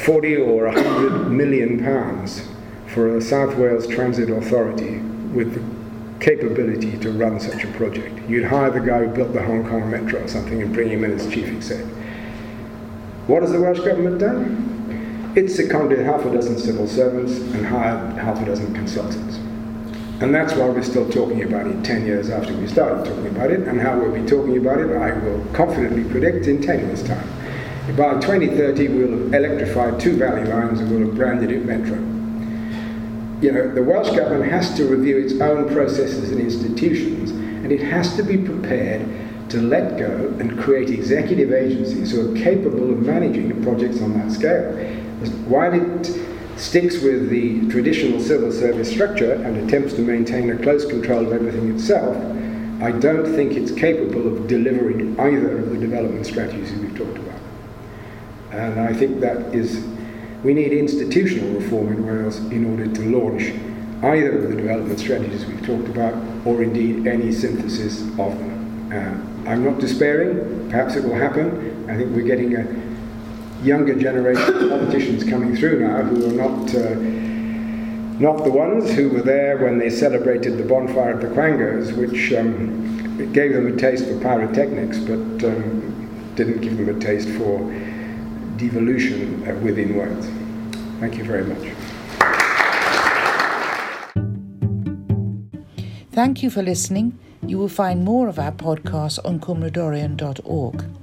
40 0.04 0.36
or 0.36 0.66
100 0.66 1.28
million 1.30 1.78
pounds 1.78 2.48
for 2.86 3.16
a 3.16 3.20
South 3.20 3.56
Wales 3.56 3.86
Transit 3.86 4.30
Authority 4.30 4.98
with 5.34 5.54
the 5.54 6.24
capability 6.24 6.96
to 6.98 7.10
run 7.12 7.38
such 7.38 7.64
a 7.64 7.66
project. 7.72 8.18
You'd 8.28 8.44
hire 8.44 8.70
the 8.70 8.80
guy 8.80 9.04
who 9.04 9.08
built 9.08 9.34
the 9.34 9.42
Hong 9.42 9.68
Kong 9.68 9.90
Metro 9.90 10.24
or 10.24 10.28
something 10.28 10.62
and 10.62 10.72
bring 10.72 10.88
him 10.88 11.04
in 11.04 11.12
as 11.12 11.30
chief 11.32 11.48
exec. 11.48 11.84
What 13.26 13.42
has 13.42 13.52
the 13.52 13.60
Welsh 13.60 13.80
Government 13.80 14.18
done? 14.18 15.32
It's 15.36 15.54
seconded 15.54 16.00
half 16.00 16.24
a 16.24 16.32
dozen 16.32 16.58
civil 16.58 16.86
servants 16.86 17.32
and 17.54 17.66
hired 17.66 18.16
half 18.18 18.40
a 18.40 18.44
dozen 18.46 18.74
consultants. 18.74 19.36
And 20.20 20.34
that's 20.34 20.54
why 20.54 20.68
we're 20.68 20.82
still 20.82 21.08
talking 21.10 21.42
about 21.44 21.66
it 21.66 21.84
10 21.84 22.06
years 22.06 22.30
after 22.30 22.54
we 22.54 22.66
started 22.66 23.04
talking 23.04 23.26
about 23.26 23.50
it, 23.50 23.68
and 23.68 23.80
how 23.80 23.98
we'll 23.98 24.12
be 24.12 24.28
talking 24.28 24.56
about 24.56 24.78
it, 24.78 24.94
I 24.96 25.12
will 25.18 25.44
confidently 25.52 26.04
predict 26.10 26.46
in 26.46 26.60
10 26.62 26.86
years' 26.86 27.02
time. 27.02 27.28
By 27.96 28.14
2030, 28.20 28.88
we'll 28.88 29.10
have 29.10 29.34
electrified 29.34 29.98
two 29.98 30.16
valley 30.16 30.44
lines 30.44 30.80
and 30.80 30.90
we'll 30.90 31.08
have 31.08 31.16
branded 31.16 31.50
it 31.50 31.64
Metro. 31.64 31.96
You 33.42 33.52
know, 33.52 33.74
the 33.74 33.82
Welsh 33.82 34.14
Government 34.14 34.50
has 34.50 34.74
to 34.76 34.84
review 34.84 35.18
its 35.18 35.40
own 35.40 35.68
processes 35.72 36.30
and 36.30 36.40
institutions, 36.40 37.30
and 37.30 37.72
it 37.72 37.80
has 37.80 38.14
to 38.16 38.22
be 38.22 38.38
prepared 38.38 39.08
to 39.50 39.60
let 39.60 39.98
go 39.98 40.32
and 40.38 40.56
create 40.58 40.90
executive 40.90 41.52
agencies 41.52 42.12
who 42.12 42.30
are 42.30 42.38
capable 42.38 42.92
of 42.92 43.00
managing 43.00 43.60
projects 43.62 44.00
on 44.00 44.16
that 44.18 44.30
scale. 44.30 44.72
While 45.48 45.74
it 45.74 46.06
sticks 46.56 47.02
with 47.02 47.28
the 47.28 47.68
traditional 47.70 48.20
civil 48.20 48.52
service 48.52 48.88
structure 48.90 49.32
and 49.32 49.56
attempts 49.56 49.94
to 49.94 50.02
maintain 50.02 50.50
a 50.50 50.56
close 50.58 50.84
control 50.84 51.26
of 51.26 51.32
everything 51.32 51.74
itself, 51.74 52.16
I 52.80 52.92
don't 52.92 53.26
think 53.34 53.52
it's 53.54 53.72
capable 53.72 54.28
of 54.28 54.46
delivering 54.46 55.18
either 55.18 55.58
of 55.58 55.70
the 55.70 55.78
development 55.78 56.24
strategies 56.24 56.72
we've 56.72 56.96
talked 56.96 57.18
about. 57.18 57.39
And 58.52 58.80
I 58.80 58.92
think 58.92 59.20
that 59.20 59.54
is, 59.54 59.84
we 60.42 60.54
need 60.54 60.72
institutional 60.72 61.60
reform 61.60 61.88
in 61.88 62.06
Wales 62.06 62.38
in 62.50 62.64
order 62.70 62.92
to 62.92 63.02
launch 63.02 63.52
either 64.02 64.38
of 64.38 64.50
the 64.50 64.56
development 64.56 64.98
strategies 64.98 65.44
we've 65.46 65.64
talked 65.64 65.88
about 65.88 66.14
or 66.46 66.62
indeed 66.62 67.06
any 67.06 67.32
synthesis 67.32 68.00
of 68.18 68.38
them. 68.38 68.92
Uh, 68.92 69.50
I'm 69.50 69.64
not 69.64 69.78
despairing, 69.78 70.68
perhaps 70.70 70.96
it 70.96 71.04
will 71.04 71.14
happen. 71.14 71.88
I 71.88 71.96
think 71.96 72.14
we're 72.14 72.22
getting 72.22 72.56
a 72.56 73.64
younger 73.64 73.94
generation 73.94 74.54
of 74.54 74.70
politicians 74.70 75.24
coming 75.24 75.54
through 75.54 75.80
now 75.80 76.02
who 76.02 76.26
are 76.26 76.48
not 76.48 76.74
uh, 76.74 76.94
not 78.20 78.44
the 78.44 78.50
ones 78.50 78.90
who 78.92 79.08
were 79.08 79.22
there 79.22 79.56
when 79.56 79.78
they 79.78 79.88
celebrated 79.88 80.58
the 80.58 80.64
bonfire 80.64 81.12
of 81.12 81.22
the 81.22 81.28
Quangos, 81.28 81.96
which 81.96 82.32
um, 82.34 83.32
gave 83.32 83.54
them 83.54 83.66
a 83.66 83.76
taste 83.76 84.04
for 84.04 84.20
pyrotechnics, 84.20 84.98
but 84.98 85.48
um, 85.48 86.32
didn't 86.34 86.60
give 86.60 86.76
them 86.76 86.94
a 86.94 87.00
taste 87.00 87.28
for 87.30 87.60
devolution 88.60 89.40
within 89.64 89.96
words. 89.96 90.28
Thank 91.00 91.16
you 91.16 91.24
very 91.24 91.44
much. 91.44 91.72
Thank 96.12 96.42
you 96.42 96.50
for 96.50 96.62
listening. 96.62 97.18
You 97.46 97.56
will 97.58 97.70
find 97.70 98.04
more 98.04 98.28
of 98.28 98.38
our 98.38 98.52
podcasts 98.52 99.18
on 99.24 99.40
cymmrodorion.org. 99.40 100.99